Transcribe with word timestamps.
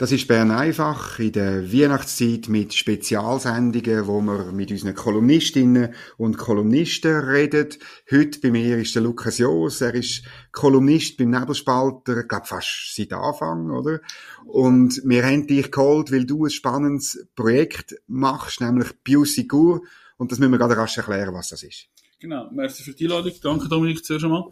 Das 0.00 0.12
ist 0.12 0.28
Bern 0.28 0.50
einfach 0.50 1.18
in 1.18 1.32
der 1.32 1.70
Weihnachtszeit 1.70 2.48
mit 2.48 2.72
Spezialsendungen, 2.72 4.06
wo 4.06 4.22
wir 4.22 4.50
mit 4.50 4.70
unseren 4.70 4.94
Kolumnistinnen 4.94 5.94
und 6.16 6.38
Kolumnisten 6.38 7.18
reden. 7.18 7.68
Heute 8.10 8.40
bei 8.40 8.50
mir 8.50 8.78
ist 8.78 8.94
der 8.94 9.02
Lukas 9.02 9.36
Joos. 9.36 9.82
Er 9.82 9.94
ist 9.94 10.24
Kolumnist 10.52 11.18
beim 11.18 11.28
Nebelspalter, 11.28 12.24
glaube 12.24 12.46
fast 12.46 12.94
seit 12.96 13.12
Anfang, 13.12 13.70
oder? 13.70 14.00
Und 14.46 15.02
wir 15.04 15.22
haben 15.22 15.46
dich 15.46 15.70
geholt, 15.70 16.10
weil 16.10 16.24
du 16.24 16.46
ein 16.46 16.50
spannendes 16.50 17.28
Projekt 17.36 17.94
machst, 18.06 18.62
nämlich 18.62 18.94
Biosigur. 19.04 19.82
Und 20.16 20.32
das 20.32 20.38
müssen 20.38 20.52
wir 20.52 20.58
gerade 20.58 20.78
rasch 20.78 20.96
erklären, 20.96 21.34
was 21.34 21.50
das 21.50 21.62
ist. 21.62 21.88
Genau, 22.20 22.48
merci 22.52 22.82
für 22.84 22.94
die 22.94 23.04
Einladung. 23.04 23.34
Danke 23.42 23.68
Dominik 23.68 24.02
zuerst 24.02 24.24
einmal. 24.24 24.50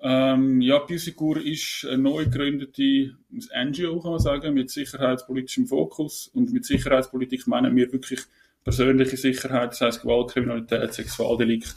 Ähm, 0.00 0.60
ja, 0.60 0.78
Biosecure 0.78 1.40
ist 1.40 1.84
eine 1.88 1.98
neu 1.98 2.24
gegründete 2.24 3.16
NGO, 3.30 4.00
kann 4.00 4.12
man 4.12 4.20
sagen, 4.20 4.54
mit 4.54 4.70
sicherheitspolitischem 4.70 5.66
Fokus. 5.66 6.30
Und 6.32 6.52
mit 6.52 6.64
Sicherheitspolitik 6.64 7.46
meinen 7.46 7.74
wir 7.74 7.92
wirklich 7.92 8.20
persönliche 8.62 9.16
Sicherheit, 9.16 9.70
das 9.72 9.80
heißt 9.80 10.02
Gewaltkriminalität, 10.02 10.92
Sexualdelikt 10.92 11.74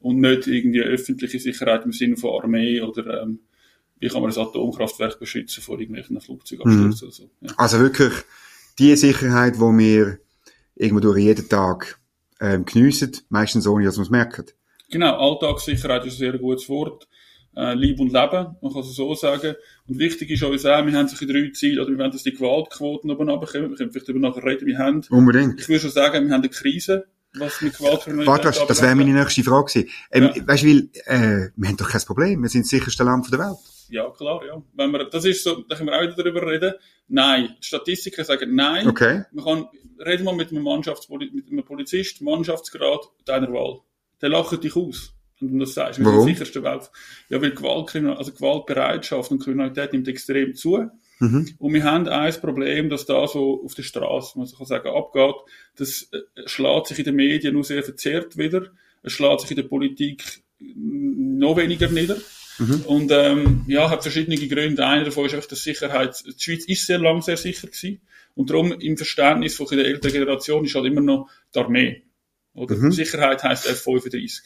und 0.00 0.20
nicht 0.20 0.46
irgendwie 0.46 0.80
öffentliche 0.80 1.38
Sicherheit 1.38 1.84
im 1.84 1.92
Sinne 1.92 2.16
von 2.16 2.42
Armee 2.42 2.80
oder 2.80 3.22
ähm, 3.22 3.40
wie 3.98 4.08
kann 4.08 4.22
man 4.22 4.30
das 4.30 4.38
Atomkraftwerk 4.38 5.18
beschützen 5.20 5.62
vor 5.62 5.78
irgendwelchen 5.78 6.20
Flugzeugabstürzen 6.20 6.88
Mhm. 6.88 7.08
oder 7.08 7.12
so. 7.12 7.30
Ja. 7.42 7.52
Also 7.56 7.78
wirklich 7.80 8.12
die 8.78 8.96
Sicherheit, 8.96 9.56
die 9.56 9.60
wir 9.60 10.18
irgendwo 10.74 11.00
durch 11.00 11.18
jeden 11.18 11.48
Tag 11.48 11.98
ähm, 12.40 12.64
geniessen, 12.64 13.12
meistens 13.28 13.66
ohne, 13.66 13.84
dass 13.84 13.98
wir 13.98 14.02
es 14.02 14.10
merken. 14.10 14.46
Genau, 14.90 15.14
Alltagssicherheit 15.18 16.06
ist 16.06 16.14
ein 16.14 16.18
sehr 16.18 16.38
gutes 16.38 16.68
Wort. 16.70 17.06
Äh, 17.56 17.74
Lieb 17.74 17.98
und 17.98 18.12
Leben, 18.12 18.56
man 18.62 18.72
kann 18.72 18.82
es 18.82 18.94
so 18.94 19.14
sagen. 19.14 19.54
Und 19.88 19.98
wichtig 19.98 20.30
ist 20.30 20.42
uns 20.42 20.64
auch, 20.64 20.86
wir 20.86 20.92
haben 20.92 21.08
solche 21.08 21.26
drei 21.26 21.50
Ziele, 21.52 21.82
oder 21.82 21.90
wir 21.90 21.98
wollen, 21.98 22.12
dass 22.12 22.22
die 22.22 22.32
Gewaltquoten 22.32 23.10
oben 23.10 23.28
runterkommen. 23.28 23.70
Wir 23.70 23.76
können 23.76 23.90
vielleicht 23.90 24.08
darüber 24.08 24.28
nachher 24.28 24.44
reden, 24.44 24.66
wir 24.66 24.78
haben, 24.78 25.02
Unbedingt. 25.10 25.60
ich 25.60 25.68
würde 25.68 25.80
schon 25.80 25.90
sagen, 25.90 26.26
wir 26.26 26.32
haben 26.34 26.42
eine 26.42 26.48
Krise, 26.48 27.06
was 27.34 27.60
mit 27.60 27.76
Gewaltkriminalität 27.76 28.44
Warte, 28.44 28.58
das, 28.58 28.66
das 28.66 28.82
wäre 28.82 28.94
meine 28.94 29.12
nächste 29.12 29.42
Frage 29.42 29.66
gewesen. 29.66 29.90
Ähm, 30.10 30.30
Ja. 30.34 30.46
Weißt 30.48 30.62
du, 30.62 30.66
weil, 30.66 30.88
äh, 31.06 31.50
wir 31.56 31.68
haben 31.68 31.76
doch 31.76 31.88
kein 31.90 32.00
Problem. 32.02 32.42
Wir 32.42 32.48
sind 32.48 32.62
das 32.62 32.70
sicherste 32.70 33.04
Land 33.04 33.32
der 33.32 33.38
Welt. 33.38 33.58
Ja, 33.88 34.08
klar, 34.10 34.40
ja. 34.46 34.62
Wenn 34.74 34.92
wir, 34.92 35.04
das 35.10 35.24
ist 35.24 35.42
so, 35.42 35.62
da 35.62 35.74
können 35.74 35.88
wir 35.88 35.96
auch 35.98 36.02
wieder 36.02 36.14
darüber 36.14 36.46
reden. 36.46 36.74
Nein. 37.08 37.56
Die 37.60 37.66
Statistiker 37.66 38.24
sagen 38.24 38.54
nein. 38.54 38.86
Okay. 38.86 39.24
Man 39.32 39.44
kann, 39.44 39.66
reden 40.04 40.24
wir 40.24 40.32
mit 40.32 40.50
einem 40.52 40.62
Mannschaftspoli 40.62 41.30
mit 41.32 41.50
einem 41.50 41.64
Polizist, 41.64 42.20
Mannschaftsgrad 42.22 43.00
deiner 43.24 43.52
Wahl. 43.52 43.80
Der 44.22 44.28
lacht 44.28 44.62
dich 44.62 44.76
aus. 44.76 45.12
Und 45.40 45.52
du 45.52 45.58
das 45.58 45.74
sagst, 45.74 45.98
wir 45.98 46.06
Warum? 46.06 46.26
sicherste 46.26 46.62
Welt. 46.62 46.90
Ja, 47.28 47.40
weil 47.40 47.52
Gewaltkriminal, 47.52 48.16
also 48.16 48.32
Gewaltbereitschaft 48.32 49.30
und 49.30 49.42
Kriminalität 49.42 49.92
nimmt 49.92 50.08
extrem 50.08 50.54
zu. 50.54 50.90
Mhm. 51.18 51.54
Und 51.58 51.74
wir 51.74 51.84
haben 51.84 52.08
ein 52.08 52.32
Problem, 52.34 52.88
dass 52.88 53.06
da 53.06 53.26
so 53.26 53.62
auf 53.64 53.74
der 53.74 53.82
Straße, 53.82 54.38
man 54.38 54.50
kann 54.50 54.66
sagen, 54.66 54.88
abgeht. 54.88 55.34
Das 55.76 56.08
äh, 56.12 56.20
schlägt 56.46 56.88
sich 56.88 56.98
in 56.98 57.04
den 57.04 57.16
Medien 57.16 57.54
nur 57.54 57.64
sehr 57.64 57.82
verzerrt 57.82 58.36
wieder. 58.36 58.66
Es 59.02 59.12
schlägt 59.12 59.40
sich 59.42 59.50
in 59.50 59.56
der 59.56 59.64
Politik 59.64 60.42
mm, 60.58 61.38
noch 61.38 61.56
weniger 61.56 61.88
nieder. 61.88 62.16
Und 62.86 63.10
ähm, 63.10 63.64
ja, 63.68 63.88
hat 63.88 64.02
verschiedene 64.02 64.36
Gründe. 64.36 64.86
Einer 64.86 65.04
davon 65.04 65.24
ist 65.24 65.34
einfach, 65.34 65.48
dass 65.48 65.62
Sicherheit, 65.62 66.22
die 66.26 66.42
Schweiz 66.42 66.64
ist 66.66 66.86
sehr 66.86 66.98
lang 66.98 67.22
sehr 67.22 67.38
sicher 67.38 67.68
gewesen. 67.68 68.02
Und 68.34 68.50
darum 68.50 68.72
im 68.72 68.96
Verständnis 68.96 69.54
von 69.56 69.66
der 69.66 69.86
älteren 69.86 70.12
Generation 70.12 70.64
ist 70.64 70.74
halt 70.74 70.86
immer 70.86 71.00
noch 71.00 71.30
die 71.54 71.58
Armee. 71.58 72.02
Oder 72.54 72.90
Sicherheit 72.90 73.42
heißt 73.42 73.68
F35. 73.68 74.42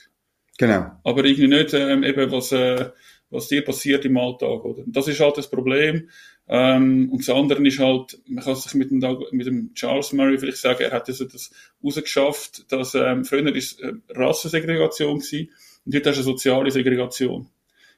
Genau. 0.59 0.93
Aber 1.05 1.25
irgendwie 1.25 1.49
nicht 1.49 1.75
ähm, 1.75 2.05
eben, 2.05 2.31
was, 2.31 2.53
äh, 2.53 2.91
was 3.31 3.49
dir 3.49 3.65
passiert 3.65 4.05
im 4.05 4.17
Alltag. 4.17 4.65
Oder? 4.65 4.83
Das 4.87 5.09
ist 5.09 5.21
halt 5.21 5.37
das 5.37 5.51
Problem. 5.51 6.09
Ähm, 6.47 7.11
und 7.11 7.27
das 7.27 7.35
andere 7.35 7.67
ist 7.67 7.79
halt, 7.79 8.19
man 8.27 8.45
kann 8.45 8.55
sich 8.55 8.75
mit 8.75 8.91
dem, 8.91 9.01
mit 9.33 9.47
dem 9.47 9.73
Charles 9.75 10.13
Murray 10.13 10.39
vielleicht 10.39 10.59
sagen, 10.59 10.83
er 10.83 10.93
hat 10.93 11.09
also 11.09 11.25
das 11.25 11.51
rausgeschafft, 11.83 12.71
dass 12.71 12.95
ähm, 12.95 13.25
früher 13.25 13.55
ist 13.55 13.81
äh, 13.81 13.93
Rassensegregation 14.11 15.21
gewesen 15.21 15.51
und 15.87 15.95
heute 15.95 16.11
hast 16.11 16.17
du 16.17 16.21
eine 16.21 16.25
soziale 16.25 16.71
Segregation. 16.71 17.49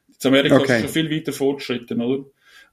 In 0.09 0.29
Amerika 0.29 0.57
Okay. 0.57 0.77
ist 0.77 0.81
schon 0.83 0.89
viel 0.91 1.11
weiter 1.11 1.33
fortgeschritten, 1.33 2.01
oder? 2.01 2.25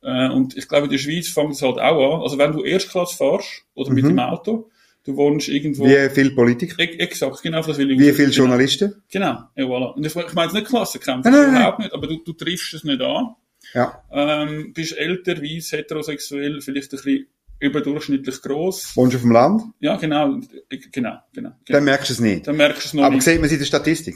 Äh, 0.04 0.30
und 0.30 0.56
ich 0.56 0.68
glaube, 0.68 0.86
in 0.86 0.92
der 0.92 1.00
Schweiz 1.00 1.30
fängt 1.30 1.54
es 1.54 1.62
halt 1.64 1.80
auch 1.80 2.16
an. 2.16 2.22
Also 2.22 2.38
wenn 2.38 2.52
du 2.52 2.64
Erstklasse 2.64 3.18
fährst 3.18 3.66
oder 3.74 3.92
mit 3.92 4.06
dem 4.06 4.20
Auto, 4.20 4.70
du 5.06 5.16
wohnst 5.16 5.48
irgendwo... 5.50 5.86
Wie 5.86 6.10
viele 6.10 6.32
Politiker? 6.32 6.80
E- 6.80 6.98
Exakt, 6.98 7.42
genau, 7.42 7.62
das 7.62 7.78
will 7.78 7.92
ich 7.92 8.00
Wie 8.00 8.12
viele. 8.14 8.30
Journalisten? 8.32 9.04
Genau, 9.12 9.40
ja, 9.56 9.66
voilà. 9.66 9.94
Und 9.94 10.06
ich, 10.06 10.16
ich 10.16 10.34
meine 10.34 10.48
jetzt 10.48 10.54
nicht 10.56 10.68
Klassenkämpfe, 10.68 11.30
Nein, 11.30 11.40
nein, 11.40 11.52
nein. 11.52 11.62
überhaupt 11.62 11.80
nicht, 11.80 11.94
aber 11.94 12.08
du, 12.08 12.18
du 12.24 12.34
triffst 12.34 12.74
es 12.74 12.84
nicht 12.84 13.02
an. 13.02 13.36
Ja. 13.74 14.04
Ähm, 14.12 14.74
bist 14.74 14.98
älter, 14.98 15.42
weiss, 15.42 15.72
heterosexuell, 15.72 16.62
vielleicht 16.62 16.92
ein 16.94 16.98
bisschen 16.98 17.28
überdurchschnittlich 17.60 18.42
gross. 18.42 18.92
Wohnst 18.96 19.14
du 19.14 19.18
auf 19.18 19.22
dem 19.24 19.32
Land? 19.32 19.62
Ja, 19.80 19.96
genau, 19.96 20.40
genau, 20.70 20.82
genau. 20.92 21.20
genau. 21.34 21.52
Dann 21.68 21.84
merkst 21.86 22.10
du 22.10 22.14
es 22.14 22.20
nicht. 22.20 22.48
Dann 22.48 22.58
merkst 22.58 22.84
du 22.84 22.88
es 22.88 22.94
noch 22.94 23.04
Aber 23.04 23.16
nicht. 23.16 23.24
sieht 23.24 23.38
man 23.38 23.46
es 23.46 23.52
in 23.54 23.60
der 23.60 23.66
Statistik? 23.66 24.16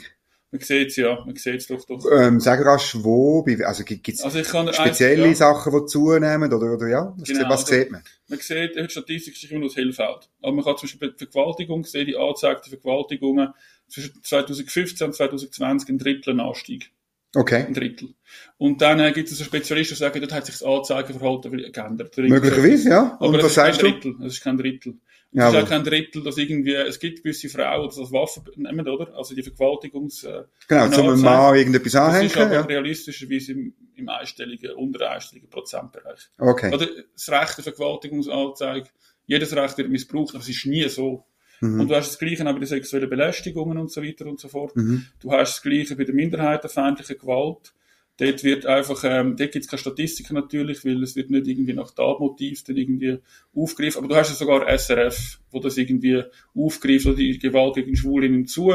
Man 0.50 0.62
sieht 0.62 0.88
es 0.88 0.96
ja, 0.96 1.24
man 1.26 1.36
sieht 1.36 1.56
es 1.56 1.68
doch, 1.68 1.84
doch. 1.86 2.06
Ähm, 2.10 2.40
sag 2.40 2.64
rasch, 2.66 2.96
wo, 3.02 3.46
also 3.66 3.84
gibt 3.84 4.08
es 4.08 4.22
Also 4.22 4.42
spezielle 4.42 5.26
eins- 5.26 5.40
ja, 5.40 5.54
Sachen, 5.54 5.74
die 5.74 5.86
zunehmen, 5.88 6.54
oder, 6.54 6.74
oder 6.74 6.88
ja? 6.88 7.14
Was, 7.18 7.28
Genau, 7.28 7.50
was 7.50 7.66
also- 7.66 7.74
sieht 7.76 7.92
man? 7.92 8.02
Man 8.30 8.40
sieht, 8.40 8.76
die 8.78 8.90
Statistik 8.90 9.34
ist 9.36 9.52
immer 9.52 9.60
nur 9.60 9.70
das 9.70 9.76
Hellfeld. 9.78 10.30
Aber 10.42 10.54
man 10.54 10.64
kann 10.64 10.78
zum 10.78 10.88
Beispiel 10.88 11.10
bei 11.10 11.18
Vergewaltigung 11.18 11.84
sehen, 11.84 12.08
die 12.08 12.16
angezeigten 12.16 12.70
Vergewaltigungen 12.70 13.54
zwischen 13.90 14.24
2015 14.24 15.08
und 15.08 15.14
2020 15.14 15.90
ein 15.90 15.98
Drittel 15.98 16.40
Anstieg. 16.40 16.92
Okay. 17.36 17.66
Ein 17.68 17.74
Drittel. 17.74 18.14
Und 18.58 18.82
dann 18.82 19.00
äh, 19.02 19.12
gibt 19.12 19.30
es 19.30 19.38
so 19.38 19.44
Spezialisten, 19.44 19.96
die 19.96 20.00
sagen, 20.00 20.20
dort 20.22 20.32
hat 20.34 20.46
sich 20.46 20.56
das 20.60 20.64
Anzeigeverhalten 20.64 21.52
geändert. 21.74 22.18
Möglicherweise, 22.18 22.90
ja. 22.90 23.18
Aber 23.20 23.28
Und 23.28 23.36
es 23.36 23.44
was 23.44 23.52
ist 23.52 23.56
kein 23.58 23.66
sagst 23.74 23.82
du? 23.82 23.92
Drittel. 23.92 24.16
Es 24.26 24.34
ist 24.34 24.42
kein 24.44 24.58
Drittel. 24.58 24.94
Und 25.32 25.40
Ja, 25.42 25.50
es 25.50 25.56
ist 25.56 25.64
auch 25.64 25.70
kein 25.70 25.84
Drittel, 25.84 26.24
dass 26.24 26.38
irgendwie, 26.38 26.74
es 26.74 27.00
gibt 27.00 27.22
gewisse 27.22 27.50
Frauen, 27.50 27.90
die 27.90 28.00
das 28.00 28.12
Waffen 28.12 28.44
nehmen, 28.56 28.88
oder? 28.88 29.14
Also 29.16 29.36
die 29.36 29.44
Vergewaltigungs, 29.44 30.24
äh, 30.24 30.44
Genau, 30.68 30.90
zum. 30.90 31.22
Mann 31.22 31.56
irgendetwas 31.56 31.92
Das 31.92 32.02
anhängen, 32.02 32.28
ist 32.28 32.38
aber 32.38 32.54
ja. 32.54 32.62
realistischerweise 32.62 33.52
im, 33.52 33.74
im 33.96 34.10
einstelligen, 34.10 34.72
unter 34.72 35.12
einstelligen 35.12 35.50
Prozentbereich. 35.50 36.30
Okay. 36.38 36.74
Oder 36.74 36.88
das 37.14 37.30
Recht 37.30 37.58
der 37.58 37.64
Vergewaltigungsanzeige, 37.64 38.90
jedes 39.26 39.54
Recht 39.56 39.78
wird 39.78 39.90
missbraucht, 39.90 40.34
aber 40.34 40.44
es 40.44 40.50
ist 40.50 40.66
nie 40.66 40.88
so. 40.88 41.26
Mhm. 41.60 41.82
Und 41.82 41.88
du 41.90 41.96
hast 41.96 42.10
das 42.12 42.20
Gleiche 42.20 42.44
bei 42.44 42.54
den 42.54 42.66
sexuellen 42.66 43.10
Belästigungen 43.10 43.78
und 43.78 43.92
so 43.92 44.02
weiter 44.02 44.26
und 44.28 44.40
so 44.40 44.48
fort. 44.48 44.74
Du 45.20 45.32
hast 45.32 45.56
das 45.56 45.62
Gleiche 45.62 45.96
bei 45.96 46.04
der 46.06 46.16
minderheitenfeindlichen 46.16 47.18
Gewalt. 47.18 47.74
Dort 48.20 48.44
wird 48.44 48.66
einfach, 48.66 49.04
ähm, 49.04 49.36
dort 49.38 49.52
gibt 49.52 49.66
es 49.66 49.70
keine 49.70 49.80
Statistiken 49.80 50.34
natürlich, 50.34 50.84
weil 50.84 51.04
es 51.04 51.16
wird 51.16 51.30
nicht 51.30 51.48
irgendwie 51.48 51.74
nach 51.74 51.92
Tatmotiv 51.92 52.64
dann 52.64 52.78
irgendwie 52.78 53.20
aufgegriffen. 53.56 54.00
Aber 54.00 54.08
du 54.08 54.16
hast 54.16 54.30
ja 54.30 54.36
sogar 54.36 54.68
SRF, 54.68 55.40
wo 55.52 55.60
das 55.60 55.78
irgendwie 55.78 56.24
aufgreift, 56.56 57.06
oder 57.06 57.16
die 57.16 57.38
Gewalt 57.38 57.76
gegen 57.76 57.96
Schwulinnen 57.96 58.48
zu. 58.48 58.74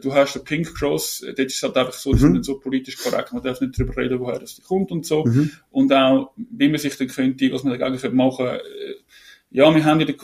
Du 0.00 0.14
hast 0.14 0.34
den 0.34 0.44
Pink 0.44 0.74
Cross, 0.74 1.20
dort 1.20 1.38
ist 1.38 1.56
es 1.56 1.62
halt 1.62 1.76
einfach 1.76 1.92
so, 1.92 2.12
die 2.12 2.18
sind 2.18 2.32
nicht 2.32 2.44
so 2.44 2.58
politisch 2.58 2.96
korrekt, 2.96 3.32
man 3.32 3.42
darf 3.42 3.60
nicht 3.60 3.78
darüber 3.78 3.96
reden, 3.96 4.20
woher 4.20 4.38
das 4.38 4.62
kommt 4.62 4.90
und 4.90 5.04
so. 5.04 5.24
Und 5.70 5.92
auch, 5.92 6.32
wie 6.36 6.68
man 6.68 6.78
sich 6.78 6.96
dann 6.96 7.08
könnte, 7.08 7.52
was 7.52 7.64
man 7.64 7.78
dagegen 7.78 7.98
könnte 7.98 8.16
machen 8.16 8.46
äh, 8.46 8.60
ja, 9.50 9.74
wir 9.74 9.84
haben 9.84 10.00
in 10.00 10.06
der 10.06 10.16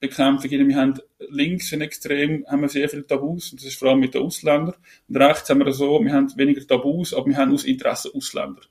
Gewaltbekämpfung, 0.00 0.68
wir 0.68 0.76
haben 0.76 0.94
links 1.28 1.72
in 1.72 1.80
extrem, 1.80 2.44
haben 2.48 2.62
wir 2.62 2.68
sehr 2.68 2.88
viele 2.88 3.06
Tabus, 3.06 3.52
und 3.52 3.60
das 3.60 3.68
ist 3.68 3.78
vor 3.78 3.90
allem 3.90 4.00
mit 4.00 4.14
den 4.14 4.22
Ausländern. 4.22 4.74
Und 5.08 5.16
rechts 5.16 5.50
haben 5.50 5.60
wir 5.60 5.72
so, 5.72 6.02
wir 6.02 6.12
haben 6.12 6.32
weniger 6.36 6.66
Tabus, 6.66 7.12
aber 7.12 7.26
wir 7.26 7.36
haben 7.36 7.52
aus 7.52 7.64
Interesse 7.64 8.10
Ausländer. 8.14 8.62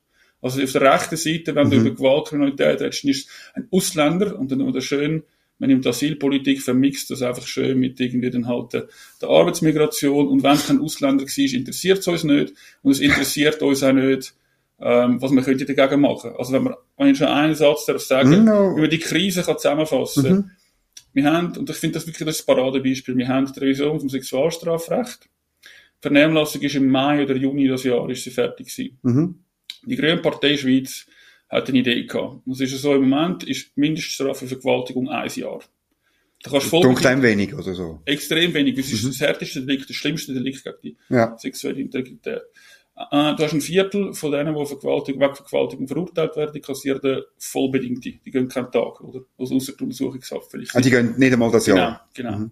Also 0.41 0.63
auf 0.63 0.72
der 0.72 0.81
rechten 0.81 1.17
Seite, 1.17 1.53
wenn 1.53 1.70
du 1.70 1.78
über 1.78 1.91
Gewaltkriminalität 1.91 2.81
redest, 2.81 3.03
ist 3.03 3.29
ein 3.53 3.67
Ausländer 3.72 4.40
und 4.40 4.52
dann 4.52 4.61
oder 4.61 4.81
schön, 4.81 5.23
man 5.59 5.70
nimmt 5.70 5.85
Asylpolitik, 5.85 6.61
vermixt 6.61 7.11
das 7.11 7.22
einfach 7.22 7.46
schön 7.46 7.78
mit 7.78 7.99
irgendwie 7.99 8.29
dann 8.29 8.47
halt 8.47 8.72
der, 8.72 8.87
der 9.22 9.29
Arbeitsmigration 9.29 10.29
und 10.29 10.41
wenn 10.41 10.53
es 10.53 10.67
kein 10.67 10.79
Ausländer 10.79 11.25
war, 11.25 11.53
interessiert 11.53 11.99
es 11.99 12.08
uns 12.08 12.23
nicht 12.23 12.53
und 12.82 12.93
es 12.93 13.02
interessiert 13.02 13.61
uns 13.61 13.84
auch 13.84 13.91
nicht, 13.91 14.34
ähm, 14.79 15.22
was 15.22 15.32
man 15.32 15.43
könnte 15.43 15.66
dagegen 15.66 15.99
machen. 15.99 16.32
Also 16.37 16.53
wenn 16.53 16.64
man, 16.64 16.75
wenn 16.97 17.09
ich 17.09 17.17
schon 17.17 17.28
einen 17.28 17.55
Satz 17.55 17.85
darf 17.85 18.02
sagen, 18.02 18.46
No. 18.46 18.78
man 18.78 18.90
die 18.90 18.99
Krise 18.99 19.43
kann 19.43 19.58
zusammenfassen 19.58 20.52
Wir 21.14 21.23
haben, 21.26 21.58
und 21.58 21.70
ich 21.70 21.76
finde 21.78 21.96
das 21.96 22.08
wirklich 22.08 22.26
das 22.26 22.44
Paradebeispiel, 22.44 23.17
wir 23.17 23.28
haben 23.28 23.52
die 23.52 23.59
Revision 23.59 24.00
vom 24.00 24.09
Sexualstrafrecht. 24.09 25.29
Die 25.64 26.02
Vernehmlassung 26.02 26.61
ist 26.61 26.76
im 26.76 26.88
Mai 26.90 27.23
oder 27.23 27.35
Juni 27.35 27.67
des 27.67 27.84
Jahres 27.84 28.20
ist 28.20 28.23
sie 28.26 28.29
fertig 28.32 28.67
gewesen. 28.67 28.97
Mhm. 29.02 29.40
Die 29.85 29.96
Grüne 29.96 30.17
Partei 30.17 30.56
Schweiz 30.58 31.08
hat 31.50 31.67
eine 31.70 31.79
Idee 31.79 32.03
gehabt. 32.06 32.47
Es 32.47 32.59
ist 32.59 32.72
ja 32.72 32.78
so, 32.78 32.94
im 32.96 33.09
Moment 33.09 33.44
ist 33.44 33.72
die 33.76 33.79
Mindeststrafe 33.79 34.41
für 34.46 34.47
Vergewaltigung 34.47 35.09
ein 35.09 35.29
Jahr. 35.34 35.59
Da 36.44 36.52
kannst 36.52 36.67
du 36.67 36.70
voll 36.70 37.22
wenig 37.22 37.53
oder 37.53 37.73
so. 37.73 38.02
extrem 38.06 38.53
wenig. 38.53 38.78
Es 38.78 38.94
ist 38.94 39.06
das 39.06 39.20
härteste 39.20 39.61
Delikt, 39.66 39.90
das 39.90 39.96
schlimmste 39.97 40.34
Delikt 40.34 40.64
gegen 40.64 40.78
die 40.84 40.97
Ja. 41.09 41.38
sexuelle 41.38 41.82
Integrität. 41.82 42.44
Äh, 43.11 43.35
du 43.35 43.43
hast 43.43 43.53
ein 43.53 43.61
Viertel 43.61 44.13
von 44.13 44.31
denen, 44.31 44.53
die 44.53 44.66
Vergewaltigung, 44.66 45.22
wegen 45.22 45.35
Vergewaltigung 45.35 45.87
verurteilt 45.87 46.35
werden, 46.35 46.51
die 46.53 46.59
kassieren 46.59 46.99
eine 47.01 47.23
vollbedingte. 47.37 48.13
Die 48.25 48.31
gehen 48.31 48.49
keinen 48.49 48.72
Tag, 48.72 49.01
oder? 49.01 49.22
Also 49.37 49.55
ausser 49.55 49.73
die 49.73 49.84
Untersuchungshaft 49.84 50.51
vielleicht. 50.51 50.75
Ah, 50.75 50.81
die 50.81 50.90
gehen 50.90 51.16
nicht 51.17 51.31
einmal 51.31 51.49
das 51.49 51.66
Jahr? 51.66 52.05
Genau, 52.13 52.31
genau. 52.31 52.40
Mhm. 52.40 52.51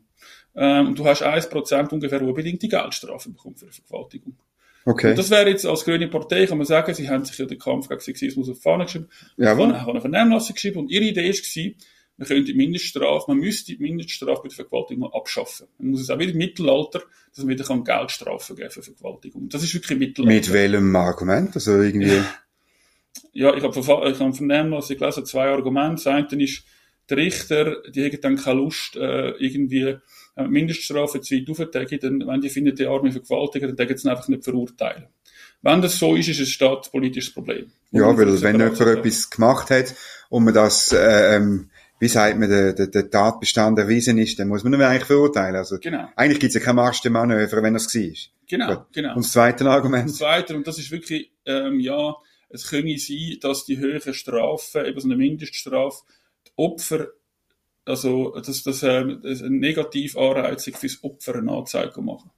Ähm, 0.55 0.88
und 0.88 0.99
du 0.99 1.05
hast 1.05 1.21
1% 1.21 1.94
ungefähr, 1.94 2.19
die 2.19 2.31
bedingte 2.31 2.67
Geldstrafe 2.69 3.29
bekommt 3.29 3.59
für 3.59 3.65
eine 3.65 3.73
Vergewaltigung. 3.73 4.38
Okay. 4.85 5.09
Und 5.09 5.19
das 5.19 5.29
wäre 5.29 5.49
jetzt 5.49 5.65
als 5.65 5.83
grüne 5.83 6.07
Partei, 6.07 6.45
kann 6.45 6.57
man 6.57 6.65
sagen, 6.65 6.94
sie 6.94 7.09
haben 7.09 7.25
sich 7.25 7.38
ja 7.38 7.45
den 7.45 7.59
Kampf 7.59 7.89
gegen 7.89 7.99
Sexismus 7.99 8.49
auf 8.49 8.55
die 8.55 8.61
Fahne 8.61 8.85
geschrieben, 8.85 9.09
Jawohl. 9.35 9.77
haben 9.77 9.89
eine 9.89 10.01
Vernehmlassung 10.01 10.53
geschrieben 10.53 10.79
und 10.79 10.89
ihre 10.89 11.03
Idee 11.03 11.29
war, 11.29 11.71
man 12.18 12.28
könnte 12.28 12.46
die 12.46 12.54
Mindeststrafe, 12.56 13.25
man 13.28 13.38
müsste 13.38 13.75
die 13.75 13.81
Mindeststrafe 13.81 14.42
bei 14.42 14.48
der 14.48 14.56
Vergewaltigung 14.56 15.14
abschaffen. 15.14 15.68
Man 15.78 15.92
muss 15.92 16.02
es 16.02 16.10
auch 16.10 16.18
wieder 16.18 16.31
im 16.31 16.38
Mittelalter, 16.38 17.04
dass 17.30 17.44
man 17.44 17.50
wieder 17.50 17.64
kann 17.64 17.84
Geldstrafen 17.84 18.56
geben 18.56 18.72
für 18.72 18.81
Vergewaltigung. 18.81 19.50
Das 19.50 19.64
ist 19.64 19.74
wirklich 19.74 20.00
Mittelalter. 20.00 20.34
Mit 20.34 20.52
welchem 20.52 20.96
Argument? 20.96 21.56
Also 21.56 21.80
irgendwie. 21.81 22.22
Ja, 23.34 23.54
ich 23.54 23.64
habe 23.64 23.80
ich 23.80 24.19
hab 24.19 24.36
Vernehmlassung 24.36 24.98
gelesen, 24.98 25.25
zwei 25.25 25.48
Argumente. 25.50 26.04
Das 26.04 26.08
eine 26.08 26.44
ist, 26.44 26.64
der 27.10 27.18
Richter, 27.18 27.81
die 27.90 28.04
haben 28.04 28.22
dann 28.22 28.36
keine 28.36 28.60
Lust, 28.60 28.96
äh, 28.96 29.30
irgendwie 29.38 29.96
äh, 30.36 30.48
Mindeststrafe 30.48 31.22
zu 31.22 31.36
weit 31.36 31.50
aufzuteilen, 31.50 32.00
dann, 32.02 32.28
wenn 32.28 32.42
die 32.42 32.50
finden, 32.50 32.75
die 32.75 32.86
arme 32.86 33.12
Vergewaltiger, 33.12 33.72
dann 33.72 33.98
sie 33.98 34.10
einfach 34.10 34.28
nicht 34.28 34.44
verurteilen. 34.44 35.08
Wenn 35.62 35.81
das 35.81 35.98
so 35.98 36.16
ist, 36.16 36.28
ist 36.28 36.40
es 36.40 36.48
ein 36.48 36.52
staatspolitisches 36.52 37.34
Problem. 37.34 37.72
Ja, 37.92 38.16
weil 38.18 38.42
wenn 38.42 38.60
jemand 38.60 38.80
etwas 38.80 39.30
gemacht 39.30 39.69
hat 39.69 39.96
und 40.30 40.44
man 40.44 40.54
das, 40.54 40.92
äh, 40.92 41.36
ähm, 41.36 41.69
wie 41.99 42.07
sagt 42.07 42.38
man, 42.38 42.49
der, 42.49 42.73
der, 42.73 42.88
der 42.88 43.09
Tatbestand 43.09 43.79
erwiesen 43.79 44.17
ist, 44.17 44.38
dann 44.39 44.47
muss 44.47 44.63
man 44.63 44.73
ihn 44.73 44.81
eigentlich 44.81 45.05
verurteilen. 45.05 45.55
Also, 45.55 45.79
genau. 45.79 46.09
Eigentlich 46.15 46.39
gibt 46.39 46.55
es 46.55 46.59
ja 46.59 46.65
kein 46.65 46.75
Marschmanöver, 46.75 47.63
wenn 47.63 47.73
das 47.73 47.94
war. 47.94 48.13
Genau, 48.47 48.75
Gut. 48.75 48.85
genau. 48.94 49.15
Und 49.15 49.25
das 49.25 49.31
zweite 49.31 49.69
Argument? 49.69 50.09
Das 50.09 50.17
zweite, 50.17 50.55
und 50.55 50.67
das 50.67 50.77
ist 50.77 50.91
wirklich, 50.91 51.31
ähm, 51.45 51.79
ja, 51.79 52.15
es 52.49 52.69
könnte 52.69 52.97
sein, 52.97 53.38
dass 53.41 53.65
die 53.65 53.77
höheren 53.77 54.13
Strafen, 54.13 54.85
eben 54.85 54.99
so 54.99 55.07
eine 55.07 55.17
Mindeststrafe, 55.17 56.03
die 56.47 56.51
Opfer, 56.55 57.07
also, 57.83 58.31
dass 58.31 58.63
das, 58.63 58.83
ähm, 58.83 59.21
das 59.23 59.41
eine 59.41 59.57
Negativanreizung 59.57 60.75
fürs 60.75 61.03
Opfer 61.03 61.35
eine 61.35 61.51
Anzeige 61.51 62.01
machen. 62.01 62.31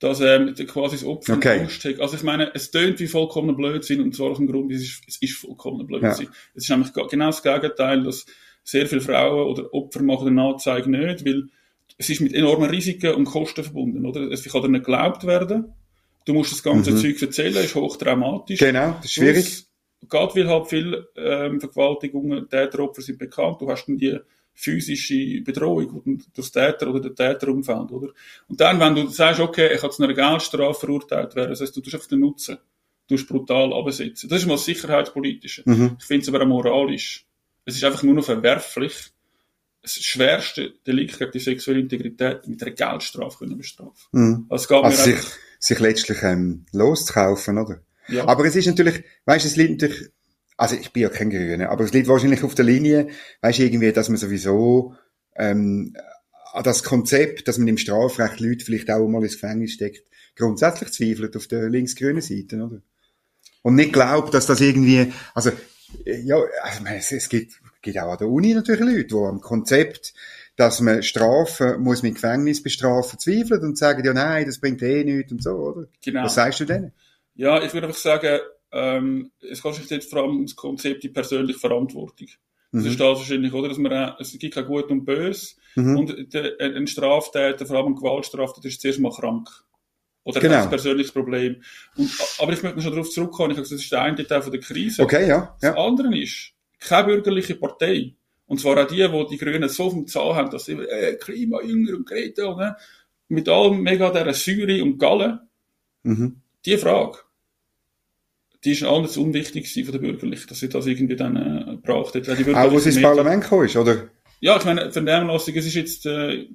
Dass 0.00 0.20
ähm, 0.20 0.54
quasi 0.66 0.96
das 0.96 1.04
Opfer 1.04 1.34
Okay. 1.34 1.60
Angst 1.60 1.84
hat. 1.84 2.00
Also 2.00 2.16
ich 2.16 2.24
meine, 2.24 2.52
es 2.54 2.70
tönt 2.70 2.98
wie 2.98 3.06
vollkommener 3.06 3.56
Blödsinn 3.56 4.02
und 4.02 4.14
zwar 4.14 4.32
aus 4.32 4.38
dem 4.38 4.48
Grund, 4.48 4.72
es 4.72 4.82
ist, 4.82 5.02
es 5.06 5.16
ist 5.22 5.36
vollkommener 5.36 5.84
Blödsinn. 5.84 6.28
Es 6.54 6.64
ist 6.64 6.70
nämlich 6.70 6.92
genau 6.92 7.26
das 7.26 7.42
Gegenteil, 7.42 8.02
dass 8.02 8.26
sehr 8.64 8.86
viele 8.86 9.02
Frauen 9.02 9.46
oder 9.46 9.72
Opfer 9.72 10.02
machen 10.02 10.28
eine 10.28 10.42
Anzeige 10.42 10.90
nicht, 10.90 11.24
weil 11.24 11.44
es 11.98 12.10
ist 12.10 12.20
mit 12.20 12.34
enormen 12.34 12.70
Risiken 12.70 13.14
und 13.14 13.26
Kosten 13.26 13.62
verbunden, 13.62 14.04
oder? 14.06 14.22
Es 14.32 14.42
kann 14.44 14.62
dir 14.62 14.68
nicht 14.68 14.84
geglaubt 14.84 15.24
werden. 15.26 15.72
Du 16.24 16.32
musst 16.32 16.52
das 16.52 16.62
ganze 16.62 16.92
Mhm. 16.92 16.96
Zeug 16.96 17.22
erzählen, 17.22 17.56
ist 17.56 17.74
hochtraumatisch. 17.74 18.58
Genau, 18.58 18.92
das 18.96 19.04
ist 19.04 19.12
schwierig. 19.12 19.44
Plus, 19.44 19.70
Gerade 20.08 20.34
weil 20.34 20.48
halt 20.48 20.66
viele 20.66 21.08
ähm, 21.16 21.60
Vergewaltigungen, 21.60 22.48
Täteropfer 22.48 23.00
sind 23.02 23.18
bekannt, 23.18 23.60
du 23.60 23.70
hast 23.70 23.86
dann 23.86 23.96
die 23.96 24.18
physische 24.54 25.40
Bedrohung 25.42 26.02
die 26.04 26.18
durch 26.34 26.50
den 26.50 26.62
Täter 26.62 26.88
oder 26.88 27.00
den 27.00 27.16
Täter 27.16 27.48
umfällt, 27.48 27.90
oder? 27.90 28.08
Und 28.48 28.60
dann, 28.60 28.78
wenn 28.80 28.94
du 28.94 29.08
sagst, 29.08 29.40
okay, 29.40 29.74
ich 29.74 29.80
kann 29.80 29.90
zu 29.90 30.02
einer 30.02 30.14
Geldstrafe 30.14 30.78
verurteilt 30.78 31.34
werden, 31.34 31.50
das 31.50 31.60
heißt, 31.60 31.76
du 31.76 31.80
tust 31.80 31.94
einfach 31.94 32.08
den 32.08 32.20
Nutzen, 32.20 32.58
du 33.08 33.16
tust 33.16 33.28
brutal 33.28 33.72
absetzen. 33.72 34.28
Das 34.28 34.40
ist 34.40 34.46
mal 34.46 34.54
das 34.54 34.64
Sicherheitspolitische. 34.64 35.62
Mhm. 35.64 35.96
Ich 35.98 36.04
finde 36.04 36.22
es 36.22 36.28
aber 36.28 36.42
auch 36.42 36.46
moralisch. 36.48 37.26
Es 37.64 37.76
ist 37.76 37.84
einfach 37.84 38.02
nur 38.02 38.14
noch 38.14 38.24
verwerflich, 38.24 39.12
das 39.82 39.94
schwerste 39.96 40.72
Delikt 40.86 41.18
gegen 41.18 41.30
die 41.30 41.38
sexuelle 41.38 41.80
Integrität 41.80 42.46
mit 42.48 42.62
einer 42.62 42.72
Geldstrafe 42.72 43.38
können 43.38 43.58
bestrafen. 43.58 44.08
Mhm. 44.12 44.46
Also 44.48 44.82
Also 44.82 45.02
sich, 45.04 45.14
einfach, 45.14 45.32
sich 45.58 45.78
letztlich 45.78 46.22
ähm, 46.22 46.64
loszukaufen, 46.72 47.58
oder? 47.58 47.80
ja. 48.08 48.26
Aber 48.26 48.44
es 48.46 48.56
ist 48.56 48.66
natürlich, 48.66 49.04
weißt 49.26 49.44
du, 49.44 49.48
es 49.48 49.56
liegt 49.56 49.82
natürlich, 49.82 50.08
also 50.56 50.76
ich 50.76 50.92
bin 50.92 51.02
ja 51.02 51.08
kein 51.10 51.30
Grüner, 51.30 51.68
aber 51.70 51.84
es 51.84 51.92
liegt 51.92 52.08
wahrscheinlich 52.08 52.42
auf 52.42 52.54
der 52.54 52.64
Linie, 52.64 53.08
weißt 53.42 53.58
du, 53.58 53.62
irgendwie, 53.64 53.92
dass 53.92 54.08
man 54.08 54.16
sowieso 54.16 54.94
ähm, 55.36 55.94
an 56.52 56.64
das 56.64 56.82
Konzept, 56.82 57.46
dass 57.48 57.58
man 57.58 57.68
im 57.68 57.78
Strafrecht 57.78 58.40
Leute 58.40 58.64
vielleicht 58.64 58.90
auch 58.90 59.06
mal 59.06 59.22
ins 59.22 59.34
Gefängnis 59.34 59.72
steckt, 59.72 60.06
grundsätzlich 60.36 60.92
zweifelt 60.92 61.36
auf 61.36 61.46
der 61.46 61.68
links-grünen 61.68 62.22
Seite, 62.22 62.56
oder? 62.56 62.80
Und 63.62 63.76
nicht 63.76 63.92
glaubt, 63.92 64.34
dass 64.34 64.46
das 64.46 64.60
irgendwie, 64.60 65.12
also 65.34 65.50
ja, 66.04 66.36
also, 66.62 66.82
meine, 66.82 66.98
es, 66.98 67.12
es 67.12 67.28
gibt, 67.28 67.60
gibt 67.82 67.98
auch 67.98 68.12
an 68.12 68.18
der 68.18 68.28
Uni 68.28 68.54
natürlich 68.54 68.80
Leute, 68.80 69.04
die 69.04 69.14
am 69.14 69.40
Konzept, 69.40 70.14
dass 70.56 70.80
man 70.80 71.02
Strafen 71.02 71.80
muss 71.82 72.02
mit 72.02 72.14
Gefängnis 72.14 72.62
bestrafen, 72.62 73.18
zweifeln 73.18 73.62
und 73.62 73.78
sagen, 73.78 74.04
ja 74.04 74.12
nein, 74.12 74.46
das 74.46 74.58
bringt 74.60 74.82
eh 74.82 75.04
nichts 75.04 75.32
und 75.32 75.42
so, 75.42 75.50
oder? 75.50 75.86
genau. 76.04 76.24
Was 76.24 76.34
sagst 76.36 76.60
du 76.60 76.64
denn? 76.64 76.92
Ja, 77.34 77.62
ich 77.62 77.72
würde 77.74 77.88
einfach 77.88 77.98
sagen, 77.98 78.38
ähm, 78.72 79.30
es 79.40 79.62
geht 79.62 79.74
sich 79.74 79.90
jetzt 79.90 80.10
vor 80.10 80.22
allem 80.22 80.36
ums 80.36 80.54
Konzept 80.56 81.02
die 81.02 81.08
persönliche 81.08 81.58
Verantwortung. 81.58 82.28
Das 82.72 82.82
Mhm. 82.82 82.90
ist 82.90 83.00
das 83.00 83.18
wahrscheinlich, 83.18 83.52
oder? 83.52 83.68
Dass 83.68 83.78
man, 83.78 83.92
auch- 83.92 84.20
es 84.20 84.36
gibt 84.38 84.54
kein 84.54 84.66
Gut 84.66 84.90
und 84.90 85.04
Böse. 85.04 85.54
Mhm. 85.76 85.96
Und 85.96 86.34
der, 86.34 86.52
ein 86.60 86.86
Straftäter, 86.88 87.66
vor 87.66 87.76
allem 87.76 87.88
ein 87.88 87.94
Gewaltstraftäter, 87.96 88.68
ist 88.68 88.80
zuerst 88.80 88.98
mal 89.00 89.12
krank. 89.12 89.48
Oder 90.24 90.40
Genau. 90.40 90.62
ein 90.62 90.70
persönliches 90.70 91.12
Problem. 91.12 91.62
Und, 91.96 92.10
aber 92.38 92.52
ich 92.52 92.62
möchte 92.62 92.76
noch 92.78 92.82
schon 92.82 92.92
darauf 92.92 93.10
zurückkommen. 93.10 93.50
Ich 93.50 93.56
habe 93.58 93.62
gesagt, 93.62 93.78
das 93.78 93.84
ist 93.84 93.92
der 93.92 94.02
eine 94.02 94.26
Teil 94.26 94.42
von 94.42 94.52
der 94.52 94.60
Krise. 94.60 95.02
Okay, 95.02 95.28
ja, 95.28 95.54
Das 95.60 95.74
ja. 95.74 95.84
andere 95.84 96.16
ist, 96.18 96.52
keine 96.80 97.08
bürgerliche 97.08 97.54
Partei. 97.56 98.14
Und 98.46 98.60
zwar 98.60 98.82
auch 98.82 98.86
die, 98.86 99.10
wo 99.10 99.24
die 99.24 99.38
Grünen 99.38 99.68
so 99.68 99.90
vom 99.90 100.06
Zahl 100.06 100.34
haben, 100.34 100.50
dass 100.50 100.66
sie, 100.66 100.72
äh, 100.72 101.16
Klima, 101.16 101.62
Jünger 101.62 101.96
und 101.96 102.06
Greta, 102.06 102.44
und, 102.46 102.58
ne? 102.58 102.76
mit 103.28 103.48
allem 103.48 103.82
mega 103.82 104.10
dieser 104.10 104.34
Säure 104.34 104.82
und 104.82 104.98
Galle. 104.98 105.40
Mhm. 106.02 106.40
Die 106.64 106.76
Frage, 106.76 107.18
die 108.64 108.72
ist 108.72 108.82
alles 108.82 109.16
unwichtig 109.16 109.72
von 109.72 109.92
der 109.92 109.98
Bürgerlichen, 109.98 110.46
dass 110.48 110.60
sie 110.60 110.68
das 110.68 110.86
irgendwie 110.86 111.16
dann 111.16 111.36
äh, 111.36 111.70
gebraucht 111.72 112.14
hat. 112.14 112.26
Die 112.26 112.54
Auch 112.54 112.70
wo 112.70 112.78
es 112.78 112.86
ins 112.86 113.00
Parlament 113.00 113.42
gekommen 113.42 113.66
ist, 113.66 113.76
oder? 113.76 114.08
Ja, 114.40 114.56
ich 114.56 114.64
meine, 114.64 114.90
Vernehmlassung, 114.90 115.54
es 115.54 115.66
ist 115.66 115.74
jetzt 115.74 116.06
äh, 116.06 116.48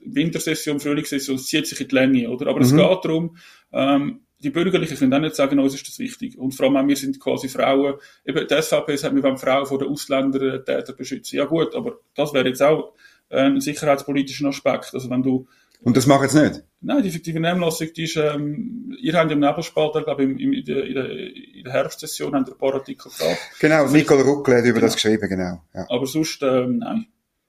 Wintersession, 0.00 0.80
Frühlingssession, 0.80 1.36
es 1.36 1.46
zieht 1.46 1.66
sich 1.66 1.80
in 1.80 1.88
die 1.88 1.94
Länge, 1.94 2.30
oder? 2.30 2.46
Aber 2.48 2.60
es 2.60 2.72
Mhm. 2.72 2.78
geht 2.78 3.04
darum, 3.04 3.36
ähm, 3.72 4.20
die 4.42 4.50
Bürgerlichen 4.50 4.96
können 4.98 5.14
auch 5.14 5.20
nicht 5.20 5.34
sagen, 5.34 5.58
uns 5.58 5.74
ist 5.74 5.88
das 5.88 5.98
wichtig. 5.98 6.36
Und 6.38 6.52
vor 6.54 6.66
allem 6.66 6.76
auch 6.76 6.86
wir 6.86 6.96
sind 6.96 7.18
quasi 7.18 7.48
Frauen. 7.48 7.94
Eben, 8.24 8.46
die 8.46 8.54
SVP 8.54 8.96
sagt, 8.96 9.14
wir 9.14 9.22
wollen 9.22 9.38
Frauen 9.38 9.64
vor 9.66 9.78
den 9.78 9.88
Ausländertätern 9.88 10.94
beschützen. 10.96 11.36
Ja 11.36 11.46
gut, 11.46 11.74
aber 11.74 11.98
das 12.14 12.34
wäre 12.34 12.46
jetzt 12.48 12.62
auch 12.62 12.92
äh, 13.30 13.40
ein 13.46 13.60
sicherheitspolitischer 13.60 14.46
Aspekt. 14.48 14.90
Also 14.92 15.08
wenn 15.10 15.22
du 15.22 15.48
Und 15.80 15.96
das 15.96 16.06
machen 16.06 16.28
sie 16.28 16.42
nicht. 16.42 16.62
Nein, 16.82 17.02
die 17.02 17.10
fiktive 17.10 17.40
Vernehmlassung, 17.40 17.88
die 17.96 18.04
ist, 18.04 18.16
ähm, 18.16 18.94
ihr 19.00 19.14
habt 19.14 19.32
im 19.32 19.40
Nebelspalter, 19.40 20.02
glaube 20.02 20.24
ich, 20.24 20.38
in, 20.40 20.64
der, 20.64 20.84
in, 20.84 20.94
der, 20.94 21.10
in 21.10 21.64
der 21.64 21.72
Herbstsession 21.72 22.34
habt 22.34 22.48
ihr 22.48 22.54
ein 22.54 22.58
paar 22.58 22.74
Artikel 22.74 23.10
gehabt. 23.10 23.38
Genau, 23.58 23.88
Nicole 23.88 24.22
Ruckle 24.22 24.56
hat 24.58 24.64
über 24.66 24.80
das 24.80 24.94
geschrieben, 24.94 25.28
genau. 25.28 25.62
Ja. 25.74 25.86
Aber 25.88 26.06
sonst, 26.06 26.42
ähm, 26.42 26.78
nein. 26.78 27.06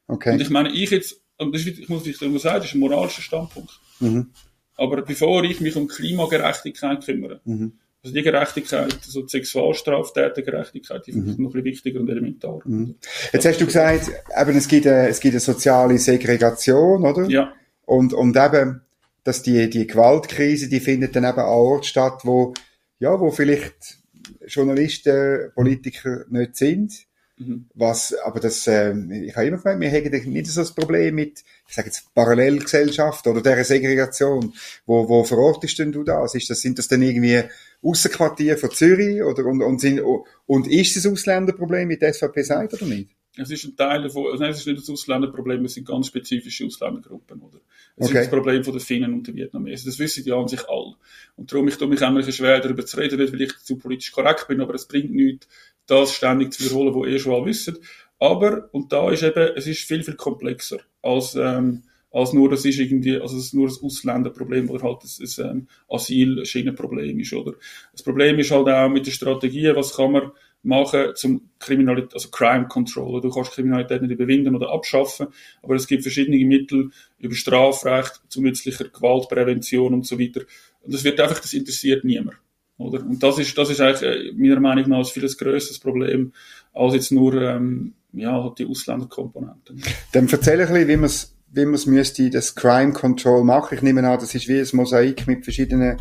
Und 0.07 0.15
Okay. 0.15 0.37
ich 0.41 0.49
meine, 0.49 0.71
ich 0.71 0.89
jetzt, 0.89 1.21
und 1.37 1.53
das 1.53 1.65
ist, 1.65 1.79
ich 1.79 1.89
muss 1.89 2.05
immer 2.21 2.39
sagen, 2.39 2.57
das 2.59 2.65
ist 2.67 2.75
ein 2.75 2.79
moralischer 2.79 3.21
Standpunkt. 3.21 3.79
Mhm. 3.99 4.31
Aber 4.75 5.01
bevor 5.01 5.43
ich 5.43 5.59
mich 5.59 5.75
um 5.75 5.87
Klimagerechtigkeit 5.87 7.03
kümmere, 7.03 7.41
Mhm. 7.45 7.73
also 8.03 8.13
die 8.13 8.21
Gerechtigkeit, 8.21 8.93
also 9.05 9.21
die 9.23 9.29
Sexualstraftätergerechtigkeit, 9.29 11.05
die 11.07 11.11
finde 11.13 11.31
ich 11.31 11.37
noch 11.37 11.49
ein 11.49 11.53
bisschen 11.53 11.65
wichtiger 11.65 11.99
und 11.99 12.09
elementar. 12.09 12.59
Mhm. 12.65 12.95
Jetzt 13.33 13.45
hast 13.45 13.59
du 13.61 13.65
gesagt, 13.65 14.11
eben, 14.39 14.57
es 14.57 14.67
gibt 14.67 14.87
eine, 14.87 15.07
es 15.07 15.19
gibt 15.19 15.33
eine 15.33 15.39
soziale 15.39 15.97
Segregation, 15.97 17.05
oder? 17.05 17.27
Ja, 17.29 17.53
Und, 17.85 18.13
und 18.13 18.35
eben, 18.37 18.81
dass 19.23 19.41
die, 19.41 19.69
die 19.69 19.87
Gewaltkrise, 19.87 20.69
die 20.69 20.79
findet 20.79 21.15
dann 21.15 21.23
eben 21.25 21.39
an 21.39 21.45
Orten 21.45 21.83
statt, 21.83 22.21
wo, 22.23 22.53
ja, 22.99 23.19
wo 23.19 23.31
vielleicht 23.31 23.97
Journalisten, 24.45 25.51
Politiker 25.55 26.25
nicht 26.29 26.55
sind. 26.55 27.06
Mhm. 27.37 27.65
Was, 27.75 28.13
aber 28.15 28.39
das, 28.39 28.65
ähm, 28.67 29.11
ich 29.11 29.35
habe 29.35 29.47
immer 29.47 29.57
gemeint, 29.57 29.81
wir 29.81 29.89
hätten 29.89 30.31
nicht 30.31 30.47
so 30.47 30.61
das 30.61 30.73
Problem 30.73 31.15
mit, 31.15 31.43
ich 31.67 31.75
sage 31.75 31.87
jetzt, 31.87 32.13
Parallelgesellschaft 32.15 33.27
oder 33.27 33.41
dieser 33.41 33.63
Segregation. 33.63 34.53
Wo, 34.85 35.07
wo 35.07 35.23
verortest 35.23 35.77
denn 35.79 35.91
du 35.91 36.03
das? 36.03 36.33
Ist 36.33 36.49
das, 36.49 36.61
sind 36.61 36.79
das 36.79 36.87
dann 36.87 37.03
irgendwie 37.03 37.43
Aussenquartier 37.83 38.57
von 38.57 38.71
Zürich 38.71 39.21
oder, 39.21 39.45
und, 39.45 39.61
und, 39.61 39.79
sind, 39.79 40.01
und 40.47 40.67
ist 40.67 40.95
das 40.95 41.05
Ausländerproblem 41.05 41.87
mit 41.87 42.01
der 42.01 42.13
SVP 42.13 42.41
sagt 42.41 42.73
oder 42.73 42.85
nicht? 42.85 43.11
es 43.37 43.51
ist 43.51 43.65
ein 43.65 43.75
Teil 43.75 44.01
davon, 44.03 44.31
also 44.31 44.41
nein, 44.43 44.51
es 44.51 44.59
ist 44.59 44.67
nicht 44.67 44.79
das 44.79 44.89
Ausländerproblem, 44.89 45.65
es 45.65 45.75
sind 45.75 45.87
ganz 45.87 46.07
spezifische 46.07 46.65
Ausländergruppen, 46.65 47.39
oder? 47.41 47.59
Es 47.95 48.07
Okay. 48.07 48.19
ist 48.19 48.25
das 48.25 48.29
Problem 48.29 48.63
von 48.63 48.73
den 48.73 48.79
Finnen 48.79 49.13
und 49.13 49.27
den 49.27 49.35
Vietnamesen. 49.35 49.89
Das 49.89 49.99
wissen 49.99 50.23
die 50.23 50.31
an 50.31 50.47
sich 50.47 50.67
alle. 50.67 50.95
Und 51.35 51.51
darum, 51.51 51.67
ich 51.67 51.77
tue 51.77 51.87
mich 51.87 52.01
auch 52.01 52.07
ein 52.07 52.31
schwer, 52.31 52.59
darüber 52.59 52.85
zu 52.85 52.97
reden, 52.97 53.19
nicht 53.19 53.33
weil 53.33 53.41
ich 53.41 53.57
zu 53.59 53.77
politisch 53.77 54.11
korrekt 54.11 54.47
bin, 54.47 54.61
aber 54.61 54.73
es 54.73 54.87
bringt 54.87 55.11
nichts, 55.11 55.47
das 55.87 56.13
ständig 56.13 56.53
zu 56.53 56.63
wiederholen, 56.63 56.93
was 56.93 57.07
eh 57.07 57.19
schon 57.19 57.33
alle 57.33 57.45
wissen. 57.45 57.77
Aber, 58.19 58.69
und 58.71 58.91
da 58.91 59.11
ist 59.11 59.23
eben, 59.23 59.51
es 59.55 59.67
ist 59.67 59.81
viel, 59.81 60.03
viel 60.03 60.15
komplexer 60.15 60.79
als, 61.01 61.35
ähm, 61.35 61.83
als 62.11 62.33
nur, 62.33 62.49
das 62.49 62.65
ist 62.65 62.79
irgendwie, 62.79 63.19
also 63.19 63.37
es 63.37 63.45
ist 63.45 63.53
nur 63.53 63.67
ein 63.67 63.75
Ausländerproblem 63.81 64.69
oder 64.69 64.83
halt 64.83 65.03
ein, 65.03 65.45
ein 65.45 65.49
ähm, 65.49 65.67
Asylschienenproblem 65.89 67.19
ist, 67.19 67.33
oder? 67.33 67.53
Das 67.91 68.01
Problem 68.01 68.39
ist 68.39 68.51
halt 68.51 68.67
auch 68.67 68.89
mit 68.89 69.05
der 69.05 69.11
Strategie, 69.11 69.71
was 69.75 69.95
kann 69.95 70.11
man 70.11 70.31
machen 70.63 71.15
zum 71.15 71.49
Kriminalität, 71.59 72.13
also 72.13 72.29
Crime 72.29 72.67
Control. 72.67 73.21
Du 73.21 73.29
kannst 73.29 73.51
Kriminalität 73.51 74.01
nicht 74.01 74.11
überwinden 74.11 74.55
oder 74.55 74.71
abschaffen, 74.71 75.27
aber 75.61 75.75
es 75.75 75.87
gibt 75.87 76.01
verschiedene 76.03 76.43
Mittel 76.43 76.91
über 77.19 77.35
Strafrecht, 77.35 78.21
zu 78.29 78.41
nützlicher 78.41 78.89
Gewaltprävention 78.89 79.93
und 79.93 80.05
so 80.05 80.19
weiter, 80.19 80.41
Und 80.81 80.93
das 80.93 81.03
wird 81.03 81.19
einfach, 81.19 81.39
das 81.39 81.53
interessiert 81.53 82.03
niemand. 82.03 82.37
Oder? 82.77 83.03
Und 83.03 83.21
das 83.21 83.39
ist, 83.39 83.57
das 83.57 83.69
ist 83.69 83.81
eigentlich 83.81 84.03
äh, 84.03 84.31
meiner 84.33 84.59
Meinung 84.59 84.89
nach 84.89 84.99
ein 84.99 85.05
viel 85.05 85.27
grösseres 85.27 85.79
Problem 85.79 86.33
als 86.73 86.93
jetzt 86.93 87.11
nur 87.11 87.41
ähm, 87.41 87.93
ja, 88.13 88.53
die 88.57 88.67
Ausländerkomponenten. 88.67 89.81
Dann 90.11 90.27
erzähl 90.27 90.61
ein 90.61 90.67
bisschen, 90.67 90.87
wie 90.87 90.97
man 90.97 91.05
es 91.05 91.33
wie 91.49 91.65
man 91.65 91.75
es 91.75 91.85
müsste, 91.85 92.29
das 92.29 92.55
Crime 92.55 92.93
Control 92.93 93.43
machen. 93.43 93.75
Ich 93.75 93.81
nehme 93.81 94.07
an, 94.07 94.19
das 94.19 94.35
ist 94.35 94.47
wie 94.47 94.59
ein 94.59 94.67
Mosaik 94.73 95.27
mit 95.27 95.43
verschiedenen 95.43 95.97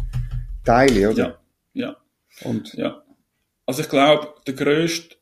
Teilen, 0.64 1.12
oder? 1.12 1.38
Ja, 1.74 1.86
ja. 1.86 1.96
Und? 2.42 2.74
Ja. 2.74 3.02
Also 3.64 3.82
ich 3.82 3.88
glaube, 3.88 4.34
der 4.46 4.54
grösste, 4.54 5.16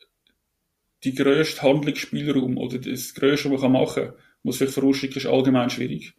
die 1.05 1.15
grösste 1.15 1.63
Handlungsspielraum 1.63 2.57
oder 2.57 2.79
das 2.79 3.15
grösste, 3.15 3.51
was 3.51 3.63
man 3.63 3.73
machen 3.73 4.05
kann, 4.07 4.15
muss 4.43 4.59
vielleicht 4.59 4.75
vorausschicken, 4.75 5.19
ist 5.19 5.27
allgemein 5.27 5.71
schwierig. 5.71 6.15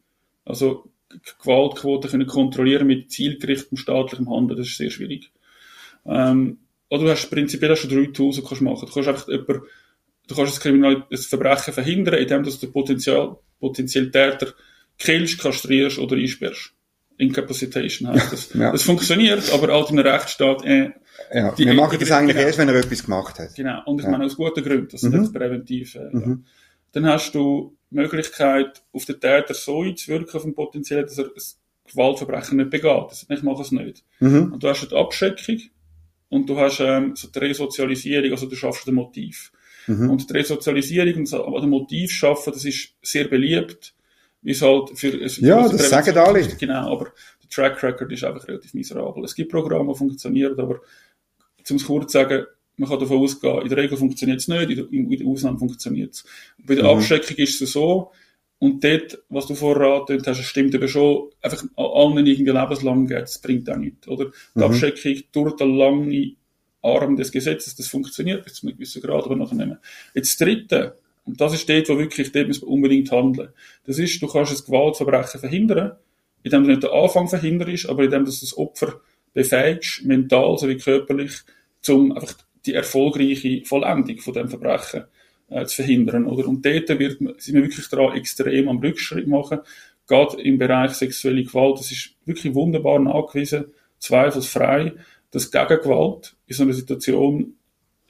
Also 0.46 0.92
Gewaltquote 1.42 2.08
können 2.08 2.28
kontrollieren 2.28 2.88
mit 2.88 3.12
zielgerichtetem 3.12 3.78
staatlichem 3.78 4.30
Handeln, 4.30 4.58
das 4.58 4.68
ist 4.68 4.78
sehr 4.78 4.90
schwierig. 4.90 5.32
Ähm, 6.06 6.60
oder 6.90 7.04
du 7.04 7.10
hast 7.10 7.30
prinzipiell 7.30 7.72
hast 7.72 7.84
du 7.84 7.88
drei 7.88 8.12
Tools, 8.12 8.36
die 8.36 8.42
du 8.42 8.48
kannst 8.48 8.62
machen. 8.62 8.88
Du 8.88 8.94
kannst 8.94 9.10
einfach 9.10 9.28
jemand, 9.28 9.64
du 10.28 10.36
kannst 10.36 10.54
das 10.54 10.60
Kriminal, 10.60 11.06
das 11.10 11.26
Verbrechen 11.26 11.74
verhindern, 11.74 12.16
indem 12.16 12.44
du 12.44 12.52
den 12.52 12.72
Potenzial, 12.72 13.38
potenziellen 13.60 14.12
Täter 14.12 14.54
killst, 14.98 15.40
kastrierst 15.40 16.00
oder 16.00 16.16
einsperrst. 16.16 16.74
Incapacitation 17.18 18.10
heißt 18.10 18.32
das. 18.32 18.50
Ja. 18.56 18.72
Das 18.72 18.84
funktioniert, 18.84 19.52
aber 19.54 19.74
auch 19.74 19.90
in 19.90 20.00
einem 20.00 20.08
Rechtsstaat, 20.12 20.66
äh, 20.66 20.92
ja, 21.34 21.58
wir 21.58 21.74
machen 21.74 21.98
das 22.00 22.12
eigentlich 22.12 22.36
genau. 22.36 22.48
erst, 22.48 22.60
wenn 22.60 22.70
er 22.70 22.76
etwas 22.76 23.04
gemacht 23.04 23.40
hat. 23.40 23.56
Genau. 23.56 23.82
Und 23.86 24.00
ich 24.00 24.06
ja. 24.06 24.12
meine, 24.12 24.26
aus 24.26 24.36
guten 24.36 24.64
Gründen, 24.64 24.90
das 24.92 25.02
mhm. 25.04 25.24
ist 25.24 25.34
präventiv. 25.34 25.96
Äh, 25.96 26.10
mhm. 26.12 26.22
ja. 26.22 26.38
Dann 26.92 27.06
hast 27.08 27.34
du 27.36 27.78
Möglichkeit, 27.96 28.84
auf 28.94 29.06
den 29.06 29.20
Täter 29.20 29.54
so 29.54 29.82
einzuwirken, 29.82 30.36
auf 30.36 30.44
den 30.44 30.56
Potenzial, 30.56 31.04
dass 31.04 31.18
er 31.18 31.26
ein 31.26 31.32
Gewaltverbrechen 31.88 32.58
nicht 32.58 32.70
begeht. 32.70 33.06
Das, 33.10 33.26
ich 33.30 33.44
mache 33.44 33.62
es 33.62 33.72
nicht. 33.72 34.04
Mhm. 34.20 34.54
Und 34.54 34.64
du 34.64 34.68
hast 34.68 34.90
die 34.90 34.96
Abschreckung 34.96 35.62
und 36.30 36.50
du 36.50 36.58
hast 36.60 36.80
ähm, 36.80 37.16
so 37.16 37.28
die 37.28 37.40
Resozialisierung, 37.40 38.32
also 38.32 38.48
du 38.48 38.56
schaffst 38.56 38.88
ein 38.88 38.96
Motiv. 38.96 39.52
Mhm. 39.88 40.10
Und 40.10 40.30
die 40.30 40.34
Resozialisierung 40.34 41.16
und 41.16 41.26
so, 41.28 41.46
ein 41.46 41.70
Motiv 41.70 42.12
schaffen, 42.12 42.54
das 42.54 42.66
ist 42.66 42.94
sehr 43.02 43.28
beliebt, 43.28 43.94
wie 44.42 44.52
es 44.52 44.62
halt 44.62 44.98
für, 44.98 45.16
ja, 45.18 45.68
das 45.68 45.90
sagen 45.90 46.18
alle. 46.18 46.48
Genau, 46.48 46.92
aber 46.92 47.12
der 47.42 47.50
Track 47.50 47.82
Record 47.84 48.12
ist 48.12 48.24
einfach 48.24 48.48
relativ 48.48 48.74
miserabel. 48.74 49.24
Es 49.24 49.36
gibt 49.36 49.52
Programme, 49.52 49.92
die 49.94 49.98
funktionieren, 49.98 50.60
aber, 50.60 50.82
zum 51.64 51.78
es 51.78 51.86
kurz 51.86 52.12
zu 52.12 52.20
sagen, 52.20 52.46
man 52.78 52.90
kann 52.90 53.00
davon 53.00 53.20
ausgehen, 53.20 53.62
in 53.62 53.70
der 53.70 53.78
Regel 53.78 53.98
funktioniert 53.98 54.40
es 54.40 54.48
nicht, 54.48 54.70
in 54.70 54.76
der, 54.76 54.92
in 54.92 55.10
der 55.10 55.28
Ausnahme 55.28 55.58
funktioniert 55.58 56.14
es. 56.14 56.26
Bei 56.58 56.76
der 56.76 56.84
mhm. 56.86 56.92
Abschreckung 56.92 57.38
ist 57.38 57.62
es 57.62 57.72
so, 57.72 58.12
und 58.58 58.84
dort, 58.84 59.20
was 59.30 59.48
du 59.48 59.56
vorher 59.56 59.88
angedeutet 59.88 60.28
hast, 60.28 60.42
stimmt 60.44 60.74
eben 60.74 60.88
schon, 60.88 61.30
einfach 61.42 61.64
allen 61.76 62.26
irgendwie 62.26 62.52
lebenslang 62.52 63.08
geht, 63.08 63.24
das 63.24 63.40
bringt 63.40 63.70
auch 63.70 63.78
nichts, 63.78 64.08
oder? 64.08 64.26
Die 64.26 64.60
mhm. 64.60 64.64
Abschreckung 64.64 65.24
durch 65.32 65.56
den 65.56 65.78
langen 65.78 66.38
Arm 66.82 67.16
des 67.16 67.32
Gesetzes, 67.32 67.76
das 67.76 67.88
funktioniert 67.88 68.44
bis 68.44 68.56
zu 68.56 68.68
einem 68.68 68.76
gewissen 68.76 69.02
Grad, 69.02 69.26
aber 69.26 69.36
nachher 69.36 69.56
nicht 69.56 69.68
mehr. 69.68 69.82
Jetzt 70.14 70.40
das 70.40 70.48
Dritte, 70.48 70.98
und 71.26 71.42
das 71.42 71.54
ist 71.54 71.68
dort, 71.68 71.90
wo 71.90 71.98
wirklich 71.98 72.32
dort 72.32 72.48
muss 72.48 72.62
man 72.62 72.70
unbedingt 72.70 73.12
handeln. 73.12 73.50
Das 73.86 73.98
ist, 73.98 74.22
du 74.22 74.28
kannst 74.28 74.52
das 74.52 74.66
Gewaltverbrechen 74.66 75.40
verhindern, 75.40 75.94
indem 76.44 76.64
du 76.64 76.70
nicht 76.70 76.84
den 76.84 76.92
Anfang 76.92 77.28
verhinderst, 77.28 77.90
aber 77.90 78.04
indem 78.04 78.26
du 78.26 78.32
das 78.32 78.58
Opfer 78.58 79.02
befähigst, 79.34 80.06
mental 80.06 80.58
sowie 80.58 80.78
körperlich, 80.78 81.34
um 81.90 82.12
einfach 82.12 82.36
die 82.66 82.74
erfolgreiche 82.74 83.64
Vollendung 83.66 84.18
von 84.20 84.34
dem 84.34 84.50
Verbrechen 84.50 85.06
äh, 85.50 85.66
zu 85.66 85.78
verhindern, 85.78 86.26
oder? 86.26 86.48
Und 86.48 86.66
dort 86.66 86.90
wird, 87.00 87.20
sind 87.42 87.56
wir 87.56 87.64
wirklich 87.64 87.88
daran 87.90 88.16
extrem 88.18 88.70
am 88.70 88.80
Rückschritt 88.80 89.28
machen, 89.28 89.60
gerade 90.08 90.42
im 90.42 90.58
Bereich 90.58 90.92
sexuelle 90.92 91.44
Gewalt. 91.44 91.80
Das 91.80 91.92
ist 91.92 92.12
wirklich 92.26 92.54
wunderbar 92.54 93.00
nachgewiesen, 93.00 93.66
zweifelsfrei, 94.00 94.94
dass 95.32 95.52
Gegengewalt 95.52 96.36
in 96.48 96.56
so 96.56 96.64
einer 96.64 96.74
Situation 96.74 97.56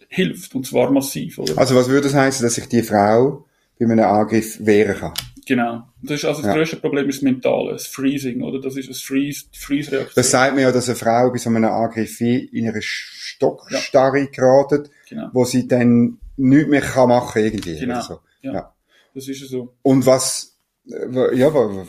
hilft, 0.08 0.56
und 0.56 0.66
zwar 0.66 0.92
massiv. 0.92 1.40
Oder? 1.40 1.58
Also 1.58 1.76
was 1.76 1.90
würde 1.90 2.08
das 2.08 2.14
heißen, 2.14 2.44
dass 2.44 2.56
sich 2.56 2.68
die 2.68 2.84
Frau 2.84 3.46
bei 3.80 3.86
einem 3.86 4.00
Angriff 4.00 4.58
wehren 4.62 4.98
kann? 4.98 5.14
Genau. 5.46 5.84
Das 6.02 6.18
ist 6.18 6.26
also 6.26 6.42
das 6.42 6.50
ja. 6.50 6.56
größte 6.56 6.78
Problem 6.78 7.08
ist 7.08 7.18
das 7.18 7.24
Mentale, 7.24 7.74
das 7.74 7.86
Freezing, 7.86 8.42
oder? 8.42 8.60
Das 8.60 8.76
ist 8.76 8.90
das 8.90 9.02
Freeze, 9.02 9.46
die 9.54 9.60
Freeze-Reaktion. 9.60 10.14
Das 10.16 10.32
sagt 10.32 10.56
mir 10.56 10.62
ja, 10.62 10.72
dass 10.72 10.90
eine 10.90 10.96
Frau 10.96 11.30
bei 11.32 11.38
so 11.38 11.50
einem 11.50 11.66
Angriff 11.66 12.20
in 12.20 12.68
eine 12.68 12.82
Stockstarre 12.82 14.22
ja. 14.22 14.26
geratet, 14.26 14.90
genau. 15.08 15.30
wo 15.34 15.46
sie 15.46 15.68
dann 15.68 16.18
nichts 16.38 16.70
mehr 16.70 16.82
kann 16.82 17.10
machen 17.10 17.44
irgendwie. 17.44 17.80
Genau. 17.80 18.02
So. 18.02 18.20
Ja. 18.42 18.54
ja. 18.54 18.74
Das 19.14 19.28
ist 19.28 19.48
so. 19.48 19.76
Und 19.84 20.06
was 20.06 20.55
ja, 20.88 21.86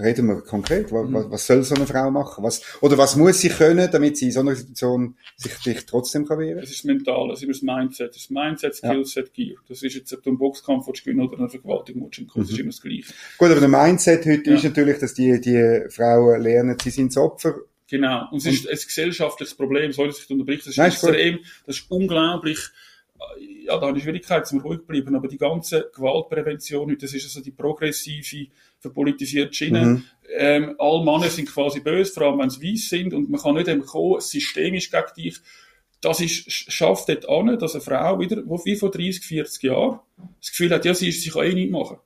reden 0.00 0.28
wir 0.28 0.40
konkret. 0.42 0.92
Was, 0.92 1.08
mhm. 1.08 1.30
was 1.30 1.46
soll 1.46 1.62
so 1.62 1.74
eine 1.74 1.86
Frau 1.86 2.10
machen? 2.10 2.44
Was, 2.44 2.62
oder 2.80 2.96
was 2.96 3.16
muss 3.16 3.40
sie 3.40 3.48
können, 3.48 3.88
damit 3.90 4.16
sie 4.16 4.26
in 4.26 4.32
so 4.32 4.40
einer 4.40 4.54
Situation 4.54 5.16
sich, 5.36 5.52
sich 5.54 5.86
trotzdem 5.86 6.26
kann 6.26 6.38
wehren? 6.38 6.58
Es 6.60 6.70
ist 6.70 6.84
mental, 6.84 7.30
es 7.32 7.42
ist 7.42 7.48
das 7.48 7.62
Mindset. 7.62 8.14
Das 8.14 8.30
Mindset, 8.30 8.76
Skillset, 8.76 9.30
ja. 9.34 9.44
Gear. 9.44 9.62
Das 9.68 9.82
ist 9.82 9.94
jetzt, 9.94 10.12
ob 10.12 10.22
du 10.22 10.30
einen 10.30 10.38
Boxkampf 10.38 10.86
gewinnen 10.86 11.20
oder 11.20 11.38
eine 11.38 11.48
Vergewaltigung 11.48 12.10
willst, 12.16 12.36
mhm. 12.36 12.42
ist 12.42 12.58
immer 12.58 12.70
das 12.70 12.80
Gleiche. 12.80 13.12
Gut, 13.38 13.50
aber 13.50 13.60
der 13.60 13.68
Mindset 13.68 14.24
heute 14.26 14.50
ja. 14.50 14.56
ist 14.56 14.64
natürlich, 14.64 14.98
dass 14.98 15.14
die, 15.14 15.40
die 15.40 15.90
Frauen 15.90 16.40
lernen, 16.40 16.76
sie 16.80 16.90
sind 16.90 17.08
das 17.08 17.16
Opfer. 17.16 17.56
Genau. 17.90 18.28
Und 18.30 18.38
es 18.38 18.46
ist 18.46 18.68
ein 18.68 18.76
gesellschaftliches 18.76 19.54
Problem, 19.54 19.92
soll 19.92 20.10
ich 20.10 20.16
sich 20.16 20.30
unterbrechen. 20.30 20.60
Das 20.64 20.68
ist 20.68 20.76
Nein, 20.76 20.90
extrem, 20.90 21.38
das 21.66 21.78
ist 21.78 21.90
unglaublich, 21.90 22.58
ja, 23.68 23.78
da 23.78 23.86
habe 23.86 23.98
ich 23.98 24.04
Schwierigkeiten, 24.04 24.46
zum 24.46 24.60
ruhig 24.60 24.86
bleiben, 24.86 25.14
aber 25.14 25.28
die 25.28 25.36
ganze 25.36 25.90
Gewaltprävention, 25.94 26.96
das 26.98 27.12
ist 27.12 27.24
also 27.24 27.42
die 27.42 27.50
progressive, 27.50 28.46
verpolitisierte 28.80 29.52
Schiene. 29.52 29.84
Mhm. 29.84 30.04
Ähm, 30.36 30.74
alle 30.78 31.04
Männer 31.04 31.28
sind 31.28 31.50
quasi 31.50 31.80
böse, 31.80 32.12
vor 32.12 32.24
allem 32.24 32.38
wenn 32.38 32.50
sie 32.50 32.62
weiß 32.62 32.88
sind, 32.88 33.12
und 33.12 33.28
man 33.28 33.40
kann 33.40 33.56
nicht 33.56 33.68
eben 33.68 33.84
kommen, 33.84 34.20
systemisch 34.20 34.90
gegen 34.90 35.06
dich. 35.16 35.36
Das 36.00 36.20
ist, 36.20 36.50
schafft 36.50 37.08
dort 37.10 37.28
an, 37.28 37.58
dass 37.58 37.74
eine 37.74 37.82
Frau 37.82 38.18
wieder, 38.20 38.42
wo 38.46 38.64
wie 38.64 38.76
vor 38.76 38.90
30, 38.90 39.24
40 39.24 39.62
Jahren, 39.64 40.00
das 40.40 40.50
Gefühl 40.50 40.70
hat, 40.70 40.84
ja, 40.84 40.94
sie, 40.94 41.08
ist, 41.08 41.22
sie 41.22 41.30
kann 41.30 41.44
eh 41.44 41.54
nicht 41.54 41.70
machen. 41.70 41.98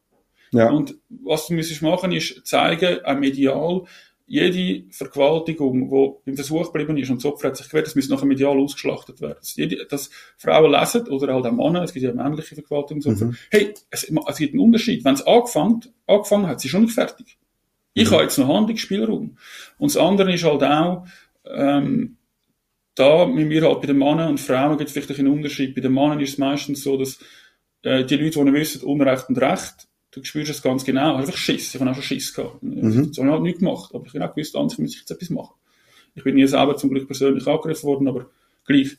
Ja. 0.51 0.69
Und 0.69 0.97
was 1.09 1.47
du 1.47 1.55
müsstest 1.55 1.83
machen, 1.83 2.11
ist 2.11 2.45
zeigen, 2.45 3.05
auch 3.05 3.19
medial, 3.19 3.85
jede 4.33 4.91
Vergewaltigung, 4.91 5.91
die 5.91 6.31
im 6.31 6.37
Versuch 6.37 6.73
geblieben 6.73 6.97
ist 6.97 7.11
und 7.11 7.23
das 7.23 7.31
Opfer 7.31 7.49
hat 7.49 7.57
sich 7.59 7.69
gewehrt, 7.69 7.89
das 7.89 7.95
muss 7.95 8.09
nachher 8.09 8.25
medial 8.25 8.59
ausgeschlachtet 8.59 9.21
werden. 9.21 9.37
Dass, 9.39 9.57
jede, 9.57 9.85
dass 9.85 10.09
Frauen 10.39 10.73
lesen, 10.73 11.07
oder 11.09 11.35
halt 11.35 11.45
auch 11.45 11.53
Männer, 11.53 11.83
es 11.83 11.93
gibt 11.93 12.03
ja 12.03 12.15
männliche 12.15 12.55
Vergewaltigungsopfer, 12.55 13.27
mhm. 13.27 13.37
hey, 13.51 13.75
es, 13.91 14.05
es 14.05 14.39
gibt 14.39 14.55
einen 14.55 14.63
Unterschied. 14.63 15.05
Wenn 15.05 15.13
es 15.13 15.27
angefangen, 15.27 15.83
angefangen 16.07 16.47
hat, 16.47 16.63
sie 16.63 16.69
ist 16.69 16.73
schon 16.73 16.81
nicht 16.81 16.95
fertig. 16.95 17.37
Ich 17.93 18.09
mhm. 18.09 18.15
habe 18.15 18.23
jetzt 18.23 18.39
noch 18.39 18.49
Handlungsspielraum. 18.49 19.37
Und 19.77 19.95
das 19.95 19.99
andere 19.99 20.33
ist 20.33 20.45
halt 20.45 20.63
auch, 20.63 21.07
ähm, 21.45 22.17
da 22.95 23.27
müssen 23.27 23.51
wir 23.51 23.69
halt 23.69 23.83
bei 23.83 23.87
den 23.87 23.99
Männern 23.99 24.31
und 24.31 24.41
Frauen 24.41 24.79
gibt 24.79 24.89
es 24.89 24.95
vielleicht 24.95 25.21
einen 25.21 25.29
Unterschied. 25.29 25.75
Bei 25.75 25.83
den 25.83 25.93
Männern 25.93 26.21
ist 26.21 26.31
es 26.31 26.39
meistens 26.39 26.83
so, 26.83 26.97
dass 26.97 27.19
äh, 27.83 28.07
die 28.07 28.17
Leute, 28.17 28.39
die 28.39 28.45
nicht 28.45 28.55
wissen, 28.55 28.83
Unrecht 28.85 29.29
und 29.29 29.37
Recht, 29.37 29.89
du 30.13 30.25
spürst 30.25 30.51
es 30.51 30.63
ganz 30.63 30.85
genau. 30.85 31.17
Einfach 31.17 31.37
Schiss. 31.37 31.75
Ich 31.75 31.81
habe 31.81 31.91
auch 31.91 31.95
schon 31.95 32.05
Schiss 32.05 32.33
gehabt. 32.33 32.63
Mhm. 32.63 33.09
Das 33.09 33.19
habe 33.19 33.29
ich 33.29 33.33
halt 33.33 33.43
nicht 33.43 33.59
gemacht. 33.59 33.95
Aber 33.95 34.07
ich 34.07 34.15
habe 34.15 34.29
auch 34.29 34.35
gewusst, 34.35 34.55
anders 34.57 34.79
muss 34.79 34.95
ich 34.95 35.01
jetzt 35.01 35.11
etwas 35.11 35.31
machen. 35.31 35.55
Ich 36.15 36.23
bin 36.23 36.35
nie 36.35 36.47
selber 36.47 36.77
zum 36.77 36.91
Glück 36.91 37.07
persönlich 37.07 37.47
angegriffen 37.47 37.85
worden, 37.85 38.09
aber 38.09 38.31
gleich. 38.67 38.97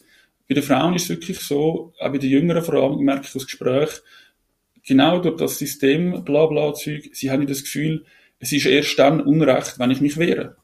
Bei 0.49 0.55
den 0.55 0.63
Frauen 0.63 0.95
ist 0.95 1.03
es 1.03 1.09
wirklich 1.09 1.39
so, 1.39 1.93
auch 1.99 2.11
bei 2.11 2.17
den 2.17 2.29
jüngeren 2.29 2.63
Frauen, 2.63 3.03
merke 3.03 3.27
ich 3.27 3.35
aus 3.35 3.45
Gespräch, 3.45 4.01
genau 4.85 5.19
durch 5.19 5.37
das 5.37 5.57
System, 5.57 6.23
bla 6.25 6.47
bla 6.47 6.73
Zeug, 6.73 7.09
sie 7.13 7.31
haben 7.31 7.47
das 7.47 7.63
Gefühl, 7.63 8.05
es 8.39 8.51
ist 8.51 8.65
erst 8.65 8.99
dann 8.99 9.21
Unrecht, 9.21 9.79
wenn 9.79 9.91
ich 9.91 10.01
mich 10.01 10.17
wehre. 10.17 10.57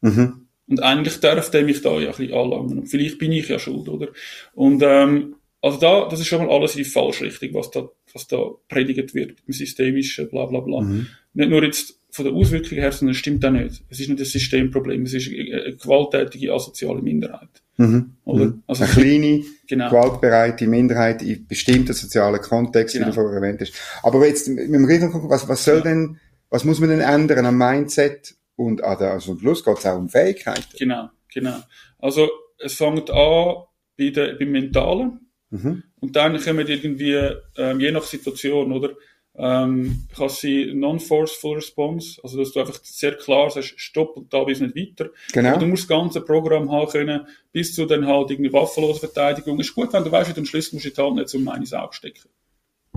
Mhm. 0.00 0.46
Und 0.66 0.82
eigentlich 0.82 1.20
darf 1.20 1.50
der 1.50 1.64
mich 1.64 1.82
da 1.82 2.00
ja 2.00 2.10
ein 2.10 2.16
bisschen 2.16 2.32
anlangen. 2.32 2.78
Und 2.78 2.86
vielleicht 2.86 3.18
bin 3.18 3.32
ich 3.32 3.48
ja 3.48 3.58
schuld, 3.58 3.88
oder? 3.88 4.08
Und 4.54 4.82
ähm, 4.82 5.36
also 5.62 5.78
da, 5.78 6.08
das 6.08 6.18
ist 6.20 6.26
schon 6.26 6.44
mal 6.44 6.52
alles 6.52 6.74
in 6.74 6.82
die 6.82 6.90
Falschrichtung, 6.90 7.54
was 7.54 7.70
da, 7.70 7.88
was 8.12 8.26
da 8.26 8.50
predigt 8.68 9.14
wird, 9.14 9.30
mit 9.30 9.46
dem 9.46 9.52
systemischen, 9.52 10.28
bla 10.28 10.46
bla 10.46 10.60
bla. 10.60 10.80
Mhm. 10.80 11.06
Nicht 11.34 11.50
nur 11.50 11.62
jetzt 11.62 11.98
von 12.10 12.24
der 12.24 12.34
Auswirkung 12.34 12.78
her, 12.78 12.90
sondern 12.90 13.12
es 13.12 13.18
stimmt 13.18 13.44
auch 13.44 13.50
nicht. 13.50 13.82
Es 13.88 14.00
ist 14.00 14.08
nicht 14.08 14.20
ein 14.20 14.24
Systemproblem, 14.24 15.04
es 15.04 15.14
ist 15.14 15.28
eine 15.28 15.76
gewalttätige, 15.76 16.52
asoziale 16.52 17.00
Minderheit. 17.00 17.62
Mhm. 17.76 18.12
Oder? 18.24 18.46
Mhm. 18.46 18.62
Also 18.66 18.84
eine 18.84 18.92
kleine, 18.92 19.44
genau. 19.68 19.88
gewaltbereite 19.88 20.66
Minderheit 20.66 21.22
in 21.22 21.46
bestimmten 21.46 21.92
sozialen 21.92 22.40
Kontext, 22.40 22.94
genau. 22.94 23.06
wie 23.06 23.10
du 23.10 23.14
vorher 23.14 23.40
erwähnt 23.40 23.60
hast. 23.60 23.72
Aber 24.02 24.26
jetzt, 24.26 24.48
mit 24.48 24.72
dem 24.72 24.84
Reden 24.84 25.12
gucken, 25.12 25.30
was, 25.30 25.48
was 25.48 25.64
soll 25.64 25.76
ja. 25.76 25.82
denn, 25.82 26.18
was 26.50 26.64
muss 26.64 26.80
man 26.80 26.90
denn 26.90 27.00
ändern 27.00 27.46
am 27.46 27.56
Mindset 27.56 28.34
und 28.56 28.82
an 28.82 28.98
der, 28.98 29.12
also 29.12 29.32
am 29.32 29.38
Schluss 29.38 29.64
geht 29.64 29.78
es 29.78 29.86
auch 29.86 29.96
um 29.96 30.08
Fähigkeiten. 30.08 30.64
Genau, 30.76 31.08
genau. 31.32 31.56
Also, 31.98 32.28
es 32.58 32.74
fängt 32.74 33.10
an 33.10 33.54
bei 33.96 34.10
der, 34.10 34.34
beim 34.34 34.50
Mentalen, 34.50 35.20
Mhm. 35.52 35.82
Und 36.00 36.16
dann 36.16 36.40
kommen 36.40 36.66
irgendwie, 36.66 37.12
ähm, 37.56 37.78
je 37.78 37.92
nach 37.92 38.02
Situation, 38.02 38.72
oder, 38.72 38.90
ähm, 39.34 40.06
kann 40.14 40.28
sie 40.28 40.72
Non-Forceful 40.74 41.54
Response, 41.54 42.20
also 42.22 42.38
dass 42.38 42.52
du 42.52 42.60
einfach 42.60 42.78
sehr 42.82 43.14
klar 43.14 43.50
sagst, 43.50 43.74
stopp 43.76 44.16
und 44.16 44.32
da 44.32 44.44
bist 44.44 44.60
nicht 44.60 44.76
weiter. 44.76 45.10
Genau. 45.32 45.50
Aber 45.50 45.58
du 45.58 45.66
musst 45.66 45.84
das 45.84 45.88
ganze 45.88 46.20
Programm 46.20 46.70
haben 46.70 46.90
können, 46.90 47.26
bis 47.52 47.74
zu 47.74 47.86
dann 47.86 48.06
halt 48.06 48.30
irgendwie 48.30 48.52
waffenlose 48.52 49.00
Verteidigung. 49.00 49.58
Ist 49.60 49.74
gut, 49.74 49.92
wenn 49.92 50.04
du 50.04 50.12
weißt, 50.12 50.30
du 50.30 50.34
den 50.34 50.46
Schlüssel 50.46 50.76
musst 50.76 50.86
in 50.86 50.94
die 50.94 51.00
Hand 51.00 51.16
nicht 51.16 51.34
um 51.34 51.44
meine 51.44 51.66
Sau 51.66 51.90
stecken. 51.92 52.28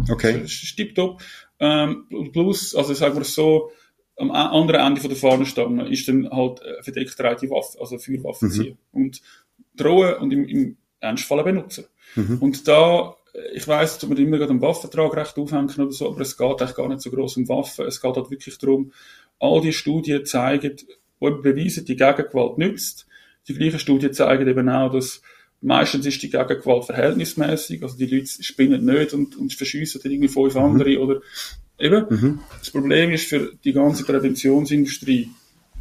Okay. 0.09 0.41
Das 0.41 0.51
ist 0.51 0.75
tipptopp. 0.75 1.21
Ähm, 1.59 2.07
plus, 2.33 2.75
also 2.75 2.93
sagen 2.93 3.15
wir 3.15 3.23
so, 3.23 3.71
am 4.17 4.31
anderen 4.31 4.81
Ende 4.81 5.01
von 5.01 5.09
der 5.09 5.19
Fahnenstange 5.19 5.89
ist 5.89 6.07
dann 6.07 6.29
halt 6.29 6.61
äh, 6.61 6.83
verdeckt 6.83 7.17
die 7.41 7.49
Waffe, 7.49 7.79
also 7.79 7.97
Feuerwaffe 7.97 8.45
mhm. 8.45 8.51
ziehen 8.51 8.77
und 8.91 9.21
drohen 9.75 10.15
und 10.15 10.31
im, 10.31 10.47
im 10.47 10.77
Ernstfall 10.99 11.43
benutzen. 11.43 11.85
Mhm. 12.15 12.37
Und 12.39 12.67
da, 12.67 13.15
äh, 13.33 13.55
ich 13.55 13.67
weiss, 13.67 13.97
dass 13.97 14.09
man 14.09 14.17
immer 14.17 14.37
gerade 14.37 14.51
am 14.51 14.61
Waffentrag 14.61 15.15
recht 15.15 15.37
aufhängen 15.37 15.69
oder 15.77 15.91
so, 15.91 16.09
aber 16.09 16.21
es 16.21 16.37
geht 16.37 16.61
eigentlich 16.61 16.75
gar 16.75 16.87
nicht 16.87 17.01
so 17.01 17.09
groß 17.11 17.37
um 17.37 17.49
Waffen. 17.49 17.85
Es 17.85 18.01
geht 18.01 18.15
halt 18.15 18.31
wirklich 18.31 18.57
darum, 18.57 18.91
all 19.39 19.61
die 19.61 19.73
Studien 19.73 20.25
zeigen, 20.25 20.75
die 20.75 20.85
beweisen, 21.19 21.85
die 21.85 21.95
Gegengewalt 21.95 22.57
nützt. 22.57 23.07
Die 23.47 23.53
gleichen 23.53 23.79
Studien 23.79 24.13
zeigen 24.13 24.47
eben 24.47 24.69
auch, 24.69 24.91
dass 24.91 25.21
meistens 25.61 26.05
ist 26.05 26.21
die 26.21 26.29
Gegengewalt 26.29 26.85
verhältnismäßig, 26.85 27.83
also 27.83 27.97
die 27.97 28.05
Leute 28.05 28.43
spinnen 28.43 28.85
nicht 28.85 29.13
und, 29.13 29.35
und 29.35 29.53
verschiessen 29.53 30.01
dann 30.03 30.11
irgendwie 30.11 30.29
fünf 30.29 30.55
mhm. 30.55 30.61
andere 30.61 30.99
oder 30.99 31.21
eben. 31.79 32.05
Mhm. 32.09 32.39
Das 32.59 32.71
Problem 32.71 33.11
ist 33.11 33.27
für 33.27 33.53
die 33.63 33.73
ganze 33.73 34.03
Präventionsindustrie, 34.05 35.29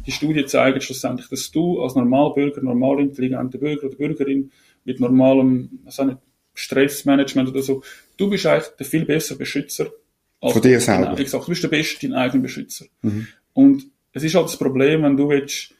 die 0.05 0.11
Studien 0.11 0.47
zeigen 0.47 0.81
schlussendlich, 0.81 1.27
dass 1.29 1.51
du 1.51 1.81
als 1.81 1.95
Normalbürger, 1.95 2.61
normal 2.61 2.99
intelligenter 2.99 3.57
Bürger 3.57 3.87
oder 3.87 3.95
Bürgerin 3.95 4.51
mit 4.85 4.99
normalem, 4.99 5.79
also 5.85 6.05
nicht, 6.05 6.17
Stressmanagement 6.53 7.49
oder 7.49 7.61
so, 7.61 7.83
du 8.17 8.29
bist 8.29 8.45
eigentlich 8.45 8.69
der 8.79 8.85
viel 8.85 9.05
bessere 9.05 9.37
Beschützer. 9.37 9.91
Als 10.39 10.53
Von 10.53 10.61
dir 10.61 10.79
selber. 10.79 11.07
Genau, 11.07 11.17
exakt, 11.17 11.45
du 11.45 11.49
bist 11.49 11.63
der 11.63 11.67
beste, 11.67 12.07
dein 12.07 12.17
eigener 12.17 12.43
Beschützer. 12.43 12.85
Mhm. 13.01 13.27
Und 13.53 13.87
es 14.13 14.23
ist 14.23 14.35
halt 14.35 14.45
das 14.45 14.57
Problem, 14.57 15.03
wenn 15.03 15.17
du 15.17 15.29
willst, 15.29 15.73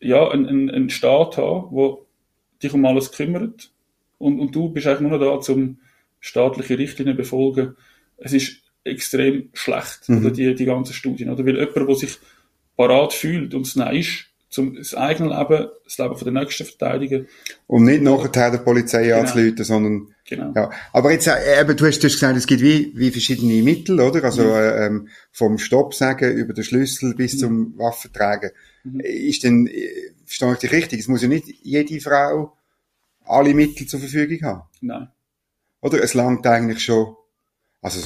ja, 0.00 0.28
einen, 0.28 0.70
einen 0.70 0.90
Staat 0.90 1.36
haben, 1.36 1.68
wo 1.70 2.06
dich 2.62 2.72
um 2.72 2.84
alles 2.84 3.12
kümmert 3.12 3.70
und, 4.18 4.40
und 4.40 4.54
du 4.54 4.68
bist 4.68 4.86
eigentlich 4.86 5.08
nur 5.08 5.18
noch 5.18 5.20
da, 5.20 5.40
zum 5.40 5.78
staatliche 6.20 6.78
Richtlinien 6.78 7.16
befolgen. 7.16 7.76
Es 8.16 8.32
ist 8.32 8.62
extrem 8.84 9.50
schlecht, 9.52 10.08
mhm. 10.08 10.18
oder 10.18 10.30
die, 10.30 10.54
die 10.54 10.64
ganzen 10.64 10.92
Studien, 10.92 11.30
oder? 11.30 11.44
Weil 11.44 11.56
jemand, 11.56 11.88
der 11.88 11.94
sich 11.94 12.18
parat 12.76 13.12
fühlt 13.12 13.54
und 13.54 13.66
es 13.66 13.76
nein 13.76 13.96
ist, 13.96 14.27
zum 14.48 14.74
das 14.76 14.94
eigene 14.94 15.28
Leben, 15.28 15.68
das 15.84 15.98
Leben 15.98 16.16
von 16.16 16.32
der 16.32 16.42
Nächsten 16.42 16.64
verteidigen. 16.64 17.28
Um 17.66 17.84
nicht 17.84 18.02
nachher 18.02 18.50
der 18.50 18.58
Polizei 18.58 19.04
genau. 19.04 19.20
anzuleiten, 19.20 19.64
sondern, 19.64 20.14
genau. 20.26 20.52
ja. 20.54 20.70
Aber 20.92 21.12
jetzt, 21.12 21.26
äh, 21.26 21.60
eben, 21.60 21.76
du 21.76 21.86
hast, 21.86 21.98
du 21.98 22.06
hast 22.06 22.14
gesagt, 22.14 22.36
es 22.36 22.46
gibt 22.46 22.62
wie, 22.62 22.92
wie 22.94 23.10
verschiedene 23.10 23.62
Mittel, 23.62 24.00
oder? 24.00 24.24
Also, 24.24 24.44
mhm. 24.44 24.72
ähm, 24.78 25.08
vom 25.32 25.58
Stopp 25.58 25.94
sagen 25.94 26.32
über 26.32 26.54
den 26.54 26.64
Schlüssel 26.64 27.14
bis 27.14 27.34
mhm. 27.34 27.38
zum 27.38 27.78
Waffentragen. 27.78 28.50
Mhm. 28.84 29.00
Ist 29.00 29.44
denn, 29.44 29.66
äh, 29.66 30.12
verstehe 30.24 30.52
ich 30.52 30.58
dich 30.58 30.72
richtig? 30.72 31.00
Es 31.00 31.08
muss 31.08 31.22
ja 31.22 31.28
nicht 31.28 31.46
jede 31.62 32.00
Frau 32.00 32.56
alle 33.24 33.54
Mittel 33.54 33.86
zur 33.86 34.00
Verfügung 34.00 34.40
haben. 34.42 34.62
Nein. 34.80 35.08
Oder? 35.80 36.02
Es 36.02 36.14
langt 36.14 36.46
eigentlich 36.46 36.82
schon, 36.82 37.14
also, 37.82 38.00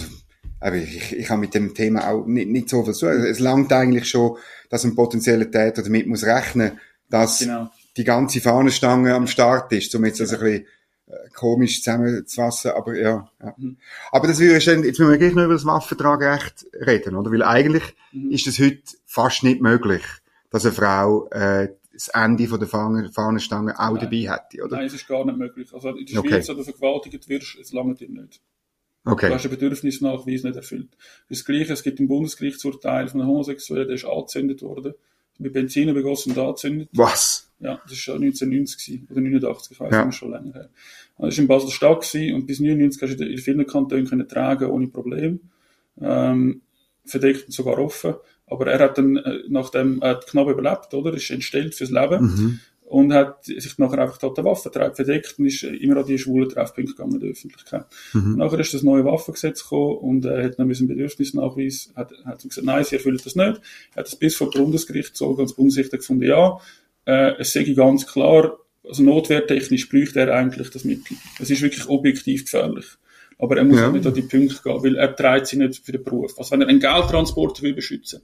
aber 0.60 0.76
ich, 0.76 1.12
ich 1.12 1.30
habe 1.30 1.40
mit 1.40 1.54
dem 1.54 1.74
Thema 1.74 2.08
auch 2.08 2.26
nicht, 2.26 2.48
nicht 2.48 2.68
so 2.68 2.84
viel 2.84 2.94
zu 2.94 3.06
tun. 3.06 3.24
Es 3.24 3.38
langt 3.38 3.72
eigentlich 3.72 4.08
schon, 4.08 4.36
dass 4.72 4.84
ein 4.84 4.94
potenzieller 4.94 5.50
Täter 5.50 5.82
damit 5.82 6.06
muss 6.06 6.24
rechnen, 6.24 6.80
dass 7.10 7.40
genau. 7.40 7.70
die 7.94 8.04
ganze 8.04 8.40
Fahnenstange 8.40 9.14
am 9.14 9.26
Start 9.26 9.70
ist, 9.72 9.94
um 9.94 10.02
jetzt 10.06 10.16
genau. 10.16 10.30
also 10.30 10.42
ein 10.46 10.50
bisschen 10.50 10.66
äh, 11.08 11.28
komisch 11.34 11.82
zusammenzufassen, 11.82 12.70
aber 12.70 12.98
ja. 12.98 13.30
ja. 13.42 13.54
Mhm. 13.58 13.76
Aber 14.12 14.28
das 14.28 14.38
würde 14.38 14.64
dann, 14.64 14.82
jetzt 14.82 14.98
müssen 14.98 15.10
wir 15.10 15.18
gleich 15.18 15.34
noch 15.34 15.44
über 15.44 15.52
das 15.52 15.66
Waffentragrecht 15.66 16.64
reden, 16.72 17.16
oder? 17.16 17.30
Weil 17.30 17.42
eigentlich 17.42 17.82
mhm. 18.12 18.30
ist 18.30 18.46
es 18.46 18.58
heute 18.58 18.80
fast 19.04 19.42
nicht 19.42 19.60
möglich, 19.60 20.04
dass 20.48 20.64
eine 20.64 20.72
Frau 20.72 21.28
äh, 21.28 21.68
das 21.92 22.08
Ende 22.08 22.48
von 22.48 22.58
der 22.58 22.68
Fahnenstange 22.68 23.78
auch 23.78 23.92
Nein. 23.92 24.00
dabei 24.00 24.34
hätte, 24.34 24.64
oder? 24.64 24.76
Nein, 24.78 24.86
es 24.86 24.94
ist 24.94 25.06
gar 25.06 25.26
nicht 25.26 25.36
möglich. 25.36 25.68
Also 25.74 25.90
in 25.90 26.06
der 26.06 26.12
Schweiz, 26.14 26.48
okay. 26.48 26.48
wenn 26.48 26.56
du 26.56 26.64
vergewaltigt 26.64 27.28
wirst, 27.28 27.58
es 27.60 27.74
langt 27.74 28.00
dir 28.00 28.08
nicht. 28.08 28.40
Okay. 29.04 29.28
Du 29.28 29.34
hast 29.34 29.44
einen 29.44 29.54
Bedürfnisnachweis 29.54 30.44
nicht 30.44 30.56
erfüllt. 30.56 30.88
Das 31.28 31.44
Gleiche, 31.44 31.72
es 31.72 31.82
gibt 31.82 31.98
ein 31.98 32.08
Bundesgerichtsurteil 32.08 33.08
von 33.08 33.20
einem 33.20 33.30
Homosexuellen, 33.30 33.88
der 33.88 33.96
ist 33.96 34.04
angezündet 34.04 34.62
worden, 34.62 34.94
mit 35.38 35.52
Benzin 35.52 35.92
begossen 35.92 36.32
und 36.32 36.38
angezündet. 36.38 36.88
Was? 36.92 37.50
Ja, 37.58 37.80
das 37.84 37.92
ist 37.92 37.98
schon 37.98 38.22
1990 38.22 39.10
oder 39.10 39.20
89, 39.20 39.72
ich 39.72 39.80
weiß 39.80 39.92
ja. 39.92 40.04
nicht, 40.04 40.14
schon 40.14 40.30
länger 40.30 40.52
her. 40.52 40.70
Das 41.18 41.36
war 41.36 41.42
in 41.42 41.48
Basel-Stadt 41.48 42.14
und 42.32 42.46
bis 42.46 42.60
99 42.60 43.02
hast 43.02 43.20
du 43.20 43.24
in 43.24 43.38
vielen 43.38 43.66
Kantonen 43.66 44.06
können 44.06 44.28
tragen 44.28 44.70
ohne 44.70 44.88
Problem. 44.88 45.40
Ähm, 46.00 46.62
verdeckt 47.04 47.46
und 47.46 47.52
sogar 47.52 47.78
offen. 47.78 48.14
Aber 48.46 48.66
er 48.66 48.78
hat 48.78 48.98
dann, 48.98 49.16
äh, 49.16 49.40
nachdem, 49.48 50.00
er 50.00 50.10
hat 50.10 50.26
knapp 50.26 50.48
überlebt, 50.48 50.94
oder? 50.94 51.14
Ist 51.14 51.30
entstellt 51.30 51.74
fürs 51.74 51.90
Leben. 51.90 52.24
Mhm 52.24 52.60
und 52.92 53.14
hat 53.14 53.44
sich 53.46 53.78
nachher 53.78 54.00
einfach 54.00 54.18
dort 54.18 54.36
den 54.36 54.44
Waffentreib 54.44 54.94
verdeckt 54.96 55.38
und 55.38 55.46
ist 55.46 55.62
immer 55.62 55.96
an 55.96 56.06
die 56.06 56.18
schwulen 56.18 56.50
Treffpunkte 56.50 56.92
gegangen 56.92 57.14
in 57.14 57.20
der 57.20 57.30
Öffentlichkeit. 57.30 57.86
Mhm. 58.12 58.36
Nachher 58.36 58.60
ist 58.60 58.74
das 58.74 58.82
neue 58.82 59.06
Waffengesetz 59.06 59.62
gekommen 59.62 59.96
und 59.96 60.24
er 60.26 60.44
hat 60.44 60.58
dann 60.58 60.70
einen 60.70 60.88
Bedürfnisnachweis, 60.88 61.90
hat, 61.96 62.12
hat 62.26 62.42
gesagt, 62.42 62.66
nein, 62.66 62.84
sie 62.84 62.96
erfüllt 62.96 63.24
das 63.24 63.34
nicht. 63.34 63.60
Er 63.94 63.96
hat 63.96 64.06
das 64.06 64.16
bis 64.16 64.36
vor 64.36 64.50
Bundesgericht 64.50 65.16
so 65.16 65.34
ganz 65.34 65.54
Bundesrichter 65.54 65.96
gefunden, 65.96 66.24
ja, 66.24 66.60
äh, 67.06 67.32
es 67.38 67.54
sei 67.54 67.64
ganz 67.64 68.06
klar, 68.06 68.58
also 68.84 69.02
notwehrtechnisch 69.02 69.88
bräuchte 69.88 70.20
er 70.20 70.34
eigentlich 70.34 70.68
das 70.68 70.84
Mittel. 70.84 71.16
Es 71.40 71.48
ist 71.48 71.62
wirklich 71.62 71.88
objektiv 71.88 72.44
gefährlich. 72.44 72.86
Aber 73.38 73.56
er 73.56 73.64
muss 73.64 73.78
ja. 73.78 73.90
nicht 73.90 74.06
an 74.06 74.12
die 74.12 74.22
Punkte 74.22 74.60
gehen, 74.62 74.84
weil 74.84 74.96
er 74.96 75.16
trägt 75.16 75.46
sie 75.46 75.56
nicht 75.56 75.82
für 75.82 75.92
den 75.92 76.04
Beruf. 76.04 76.38
Also 76.38 76.50
wenn 76.50 76.60
er 76.60 76.68
einen 76.68 76.78
Geldtransporter 76.78 77.62
will 77.62 77.72
beschützen, 77.72 78.20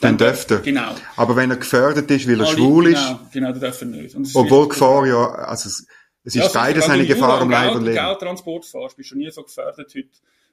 dann 0.00 0.18
dürfte 0.18 0.56
er. 0.56 0.60
Genau. 0.60 0.94
Aber 1.16 1.36
wenn 1.36 1.50
er 1.50 1.56
gefördert 1.56 2.10
ist, 2.10 2.28
weil 2.28 2.40
er 2.40 2.46
Alle, 2.46 2.56
schwul 2.56 2.86
ist. 2.88 3.06
Genau, 3.06 3.20
genau, 3.32 3.52
dann 3.52 3.60
darf 3.60 3.80
er 3.80 3.86
nicht. 3.86 4.16
Obwohl 4.34 4.68
Gefahr 4.68 5.06
ja, 5.06 5.26
also 5.26 5.68
es, 5.68 5.86
es 6.24 6.36
ist 6.36 6.54
ja, 6.54 6.60
beides 6.60 6.88
eine 6.88 7.06
Gefahr 7.06 7.40
am 7.40 7.50
Leib 7.50 7.74
und 7.74 7.84
Leben. 7.84 7.96
Wenn 7.96 8.04
du 8.04 8.08
Geldtransport 8.08 8.64
fährst, 8.66 8.96
bist 8.96 9.10
du 9.12 9.16
nie 9.16 9.30
so 9.30 9.42
gefährdet 9.42 9.92
heute, 9.94 10.08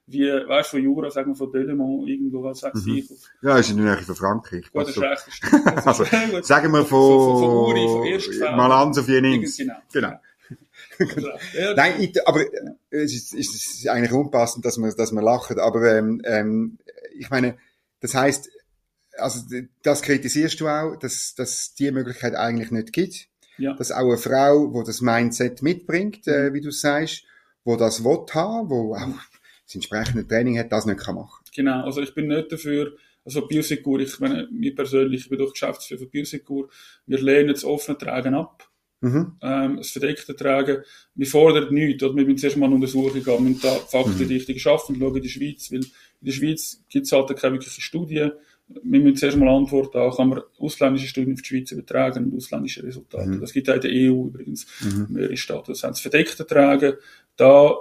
wie, 0.06 0.28
weißt 0.28 0.74
du, 0.74 0.78
von 0.78 0.84
Jura, 0.84 1.10
sagen 1.10 1.32
wir 1.32 1.36
von 1.36 1.52
Delemont, 1.52 2.08
irgendwo, 2.08 2.44
was 2.44 2.60
sagst 2.60 2.86
mhm. 2.86 3.04
Ja, 3.42 3.58
ist 3.58 3.72
in 3.72 3.78
der 3.78 3.96
Nähe 3.96 4.04
von 4.04 4.16
Frankreich. 4.16 4.72
Gut, 4.72 4.88
das 4.88 4.98
also, 5.88 6.04
ist 6.04 6.14
also, 6.14 6.42
sagen 6.42 6.72
wir 6.72 6.86
von, 6.86 6.90
von, 6.90 7.40
von, 7.40 7.50
Uri, 7.50 7.88
von 7.88 8.04
Erstfeld. 8.06 8.56
Malanz 8.56 8.98
auf 8.98 9.08
Jenings. 9.08 9.58
Genau. 9.58 9.74
genau. 9.92 10.20
Nein, 11.76 11.94
ich, 12.00 12.28
aber 12.28 12.42
es 12.90 13.14
ist, 13.14 13.34
es 13.34 13.56
ist 13.56 13.88
eigentlich 13.88 14.12
unpassend, 14.12 14.66
dass 14.66 14.78
man, 14.78 14.94
dass 14.96 15.12
man 15.12 15.24
lacht, 15.24 15.58
aber 15.58 15.98
ähm, 15.98 16.22
ähm, 16.26 16.78
ich 17.18 17.30
meine, 17.30 17.58
das 18.02 18.14
heißt, 18.14 18.50
also 19.18 19.42
das 19.84 20.02
kritisierst 20.02 20.60
du 20.60 20.68
auch, 20.68 20.96
dass, 20.96 21.36
dass 21.36 21.74
die 21.76 21.92
Möglichkeit 21.92 22.36
eigentlich 22.36 22.72
nicht 22.72 22.94
gibt. 22.94 23.28
Ja. 23.58 23.74
Dass 23.74 23.92
auch 23.92 24.08
eine 24.08 24.18
Frau, 24.18 24.74
wo 24.74 24.84
das 24.84 25.02
Mindset 25.02 25.62
mitbringt, 25.62 26.28
äh, 26.28 26.50
mhm. 26.50 26.54
wie 26.56 26.62
du 26.62 26.72
sagst, 26.72 27.24
wo 27.64 27.76
das 27.76 28.04
will 28.04 28.26
haben, 28.34 28.70
wo 28.70 28.96
auch 28.96 29.08
das 29.66 29.76
entsprechende 29.76 30.28
Training 30.28 30.58
hat, 30.58 30.72
das 30.72 30.86
nicht 30.86 31.00
kann 31.00 31.16
machen. 31.16 31.44
Genau, 31.56 31.84
also 31.84 32.02
ich 32.02 32.14
bin 32.16 32.28
nicht 32.28 32.52
dafür, 32.52 32.94
also 33.24 33.48
Biosecure, 33.48 34.02
ich 34.02 34.20
meine, 34.20 34.48
mir 34.52 34.76
persönlich, 34.76 35.22
ich 35.22 35.30
bin 35.30 35.40
doch 35.40 35.52
Geschäftsführer 35.52 36.00
für 36.00 36.08
Biosecure, 36.08 36.68
wir 37.06 37.22
lehnen 37.22 37.54
das 37.54 37.64
offene 37.64 37.98
Tragen 37.98 38.34
ab. 38.34 38.68
Mhm. 39.02 39.34
Ähm, 39.42 39.78
das 39.78 39.92
verdeckte 39.92 40.36
Tragen, 40.36 40.82
wir 41.14 41.28
fordern 41.28 41.74
nichts, 41.74 42.02
oder? 42.04 42.16
wir 42.16 42.24
müssen 42.24 42.38
zuerst 42.38 42.58
mal 42.58 42.68
eine 42.68 42.76
Untersuchung 42.76 43.14
gehen, 43.14 43.26
wir 43.26 43.40
müssen 43.40 43.62
da 43.62 43.76
Fakten 43.76 44.18
mhm. 44.18 44.28
richtig 44.28 44.62
schaffen, 44.62 44.96
schauen 44.98 45.16
in 45.16 45.22
die 45.22 45.30
Schweiz, 45.30 45.72
weil 45.72 45.80
in 45.82 45.92
der 46.22 46.32
Schweiz 46.32 46.82
gibt 46.90 47.06
es 47.06 47.12
halt 47.12 47.36
keine 47.38 47.56
wirkliche 47.56 47.82
Studie, 47.82 48.30
wir 48.68 49.00
müssen 49.02 49.18
zuerst 49.18 49.38
mal 49.38 49.50
antworten, 49.50 49.98
auch 49.98 50.18
kann 50.18 50.30
man 50.30 50.42
ausländische 50.58 51.08
Studien 51.08 51.34
auf 51.34 51.42
die 51.42 51.48
Schweiz 51.48 51.72
übertragen 51.72 52.26
und 52.26 52.36
ausländische 52.36 52.84
Resultate. 52.84 53.30
Mhm. 53.30 53.42
Das 53.42 53.54
gibt 53.54 53.70
auch 53.70 53.76
in 53.76 53.82
der 53.82 53.92
EU 53.92 54.28
übrigens 54.28 54.66
mhm. 54.82 55.08
mehrere 55.10 55.38
Staaten. 55.38 55.72
Das 55.72 55.84
haben 55.84 55.92
das 55.92 56.00
verdeckte 56.00 56.46
Tragen. 56.46 56.94
Da 57.36 57.76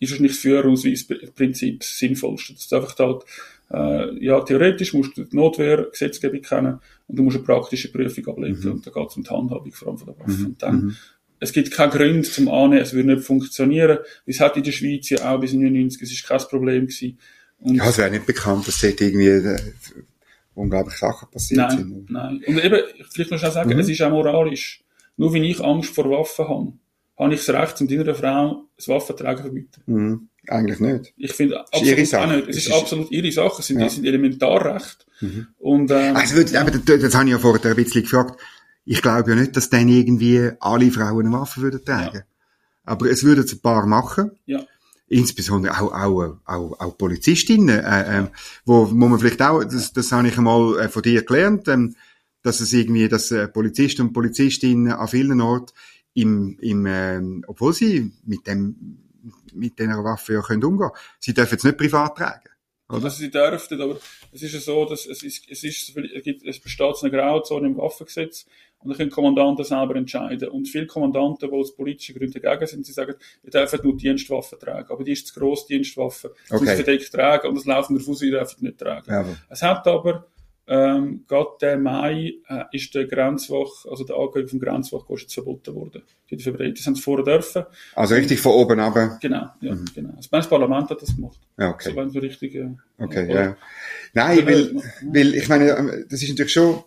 ist 0.00 0.12
es 0.12 0.20
nicht 0.20 0.34
das 0.34 0.40
Führerausweisprinzip 0.40 1.80
das 1.80 1.98
sinnvollste. 1.98 2.52
Das 2.54 2.64
ist 2.64 2.72
einfach 2.72 2.98
halt, 2.98 3.24
äh, 3.70 4.24
ja, 4.24 4.40
theoretisch 4.40 4.94
musst 4.94 5.16
du 5.16 5.24
die 5.24 5.36
Notwehrgesetzgebung 5.36 6.42
kennen 6.42 6.78
und 7.08 7.18
du 7.18 7.22
musst 7.22 7.36
eine 7.36 7.44
praktische 7.44 7.90
Prüfung 7.90 8.26
ablegen. 8.28 8.60
Mhm. 8.60 8.72
Und 8.72 8.86
da 8.86 8.90
geht 8.90 9.10
es 9.10 9.16
um 9.16 9.22
die 9.24 9.30
Handhabung 9.30 9.72
vor 9.72 9.88
allem 9.88 9.98
von 9.98 10.06
der 10.06 10.18
Waffe. 10.18 10.30
Mhm. 10.30 10.46
Und 10.46 10.62
dann, 10.62 10.74
mhm. 10.76 10.96
es 11.40 11.52
gibt 11.52 11.70
keinen 11.72 11.90
Grund 11.90 12.26
zum 12.26 12.48
Annehmen, 12.48 12.82
es 12.82 12.92
würde 12.92 13.14
nicht 13.14 13.26
funktionieren. 13.26 13.98
Es 14.24 14.40
hat 14.40 14.56
in 14.56 14.62
der 14.62 14.72
Schweiz 14.72 15.10
ja 15.10 15.18
auch 15.18 15.40
bis 15.40 15.50
1999, 15.50 16.02
es 16.02 16.12
ist 16.12 16.26
kein 16.26 16.38
Problem 16.38 16.86
gewesen. 16.86 17.18
Und 17.60 17.74
ja, 17.74 17.88
es 17.88 17.98
wäre 17.98 18.10
nicht 18.10 18.26
bekannt, 18.26 18.68
dass 18.68 18.80
dort 18.80 19.00
irgendwie 19.00 19.26
äh, 19.26 19.58
unglaubliche 20.58 20.98
Sachen 20.98 21.30
passiert 21.30 21.58
nein, 21.58 21.76
sind. 21.76 22.10
Nein, 22.10 22.42
und 22.46 22.64
eben, 22.64 22.80
vielleicht 23.10 23.30
noch 23.30 23.38
schnell 23.38 23.52
sagen, 23.52 23.72
mhm. 23.72 23.78
es 23.78 23.88
ist 23.88 24.02
auch 24.02 24.10
moralisch. 24.10 24.82
Nur 25.16 25.32
wenn 25.32 25.44
ich 25.44 25.60
Angst 25.60 25.94
vor 25.94 26.10
Waffen 26.10 26.48
habe, 26.48 26.72
habe 27.18 27.34
ich 27.34 27.44
das 27.44 27.54
Recht, 27.54 27.80
um 27.80 27.88
deiner 27.88 28.14
Frau 28.14 28.64
das 28.76 28.88
Waffentragen 28.88 29.38
zu 29.38 29.42
verbieten. 29.44 29.82
Mhm. 29.86 30.28
Eigentlich 30.46 30.80
nicht. 30.80 31.12
Ich 31.16 31.32
finde 31.32 31.60
absolut 31.60 32.14
auch 32.14 32.26
nicht. 32.26 32.48
Es, 32.48 32.48
es 32.48 32.56
ist, 32.56 32.66
ist, 32.68 32.72
absolut 32.72 33.10
ihre 33.10 33.32
Sache. 33.32 33.60
Es 33.60 33.66
sind, 33.66 33.80
ja. 33.80 33.88
sind 33.88 34.06
Elementarrecht. 34.06 35.06
Mhm. 35.20 35.48
Und, 35.58 35.90
ähm, 35.90 36.16
also, 36.16 36.56
aber 36.56 36.70
das, 36.70 37.00
das 37.00 37.14
habe 37.14 37.24
ich 37.26 37.32
ja 37.32 37.38
vorher 37.38 37.70
ein 37.70 37.76
bisschen 37.76 38.02
gefragt. 38.02 38.40
Ich 38.84 39.02
glaube 39.02 39.30
ja 39.30 39.36
nicht, 39.36 39.56
dass 39.56 39.68
dann 39.68 39.88
irgendwie 39.88 40.50
alle 40.60 40.90
Frauen 40.90 41.26
eine 41.26 41.36
Waffe 41.36 41.60
würden 41.60 41.84
tragen. 41.84 42.18
Ja. 42.18 42.22
Aber 42.84 43.10
es 43.10 43.22
würden 43.24 43.44
ein 43.46 43.60
paar 43.60 43.86
machen. 43.86 44.30
Ja 44.46 44.64
insbesondere 45.08 45.80
auch, 45.80 45.92
auch, 45.92 46.36
auch, 46.44 46.80
auch 46.80 46.98
Polizistinnen, 46.98 47.80
äh, 47.80 48.20
äh, 48.20 48.26
wo, 48.64 48.90
wo 48.90 48.94
man 48.94 49.18
vielleicht 49.18 49.42
auch, 49.42 49.64
das, 49.64 49.92
das 49.92 50.12
habe 50.12 50.28
ich 50.28 50.38
einmal 50.38 50.78
äh, 50.78 50.88
von 50.88 51.02
dir 51.02 51.24
gelernt, 51.24 51.68
ähm, 51.68 51.94
dass 52.42 52.60
es 52.60 52.72
irgendwie, 52.72 53.08
dass 53.08 53.30
äh, 53.30 53.48
Polizisten 53.48 54.02
und 54.02 54.12
Polizistinnen 54.12 54.92
an 54.92 55.08
vielen 55.08 55.40
Orten 55.40 55.72
im, 56.14 56.58
im 56.60 56.86
äh, 56.86 57.20
obwohl 57.46 57.72
sie 57.72 58.12
mit 58.24 58.46
dem, 58.46 58.98
mit 59.52 59.78
dieser 59.78 60.04
Waffe 60.04 60.34
ja 60.34 60.42
können 60.42 60.64
umgehen, 60.64 60.90
sie 61.18 61.34
dürfen 61.34 61.56
es 61.56 61.64
nicht 61.64 61.78
privat 61.78 62.16
tragen. 62.16 62.48
Oder? 62.88 63.04
Also 63.04 63.18
sie 63.18 63.30
dürften, 63.30 63.80
aber 63.80 63.98
es 64.32 64.42
ist 64.42 64.54
ja 64.54 64.60
so, 64.60 64.84
dass 64.86 65.06
es 65.06 65.22
ist, 65.22 65.44
es 65.48 65.64
ist, 65.64 65.96
es 65.96 66.22
gibt, 66.22 66.44
es 66.44 66.58
besteht 66.58 66.94
eine 67.02 67.10
Grauzone 67.10 67.66
im 67.66 67.76
Waffengesetz 67.76 68.46
und 68.80 68.90
da 68.90 68.96
können 68.96 69.10
Kommandanten 69.10 69.64
selber 69.64 69.96
entscheiden. 69.96 70.48
Und 70.48 70.68
viele 70.68 70.86
Kommandanten, 70.86 71.50
die 71.50 71.56
aus 71.56 71.74
politischen 71.74 72.16
Gründen 72.16 72.40
dagegen 72.40 72.66
sind, 72.66 72.86
sie 72.86 72.92
sagen, 72.92 73.14
ihr 73.42 73.50
dürft 73.50 73.84
nur 73.84 73.96
Dienstwaffen 73.96 74.58
tragen, 74.58 74.90
aber 74.90 75.04
die 75.04 75.12
ist 75.12 75.26
zu 75.26 75.38
gross, 75.38 75.66
Dienstwaffen, 75.66 76.30
okay. 76.50 76.64
die 76.64 76.82
verdeckt 76.82 77.12
tragen 77.12 77.48
und 77.48 77.56
das 77.56 77.64
laufen 77.64 77.94
darauf 77.94 78.08
aus, 78.08 78.22
ihr 78.22 78.30
dürft 78.30 78.62
nicht 78.62 78.78
tragen. 78.78 79.10
Ja, 79.10 79.24
es 79.48 79.62
hat 79.62 79.86
aber 79.86 80.26
ähm, 80.70 81.24
gerade 81.26 81.48
der 81.62 81.78
Mai 81.78 82.34
äh, 82.46 82.64
ist 82.72 82.94
der 82.94 83.06
Grenzwach, 83.06 83.86
also 83.90 84.04
der 84.04 84.16
Angriff 84.16 84.50
vom 84.50 84.60
Grenzwach 84.60 85.08
ist 85.08 85.32
verboten 85.32 85.74
worden. 85.74 86.02
Die, 86.30 86.36
die 86.36 86.44
haben 86.44 86.92
es 86.92 87.00
vorher 87.00 87.24
dürfen. 87.24 87.64
Also 87.94 88.14
richtig 88.14 88.38
von 88.38 88.52
oben 88.52 88.78
ab? 88.78 89.18
Genau, 89.22 89.48
ja, 89.62 89.74
mhm. 89.74 89.86
genau. 89.94 90.10
Also 90.14 90.28
das 90.30 90.46
Parlament 90.46 90.90
hat 90.90 91.00
das 91.00 91.16
gemacht. 91.16 91.38
Ja, 91.56 91.70
okay. 91.70 91.90
So, 91.90 91.96
wenn 91.96 92.10
so 92.10 92.18
richtig, 92.18 92.54
äh, 92.54 92.68
okay, 92.98 93.32
ja. 93.32 93.56
Nein, 94.12 94.46
weil, 94.46 94.82
weil, 95.10 95.34
ich 95.34 95.48
meine, 95.48 95.70
ähm, 95.70 96.04
das 96.10 96.22
ist 96.22 96.28
natürlich 96.28 96.52
schon, 96.52 96.84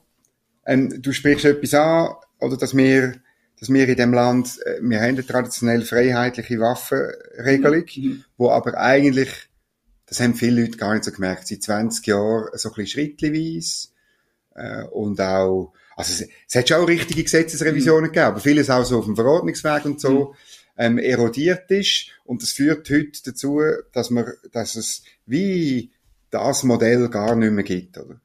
ähm, 0.65 1.01
du 1.01 1.11
sprichst 1.11 1.45
etwas 1.45 1.73
an, 1.73 2.15
oder 2.39 2.57
dass 2.57 2.75
wir, 2.75 3.15
dass 3.59 3.69
wir 3.69 3.87
in 3.87 3.95
dem 3.95 4.13
Land, 4.13 4.59
äh, 4.65 4.79
wir 4.81 4.99
haben 4.99 5.09
eine 5.09 5.25
traditionell 5.25 5.83
freiheitliche 5.83 6.59
Waffenregelung, 6.59 7.85
mhm. 7.95 8.23
wo 8.37 8.49
aber 8.49 8.77
eigentlich 8.77 9.49
das 10.11 10.19
haben 10.19 10.35
viele 10.35 10.63
Leute 10.63 10.77
gar 10.77 10.93
nicht 10.93 11.05
so 11.05 11.11
gemerkt. 11.13 11.47
Seit 11.47 11.63
20 11.63 12.05
Jahren 12.05 12.49
so 12.55 12.67
ein 12.69 12.75
bisschen 12.75 12.87
schrittweise. 12.87 13.87
Äh, 14.53 14.83
und 14.87 15.21
auch, 15.21 15.71
also 15.95 16.11
es, 16.11 16.29
es 16.49 16.55
hat 16.55 16.67
schon 16.67 16.83
auch 16.83 16.87
richtige 16.87 17.23
Gesetzesrevisionen 17.23 18.09
mhm. 18.09 18.13
gegeben, 18.13 18.25
aber 18.25 18.39
vieles 18.41 18.69
auch 18.69 18.83
so 18.83 18.99
auf 18.99 19.05
dem 19.05 19.15
Verordnungsweg 19.15 19.85
und 19.85 20.01
so. 20.01 20.09
Mhm. 20.09 20.35
Ähm, 20.77 20.97
erodiert 20.97 21.69
ist 21.71 22.07
und 22.25 22.41
das 22.41 22.51
führt 22.51 22.89
heute 22.89 23.21
dazu, 23.23 23.61
dass 23.93 24.09
man, 24.09 24.25
dass 24.51 24.75
es 24.75 25.03
wie 25.25 25.91
das 26.29 26.63
Modell 26.63 27.07
gar 27.09 27.35
nicht 27.35 27.51
mehr 27.51 27.63
gibt, 27.63 27.97
oder? 27.97 28.19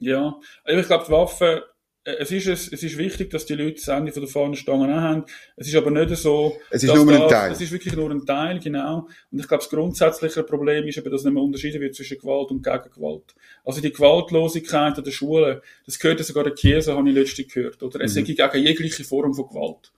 Ja, 0.00 0.40
ja. 0.66 0.78
ich 0.78 0.86
glaube, 0.86 1.04
die 1.06 1.12
Waffen 1.12 1.60
äh, 2.04 2.16
es 2.18 2.30
ist, 2.30 2.46
es, 2.46 2.72
es 2.72 2.82
ist 2.82 2.96
wichtig, 2.96 3.30
dass 3.30 3.46
die 3.46 3.54
Leute 3.54 3.74
das 3.74 3.88
Ende 3.88 4.12
von 4.12 4.22
der 4.22 4.30
Fahnenstange 4.30 5.00
haben. 5.00 5.24
Es 5.56 5.68
ist 5.68 5.76
aber 5.76 5.90
nicht 5.90 6.16
so. 6.16 6.56
Es 6.70 6.82
ist 6.82 6.94
nur 6.94 7.08
ein 7.08 7.28
Teil. 7.28 7.52
Es 7.52 7.60
ist 7.60 7.72
wirklich 7.72 7.94
nur 7.94 8.10
ein 8.10 8.24
Teil, 8.24 8.58
genau. 8.58 9.08
Und 9.30 9.38
ich 9.38 9.46
glaube, 9.46 9.62
das 9.62 9.70
grundsätzliche 9.70 10.42
Problem 10.42 10.86
ist 10.86 10.98
eben, 10.98 11.10
dass 11.10 11.24
nicht 11.24 11.34
mehr 11.34 11.42
unterschieden 11.42 11.80
wird 11.80 11.94
zwischen 11.94 12.18
Gewalt 12.18 12.50
und 12.50 12.62
Gegengewalt. 12.62 13.34
Also 13.64 13.80
die 13.80 13.92
Gewaltlosigkeit 13.92 14.96
an 14.96 15.04
der 15.04 15.10
Schule, 15.10 15.62
das 15.84 15.98
gehört 15.98 16.24
sogar 16.24 16.44
der 16.44 16.54
Kirche, 16.54 16.96
habe 16.96 17.08
ich 17.08 17.14
letztens 17.14 17.52
gehört. 17.52 17.82
Oder 17.82 18.00
es 18.00 18.14
mhm. 18.14 18.22
ist 18.22 18.26
gegen 18.26 18.64
jegliche 18.64 19.04
Form 19.04 19.34
von 19.34 19.48
Gewalt. 19.48 19.92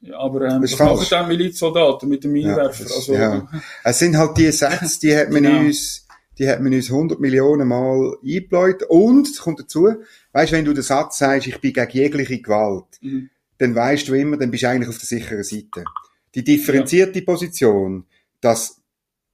Ja, 0.00 0.18
aber 0.18 0.48
ähm, 0.48 0.62
das 0.62 0.78
machen 0.78 1.06
dann 1.10 1.28
Milizsoldaten 1.28 2.08
mit 2.08 2.22
dem 2.22 2.30
Minenwerfer. 2.30 2.84
Ja, 2.88 2.94
also, 2.94 3.14
ja. 3.14 3.48
Es 3.82 3.98
sind 3.98 4.16
halt 4.16 4.38
die 4.38 4.52
Sätze, 4.52 5.00
die 5.00 5.16
hat 5.16 5.30
man 5.30 5.42
genau. 5.42 5.58
uns 5.58 6.06
die 6.38 6.48
hat 6.48 6.60
man 6.60 6.72
uns 6.72 6.90
100 6.90 7.20
Millionen 7.20 7.68
Mal 7.68 8.16
eingebläut. 8.22 8.82
Und, 8.84 9.28
es 9.28 9.40
kommt 9.40 9.60
dazu, 9.60 9.88
weißt, 10.32 10.52
wenn 10.52 10.64
du 10.64 10.72
den 10.72 10.82
Satz 10.82 11.18
sagst, 11.18 11.46
ich 11.46 11.60
bin 11.60 11.72
gegen 11.72 11.90
jegliche 11.90 12.40
Gewalt, 12.40 12.98
mhm. 13.00 13.30
dann 13.58 13.74
weißt 13.74 14.08
du 14.08 14.14
immer, 14.14 14.36
dann 14.36 14.50
bist 14.50 14.62
du 14.62 14.68
eigentlich 14.68 14.88
auf 14.88 14.98
der 14.98 15.06
sicheren 15.06 15.42
Seite. 15.42 15.84
Die 16.34 16.44
differenzierte 16.44 17.18
ja. 17.18 17.24
Position, 17.24 18.04
dass 18.40 18.80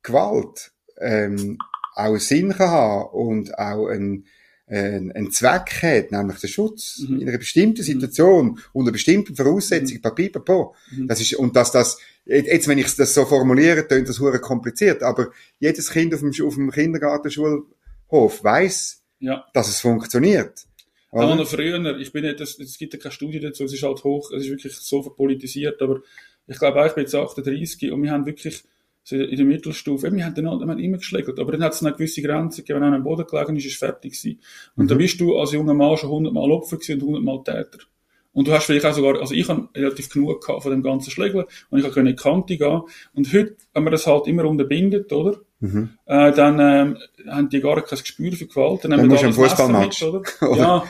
Gewalt 0.03 0.73
ähm, 0.99 1.59
auch 1.95 2.17
Sinn 2.17 2.53
kann 2.53 2.71
haben 2.71 3.11
und 3.11 3.59
auch 3.59 3.89
ein 3.89 4.25
einen, 4.67 5.31
Zweck 5.31 5.83
hat, 5.83 6.11
nämlich 6.11 6.39
den 6.39 6.49
Schutz 6.49 7.01
mhm. 7.01 7.21
in 7.21 7.29
einer 7.29 7.39
bestimmten 7.39 7.81
mhm. 7.81 7.85
Situation, 7.85 8.59
unter 8.73 8.93
bestimmten 8.93 9.37
Voraussetzungen, 9.37 9.99
mhm. 9.99 10.03
papipapo. 10.03 10.75
Mhm. 10.91 11.09
Das 11.09 11.21
ist, 11.21 11.35
und 11.35 11.55
dass 11.55 11.71
das, 11.73 11.99
jetzt, 12.25 12.67
wenn 12.69 12.79
ich 12.79 12.95
das 12.97 13.13
so 13.13 13.27
formuliere, 13.27 13.87
tönt 13.87 14.09
das 14.09 14.21
hure 14.21 14.41
kompliziert, 14.41 15.03
aber 15.03 15.31
jedes 15.59 15.91
Kind 15.91 16.15
auf 16.15 16.21
dem, 16.21 16.33
auf 16.47 16.55
dem 16.55 16.71
Kindergartenschulhof 16.71 18.43
weiß, 18.43 19.03
ja. 19.21 19.45
dass 19.53 19.69
es 19.69 19.81
funktioniert. 19.81 20.65
Aber 21.13 21.37
noch 21.37 21.47
früher, 21.47 21.97
ich 21.99 22.13
bin 22.13 22.25
nicht, 22.25 22.41
es 22.41 22.79
gibt 22.79 22.93
ja 22.93 22.99
keine 22.99 23.13
Studie 23.13 23.39
dazu, 23.39 23.65
es 23.65 23.73
ist 23.73 23.85
halt 23.85 24.03
hoch, 24.03 24.33
es 24.33 24.45
ist 24.45 24.51
wirklich 24.51 24.75
so 24.75 25.01
verpolitisiert, 25.03 25.81
aber 25.81 26.01
ich 26.47 26.59
glaube, 26.59 26.85
ich 26.87 26.93
bin 26.95 27.05
jetzt 27.05 27.15
38 27.15 27.93
und 27.93 28.03
wir 28.03 28.11
haben 28.11 28.27
wirklich, 28.27 28.65
so 29.05 29.17
in 29.17 29.37
der 29.37 29.45
Mittelstufe, 29.45 30.11
wir 30.13 30.25
haben 30.25 30.35
den 30.35 30.45
wir 30.45 30.51
haben 30.51 30.79
immer 30.79 30.97
geschlägert, 30.97 31.39
aber 31.39 31.53
dann 31.53 31.63
hat 31.63 31.75
es 31.75 31.83
eine 31.83 31.93
gewisse 31.93 32.23
Grenze 32.23 32.63
gegeben, 32.63 32.81
wenn 32.81 32.89
einer 32.89 32.97
am 32.97 33.05
Boden 33.05 33.27
gelegen 33.27 33.57
ist, 33.57 33.67
ist 33.67 33.73
es 33.73 33.79
fertig 33.79 34.13
gewesen. 34.13 34.41
Und 34.77 34.85
mhm. 34.85 34.89
da 34.89 34.95
bist 34.95 35.21
du 35.21 35.39
als 35.39 35.53
junger 35.53 35.75
Mann 35.75 35.97
schon 35.97 36.11
hundertmal 36.11 36.51
Opfer 36.51 36.79
gewesen 36.79 37.03
und 37.03 37.09
hundertmal 37.09 37.45
Täter. 37.45 37.85
Und 38.33 38.49
du 38.49 38.53
hast 38.53 38.65
vielleicht 38.65 38.85
auch 38.85 38.95
sogar, 38.95 39.21
also 39.21 39.33
ich 39.33 39.49
habe 39.49 39.69
relativ 39.77 40.09
genug 40.09 40.45
gehabt 40.45 40.63
von 40.63 40.73
dem 40.73 40.83
ganzen 40.83 41.11
Schlägeln 41.11 41.45
und 41.71 41.79
ich 41.79 41.85
habe 41.85 42.01
in 42.01 42.07
die 42.07 42.17
Kante 42.17 42.57
gehen. 42.57 42.83
Und 43.15 43.33
heute, 43.33 43.57
wenn 43.73 43.85
man 43.85 43.93
das 43.93 44.07
halt 44.09 44.27
immer 44.27 44.45
unterbindet, 44.45 45.13
oder? 45.13 45.37
Mhm. 45.61 45.91
Äh, 46.07 46.33
dann 46.33 46.59
ähm, 46.59 46.99
haben 47.31 47.49
die 47.49 47.61
gar 47.61 47.81
kein 47.83 47.99
Gespür 47.99 48.33
für 48.33 48.47
Gewalt. 48.47 48.85
Dann, 48.85 48.91
dann 48.91 49.07
musst 49.07 49.23
du 49.23 49.27
einen 49.27 49.35
Fußballmatch. 49.35 50.03
Oder? 50.03 50.23
ja. 50.57 50.85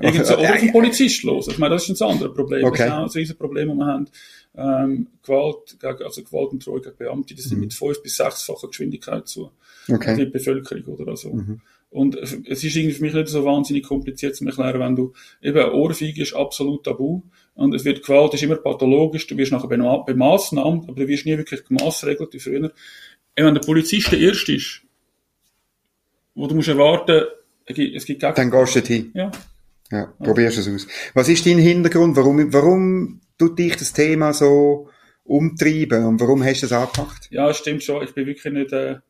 Irgend 0.00 0.26
so, 0.26 0.34
oder 0.34 0.50
auf 0.50 0.60
einen 0.60 0.72
Polizist 0.72 1.22
los. 1.22 1.48
Ich 1.48 1.58
meine, 1.58 1.74
das 1.74 1.88
ist 1.88 2.00
ein 2.00 2.08
anderes 2.08 2.34
Problem. 2.34 2.64
Okay. 2.64 2.78
Das 2.78 2.86
ist 2.86 2.92
auch 2.92 2.98
ein 2.98 3.04
riesiges 3.04 3.34
Problem, 3.34 3.68
das 3.68 3.76
wir 3.76 3.86
haben 3.86 4.06
ähm, 4.56 5.06
Gewalt, 5.22 5.78
also 5.82 6.22
Gewalt 6.22 6.52
und 6.52 6.62
Treue 6.62 6.80
gegen 6.80 6.96
Beamte, 6.96 7.34
das 7.34 7.44
sind 7.44 7.58
mhm. 7.58 7.64
mit 7.64 7.74
fünf- 7.74 8.02
bis 8.02 8.16
sechsfacher 8.16 8.68
Geschwindigkeit 8.68 9.28
zu 9.28 9.52
okay. 9.88 10.16
die 10.16 10.26
Bevölkerung 10.26 10.84
oder 10.94 11.10
also. 11.10 11.32
Mhm. 11.32 11.60
Und 11.90 12.14
es 12.16 12.32
ist 12.32 12.76
irgendwie 12.76 12.92
für 12.92 13.02
mich 13.02 13.14
nicht 13.14 13.28
so 13.28 13.44
wahnsinnig 13.44 13.84
kompliziert 13.84 14.36
zu 14.36 14.44
erklären, 14.46 14.78
wenn 14.78 14.94
du 14.94 15.12
eben 15.42 15.72
Ohrfeige 15.72 16.22
ist 16.22 16.34
absolut 16.34 16.84
tabu 16.84 17.22
und 17.54 17.74
es 17.74 17.84
wird 17.84 18.04
Gewalt 18.04 18.32
ist 18.34 18.44
immer 18.44 18.56
pathologisch, 18.56 19.26
du 19.26 19.36
wirst 19.36 19.50
nachher 19.50 19.66
bemaßnahmen, 19.66 20.84
aber 20.88 20.94
du 20.94 21.08
wirst 21.08 21.26
nie 21.26 21.36
wirklich 21.36 21.64
gemaßregelt 21.64 22.32
wie 22.32 22.38
früher. 22.38 22.72
Wenn 23.34 23.54
der 23.54 23.60
Polizist 23.60 24.12
der 24.12 24.20
Erste 24.20 24.54
ist, 24.54 24.82
wo 26.36 26.46
du 26.46 26.54
musst 26.54 26.68
erwarten, 26.68 27.24
es 27.66 28.04
gibt 28.04 28.20
gar 28.20 28.34
Dann 28.34 28.50
gehst 28.50 28.76
du 28.76 28.80
hin. 28.80 29.10
Ja. 29.14 29.32
Ja, 29.90 30.12
probierst 30.22 30.58
es 30.58 30.68
aus. 30.68 30.86
Was 31.14 31.28
ist 31.28 31.46
dein 31.46 31.58
Hintergrund? 31.58 32.16
Warum, 32.16 32.52
warum 32.52 33.20
tut 33.38 33.58
dich 33.58 33.76
das 33.76 33.92
Thema 33.92 34.32
so 34.32 34.88
umtreiben 35.24 36.06
und 36.06 36.20
warum 36.20 36.44
hast 36.44 36.62
du 36.62 36.66
das 36.66 36.72
angepackt? 36.72 37.28
Ja, 37.30 37.52
stimmt 37.52 37.82
schon. 37.82 38.02
Ich 38.04 38.14
bin 38.14 38.26
wirklich 38.26 38.52
nicht 38.52 38.72
äh, 38.72 38.92
in 38.92 39.00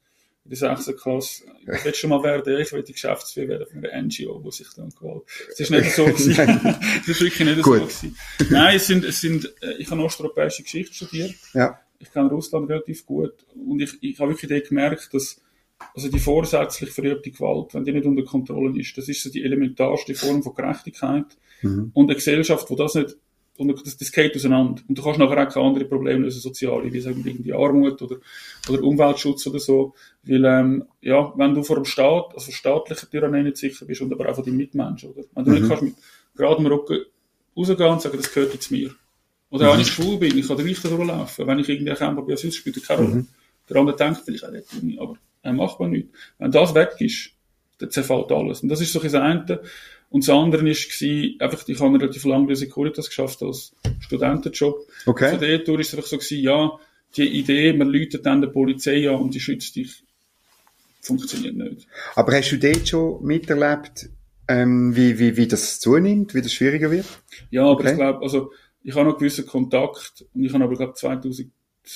der 0.51 0.77
6. 0.77 0.97
Klasse. 1.01 1.45
Ich 1.73 1.85
will 1.85 1.95
schon 1.95 2.11
mal 2.11 2.23
werden, 2.23 2.61
ich 2.61 2.73
will 2.73 2.83
die 2.83 2.93
Geschäftsführer 2.93 3.49
werden 3.49 3.67
von 3.67 3.85
einer 3.85 4.03
NGO, 4.03 4.43
wo 4.43 4.51
sich 4.51 4.69
dann 4.75 4.91
gewollt. 4.91 5.25
Es 5.51 5.61
ist 5.61 5.71
nicht 5.71 5.91
so 5.95 6.05
gewesen. 6.07 6.77
es 7.03 7.09
ist 7.09 7.21
wirklich 7.21 7.47
nicht 7.49 7.63
Gut. 7.63 7.91
so 7.91 8.07
gewesen. 8.09 8.17
Nein, 8.51 8.77
es 8.77 8.87
sind, 8.87 9.05
es 9.05 9.21
sind, 9.21 9.53
äh, 9.63 9.75
ich 9.79 9.91
habe 9.91 10.03
osteuropäische 10.03 10.63
Geschichte 10.63 10.95
studiert. 10.95 11.35
Ja. 11.53 11.79
Ich 11.99 12.11
kenne 12.11 12.31
Russland 12.31 12.71
relativ 12.71 13.05
gut 13.05 13.35
und 13.55 13.81
ich, 13.81 13.99
ich 14.03 14.19
habe 14.19 14.31
wirklich 14.31 14.69
gemerkt, 14.69 15.13
dass 15.13 15.41
also 15.95 16.09
die 16.09 16.19
vorsätzlich 16.19 16.91
verübte 16.91 17.31
Gewalt, 17.31 17.75
wenn 17.75 17.85
die 17.85 17.93
nicht 17.93 18.07
unter 18.07 18.25
Kontrolle 18.25 18.79
ist, 18.79 18.97
das 18.97 19.09
ist 19.09 19.23
so 19.23 19.31
die 19.31 19.43
elementarste 19.43 20.15
Form 20.15 20.43
von 20.43 20.55
Gerechtigkeit. 20.55 21.27
Mhm. 21.63 21.91
Und 21.95 22.07
eine 22.07 22.15
Gesellschaft, 22.15 22.71
wo 22.71 22.77
das 22.77 22.95
nicht 22.95 23.17
und 23.61 23.87
das, 23.87 23.97
das 23.97 24.11
geht 24.11 24.35
auseinander. 24.35 24.83
Und 24.89 24.97
du 24.97 25.03
kannst 25.03 25.19
nachher 25.19 25.47
auch 25.47 25.53
keine 25.53 25.67
anderen 25.67 25.89
Probleme 25.89 26.25
lösen, 26.25 26.41
soziale, 26.41 26.91
wie 26.91 27.01
sagen 27.01 27.23
irgendwie 27.27 27.53
Armut 27.53 28.01
oder, 28.01 28.17
oder 28.71 28.83
Umweltschutz 28.83 29.47
oder 29.49 29.59
so. 29.59 29.93
Weil, 30.23 30.45
ähm, 30.47 30.85
ja, 31.03 31.31
wenn 31.37 31.55
du 31.55 31.63
vor 31.63 31.77
dem 31.77 31.85
Staat, 31.85 32.33
also 32.35 32.53
staatlicher 32.53 33.11
Tyrannie 33.11 33.43
nicht 33.43 33.59
sicher 33.59 33.85
bist 33.85 34.01
und 34.01 34.13
aber 34.15 34.31
auch 34.31 34.35
von 34.35 34.45
deinen 34.45 34.57
Mitmenschen, 34.57 35.11
oder? 35.11 35.25
Wenn 35.35 35.45
du 35.45 35.51
mhm. 35.51 35.57
nicht 35.59 35.69
kannst 35.69 35.83
mit 35.83 35.95
geradem 36.35 36.67
Rücken 36.67 37.01
rausgehen 37.55 37.91
und 37.91 38.01
sagen, 38.01 38.17
das 38.17 38.33
gehört 38.33 38.55
jetzt 38.55 38.71
mir. 38.71 38.95
Oder 39.51 39.67
mhm. 39.67 39.73
wenn 39.75 39.81
ich 39.81 39.89
schwul 39.89 40.17
bin, 40.17 40.39
ich 40.39 40.49
kann 40.49 40.57
den 40.57 40.67
Richter 40.67 40.89
durchlaufen. 40.89 41.47
Wenn 41.47 41.59
ich 41.59 41.69
irgendwie 41.69 41.93
kämpfe 41.93 42.23
bei 42.23 42.33
Asyl, 42.33 42.53
spielt 42.53 42.83
keine 42.83 43.03
Rolle. 43.03 43.15
Mhm. 43.17 43.29
Der 43.69 43.77
andere 43.77 43.97
denkt 43.97 44.23
vielleicht, 44.25 44.45
hätte 44.45 44.87
nicht, 44.87 44.99
aber 44.99 45.17
er 45.43 45.53
macht 45.53 45.81
man 45.81 45.91
nicht. 45.91 46.09
Wenn 46.39 46.51
das 46.51 46.75
weg 46.75 46.93
ist, 46.99 47.31
dann 47.79 47.91
zerfällt 47.91 48.31
alles. 48.31 48.63
Und 48.63 48.69
das 48.69 48.81
ist 48.81 48.93
so 48.93 49.01
ein 49.01 49.15
eine. 49.15 49.61
Und 50.11 50.27
das 50.27 50.35
andere 50.35 50.65
war, 50.65 51.47
einfach, 51.47 51.69
ich 51.69 51.81
habe 51.81 52.01
relativ 52.01 52.25
lange 52.25 52.49
bei 52.49 52.55
Securitas 52.55 53.07
geschafft 53.07 53.43
als 53.43 53.73
Studentenjob. 54.01 54.77
Okay. 55.07 55.31
Von 55.31 55.41
dort 55.41 55.69
durch 55.69 55.81
ist 55.81 55.89
es 55.89 55.95
einfach 55.95 56.09
so 56.09 56.17
gewesen, 56.19 56.43
ja, 56.43 56.73
die 57.17 57.29
Idee, 57.29 57.73
man 57.73 57.89
läutet 57.89 58.27
dann 58.27 58.41
der 58.41 58.49
Polizei 58.49 59.09
an 59.09 59.21
und 59.21 59.35
die 59.35 59.41
schützt 59.41 59.77
dich, 59.77 60.03
funktioniert 61.01 61.57
nicht. 61.57 61.87
Aber 62.15 62.33
hast 62.33 62.51
du 62.51 62.59
dort 62.59 62.89
schon 62.89 63.25
miterlebt, 63.25 64.11
ähm, 64.49 64.95
wie, 64.97 65.19
wie, 65.19 65.37
wie 65.37 65.47
das 65.47 65.79
zunimmt, 65.81 66.35
wie 66.35 66.43
das 66.43 66.53
schwieriger 66.53 66.91
wird? 66.91 67.07
Ja, 67.51 67.63
aber 67.63 67.81
okay. 67.81 67.91
ich 67.93 67.97
glaube, 67.97 68.23
also, 68.23 68.53
ich 68.83 68.95
habe 68.95 69.09
noch 69.09 69.19
gewissen 69.19 69.47
Kontakt 69.47 70.25
und 70.35 70.45
ich 70.45 70.53
habe 70.53 70.65
aber, 70.65 70.75
glaube 70.75 70.95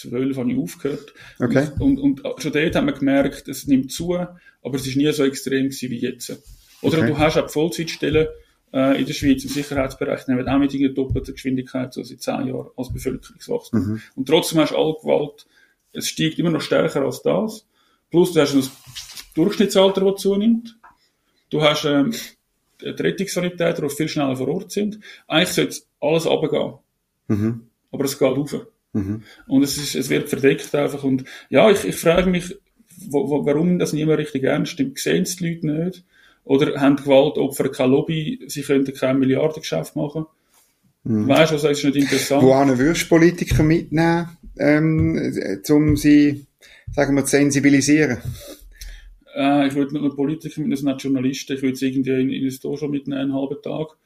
2012 0.03 0.37
habe 0.37 0.53
ich 0.53 0.59
aufgehört. 0.59 1.15
Okay. 1.39 1.69
Und, 1.79 1.99
und, 1.99 2.25
und 2.25 2.43
schon 2.43 2.53
dort 2.53 2.75
haben 2.75 2.87
wir 2.87 2.93
gemerkt, 2.93 3.49
es 3.49 3.67
nimmt 3.67 3.93
zu, 3.93 4.15
aber 4.15 4.75
es 4.75 4.87
ist 4.87 4.97
nie 4.97 5.11
so 5.13 5.25
extrem 5.25 5.65
gewesen 5.65 5.91
wie 5.91 5.99
jetzt. 5.99 6.31
Oder 6.83 6.99
okay. 6.99 7.07
du 7.09 7.19
hast 7.19 7.39
auch 7.39 7.51
Vollzeitstellen 7.51 8.29
äh, 8.73 8.99
in 8.99 9.07
der 9.07 9.15
Schweiz 9.15 9.45
im 9.45 9.51
Sicherheitsbereich, 9.51 10.25
die 10.25 10.33
haben 10.33 10.49
auch 10.49 10.59
mit 10.59 10.75
einer 10.75 10.89
doppelten 10.91 11.35
Geschwindigkeit, 11.35 11.93
so 11.95 12.03
seit 12.03 12.21
zehn 12.21 12.49
Jahren, 12.49 12.71
als 12.77 12.93
Bevölkerungswachstum. 12.93 13.81
Mhm. 13.81 14.03
Und 14.17 14.29
trotzdem 14.29 14.61
hast 14.61 14.73
du 14.73 14.77
alle 14.77 14.95
Gewalt, 15.01 15.47
es 15.93 16.09
steigt 16.09 16.39
immer 16.39 16.51
noch 16.51 16.61
stärker 16.61 17.03
als 17.03 17.23
das. 17.23 17.67
Plus 18.11 18.33
du 18.33 18.41
hast 18.41 18.55
ein 18.55 18.69
Durchschnittsalter, 19.35 20.01
das 20.01 20.21
zunimmt. 20.21 20.77
Du 21.51 21.63
hast 21.63 21.85
ähm, 21.85 22.13
die 22.81 22.87
Rettungssanitäter, 22.87 23.83
die 23.83 23.95
viel 23.95 24.09
schneller 24.09 24.37
vor 24.37 24.49
Ort 24.49 24.73
sind. 24.73 24.99
Eigentlich 25.29 25.51
sollte 25.51 25.81
alles 26.01 26.27
runtergehen. 26.27 26.75
Mhm. 27.29 27.69
Aber 27.93 28.05
es 28.05 28.19
geht 28.19 28.29
rauf. 28.29 28.67
Mhm. 28.95 29.23
Und 29.47 29.63
es, 29.63 29.77
ist, 29.77 29.95
es 29.95 30.09
wird 30.09 30.29
verdeckt 30.29 30.75
einfach. 30.75 31.05
Und 31.05 31.25
ja, 31.51 31.71
ich, 31.71 31.85
ich 31.85 31.97
frage 31.97 32.31
mich, 32.31 32.57
wo, 33.09 33.29
wo, 33.29 33.45
warum 33.45 33.79
das 33.79 33.93
niemand 33.93 34.21
richtig 34.21 34.45
ernst 34.45 34.79
nimmt, 34.79 34.99
sehen 34.99 35.25
es 35.25 35.37
die 35.37 35.49
Leute 35.49 35.67
nicht. 35.67 36.05
Oder 36.45 36.81
haben 36.81 36.97
Gewaltopfer 36.97 37.71
keine 37.71 37.93
Lobby, 37.93 38.41
sie 38.47 38.63
könnten 38.63 38.95
kein 38.95 39.19
Milliardengeschäft 39.19 39.97
machen. 39.97 40.27
Mhm. 41.03 41.29
Weißt 41.29 41.51
du, 41.51 41.57
also 41.57 41.69
ist 41.69 41.85
nicht 41.85 41.97
interessant. 41.97 42.43
Wohin 42.43 42.79
würdest 42.79 43.05
du 43.05 43.09
Politiker 43.09 43.63
mitnehmen, 43.63 44.29
ähm, 44.59 45.61
um 45.69 45.97
sie, 45.97 46.47
sagen 46.93 47.15
wir, 47.15 47.25
zu 47.25 47.33
sensibilisieren? 47.33 48.19
Äh, 49.35 49.69
ich 49.69 49.75
würde 49.75 49.93
nicht 49.93 50.03
nur 50.03 50.15
Politiker 50.15 50.61
mitnehmen, 50.61 50.77
sondern 50.77 50.99
Journalisten. 50.99 51.55
Ich 51.55 51.63
würde 51.63 51.77
sie 51.77 51.89
irgendwie 51.89 52.21
in, 52.21 52.31
in 52.31 52.45
das 52.45 52.79
schon 52.79 52.91
mitnehmen, 52.91 53.21
einen 53.21 53.35
halben 53.35 53.61
Tag. 53.63 53.97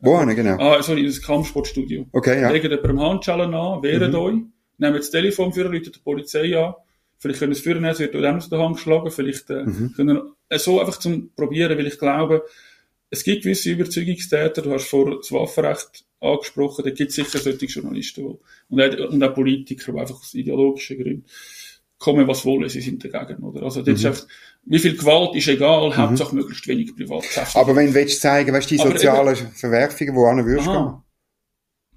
Wohin, 0.00 0.34
genau? 0.34 0.56
Ah, 0.58 0.82
sorry, 0.82 1.00
in 1.00 1.06
das 1.06 1.20
Kampfsportstudio. 1.20 2.06
Okay, 2.12 2.40
ja. 2.40 2.50
Legt 2.50 2.64
jemandem 2.64 3.00
Handschellen 3.00 3.54
an, 3.54 3.82
wehrt 3.82 4.12
mhm. 4.12 4.18
euch, 4.18 4.34
nehmt 4.78 4.98
das 4.98 5.10
Telefon 5.10 5.52
für, 5.52 5.64
Leute 5.64 5.90
die 5.90 5.98
Polizei 5.98 6.56
an, 6.56 6.74
Vielleicht 7.18 7.40
können 7.40 7.52
es 7.52 7.60
führen, 7.60 7.84
es 7.84 7.98
wird 7.98 8.14
auch 8.14 8.22
aus 8.22 8.48
der 8.48 8.58
Hand 8.60 8.76
geschlagen. 8.76 9.10
Vielleicht 9.10 9.50
äh, 9.50 9.64
mhm. 9.64 9.92
können 9.94 10.20
äh, 10.48 10.58
so 10.58 10.80
einfach 10.80 10.98
zum 10.98 11.34
Probieren, 11.34 11.76
weil 11.76 11.88
ich 11.88 11.98
glaube, 11.98 12.44
es 13.10 13.24
gibt 13.24 13.42
gewisse 13.42 13.70
Überzeugungstäter. 13.70 14.62
Du 14.62 14.72
hast 14.72 14.88
vor 14.88 15.16
das 15.16 15.32
Waffenrecht 15.32 16.04
angesprochen. 16.20 16.84
Da 16.84 16.90
gibt 16.90 17.10
es 17.10 17.16
sicher 17.16 17.38
solche 17.38 17.66
Journalisten 17.66 18.24
wo, 18.24 18.40
und, 18.68 18.80
auch, 18.80 19.10
und 19.10 19.22
auch 19.22 19.34
Politiker, 19.34 19.92
die 19.92 19.98
einfach 19.98 20.20
aus 20.20 20.34
ideologischen 20.34 20.98
Gründen 20.98 21.24
kommen, 21.98 22.28
was 22.28 22.44
wollen, 22.44 22.68
sie 22.68 22.80
sind 22.80 23.04
dagegen, 23.04 23.42
oder? 23.42 23.62
Also, 23.62 23.80
das 23.80 23.88
mhm. 23.88 23.94
ist 23.94 24.06
einfach, 24.06 24.26
wie 24.64 24.78
viel 24.78 24.96
Gewalt 24.96 25.34
ist 25.34 25.48
egal, 25.48 25.90
mhm. 25.90 25.96
Hauptsache 25.96 26.34
möglichst 26.34 26.66
wenig 26.68 26.94
Privatgeschäfte. 26.94 27.58
Aber 27.58 27.74
wenn 27.74 27.88
du 27.88 27.94
willst 27.94 28.20
zeigen, 28.20 28.52
weißt 28.52 28.70
du, 28.70 28.74
die 28.76 28.82
sozialen 28.82 29.36
Verwerfungen, 29.36 30.14
wo 30.14 30.30
du 30.36 30.46
würdest 30.46 30.68
gehen? 30.68 31.02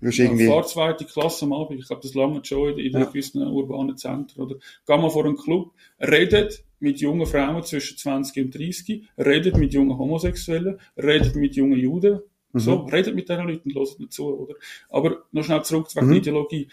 Wirst 0.01 0.17
ja, 0.17 0.25
irgendwie... 0.25 0.47
Fahr 0.47 0.65
zweite 0.65 1.05
Klasse 1.05 1.45
am 1.45 1.53
Abend. 1.53 1.79
Ich 1.79 1.87
glaube, 1.87 2.01
das 2.01 2.15
lange 2.15 2.43
schon 2.43 2.71
in, 2.71 2.79
in 2.79 2.91
ja. 2.93 3.05
gewissen 3.05 3.45
urbanen 3.45 3.97
Zentren. 3.97 4.43
Oder 4.43 4.55
geh 4.87 4.97
mal 4.97 5.11
vor 5.11 5.25
einen 5.25 5.37
Club, 5.37 5.73
redet 5.99 6.63
mit 6.79 6.99
jungen 6.99 7.27
Frauen 7.27 7.63
zwischen 7.63 7.97
20 7.97 8.45
und 8.45 8.55
30, 8.55 9.07
redet 9.19 9.57
mit 9.57 9.73
jungen 9.73 9.97
Homosexuellen, 9.97 10.79
redet 10.97 11.35
mit 11.35 11.55
jungen 11.55 11.77
Juden. 11.77 12.21
Mhm. 12.53 12.59
So, 12.59 12.75
redet 12.85 13.15
mit 13.15 13.29
diesen 13.29 13.47
Leuten, 13.47 13.73
hört 13.73 13.99
nicht 13.99 14.11
zu, 14.11 14.25
oder? 14.25 14.55
Aber 14.89 15.23
noch 15.31 15.43
schnell 15.43 15.63
zurück 15.63 15.89
zu 15.89 16.01
mhm. 16.01 16.09
der 16.09 16.17
Ideologie. 16.17 16.67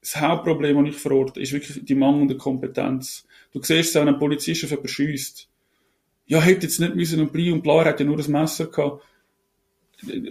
Das 0.00 0.20
Hauptproblem, 0.20 0.84
das 0.84 0.94
ich 0.94 1.00
verorte, 1.00 1.40
ist 1.40 1.52
wirklich 1.52 1.84
die 1.84 1.94
mangelnde 1.94 2.36
Kompetenz. 2.36 3.26
Du 3.52 3.62
siehst, 3.62 3.94
wenn 3.94 4.08
ein 4.08 4.18
Polizist 4.18 4.64
auf 4.64 4.70
jemanden 4.70 4.88
schiesst, 4.88 5.48
ja, 6.26 6.40
hätte 6.40 6.66
jetzt 6.66 6.80
nicht 6.80 6.94
müssen 6.94 7.20
und 7.20 7.32
bleiben 7.32 7.54
und 7.54 7.62
bla, 7.62 7.82
er 7.82 7.90
hat 7.90 8.00
ja 8.00 8.06
nur 8.06 8.16
das 8.16 8.28
Messer 8.28 8.66
gehabt. 8.66 9.02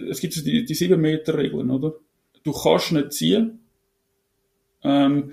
Es 0.08 0.20
gibt 0.20 0.34
die, 0.34 0.64
die 0.64 0.74
7-Meter-Regeln, 0.74 1.70
oder? 1.70 1.94
du 2.42 2.52
kannst 2.52 2.92
nicht 2.92 3.12
ziehen, 3.12 3.60
ähm, 4.82 5.32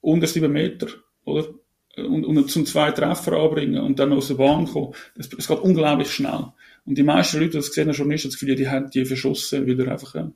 unter 0.00 0.26
sieben 0.26 0.52
Meter, 0.52 0.88
oder? 1.24 1.48
Und, 1.96 2.24
und 2.24 2.48
zum 2.48 2.64
zwei 2.64 2.92
Treffer 2.92 3.32
anbringen 3.32 3.82
und 3.82 3.98
dann 3.98 4.12
aus 4.12 4.28
der 4.28 4.36
Bahn 4.36 4.66
kommen. 4.66 4.94
Es, 5.16 5.28
es 5.36 5.48
geht 5.48 5.58
unglaublich 5.58 6.12
schnell. 6.12 6.52
Und 6.86 6.96
die 6.96 7.02
meisten 7.02 7.38
Leute, 7.38 7.50
die 7.50 7.56
das 7.56 7.68
gesehen 7.68 7.88
haben, 7.88 7.94
schon 7.94 8.08
nicht 8.08 8.24
das 8.24 8.34
Gefühl, 8.38 8.54
die 8.54 8.68
haben 8.68 8.88
die 8.90 9.04
verschossen, 9.04 9.66
weil 9.66 9.80
er 9.80 9.92
einfach, 9.92 10.14
äh, 10.14 10.28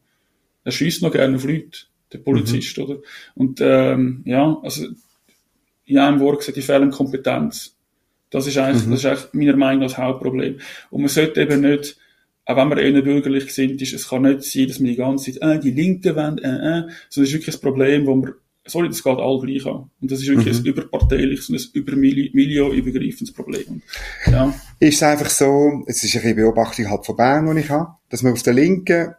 er 0.64 0.72
schießt 0.72 1.02
noch 1.02 1.12
gerne 1.12 1.36
auf 1.36 1.44
Leute, 1.44 1.78
der 2.12 2.18
Polizist, 2.18 2.78
mhm. 2.78 2.84
oder? 2.84 2.96
Und, 3.34 3.60
ähm, 3.60 4.22
ja, 4.24 4.58
also, 4.62 4.86
in 5.84 5.98
einem 5.98 6.20
Wort 6.20 6.38
gesagt, 6.40 6.56
die 6.56 6.62
fehlen 6.62 6.90
Kompetenz. 6.90 7.76
Das 8.30 8.46
ist 8.46 8.56
eigentlich, 8.56 8.86
mhm. 8.86 8.92
das 8.92 9.00
ist 9.00 9.06
eigentlich 9.06 9.32
meiner 9.32 9.56
Meinung 9.56 9.80
nach 9.80 9.88
das 9.88 9.98
Hauptproblem. 9.98 10.58
Und 10.90 11.00
man 11.00 11.08
sollte 11.08 11.42
eben 11.42 11.60
nicht, 11.60 11.98
auch 12.44 12.56
wenn 12.56 12.68
man 12.68 12.78
eher 12.78 13.02
bürgerlich 13.02 13.52
sind, 13.52 13.80
ist, 13.80 13.92
es 13.92 14.08
kann 14.08 14.22
nicht 14.22 14.42
sein, 14.42 14.66
dass 14.66 14.80
man 14.80 14.88
die 14.88 14.96
ganze 14.96 15.32
Zeit, 15.32 15.42
äh, 15.42 15.60
die 15.60 15.70
Linken 15.70 16.16
wollen, 16.16 16.38
äh, 16.38 16.48
äh, 16.48 16.80
sondern 16.80 16.90
es 17.08 17.16
ist 17.18 17.32
wirklich 17.34 17.54
ein 17.56 17.60
Problem, 17.60 18.06
wo 18.06 18.14
man, 18.16 18.32
sorry, 18.64 18.88
das 18.88 19.02
geht 19.02 19.18
all 19.18 19.40
gleich 19.40 19.66
an. 19.66 19.90
Und 20.00 20.10
das 20.10 20.20
ist 20.20 20.28
wirklich 20.28 20.54
mhm. 20.54 20.60
ein 20.60 20.66
überparteiliches 20.66 21.50
und 21.50 21.56
ein 21.56 21.64
über 21.74 21.94
Milieu-übergreifendes 21.94 23.32
Problem. 23.32 23.82
Ja. 24.30 24.54
Ist 24.80 24.96
es 24.96 25.02
einfach 25.02 25.30
so, 25.30 25.84
es 25.86 26.02
ist 26.02 26.16
eine 26.16 26.34
Beobachtung 26.34 26.88
halt 26.90 27.04
von 27.04 27.16
Bern, 27.16 27.54
die 27.54 27.60
ich 27.60 27.70
habe, 27.70 27.96
dass 28.08 28.22
man 28.22 28.32
auf 28.32 28.42
der 28.42 28.54
Linken 28.54 29.14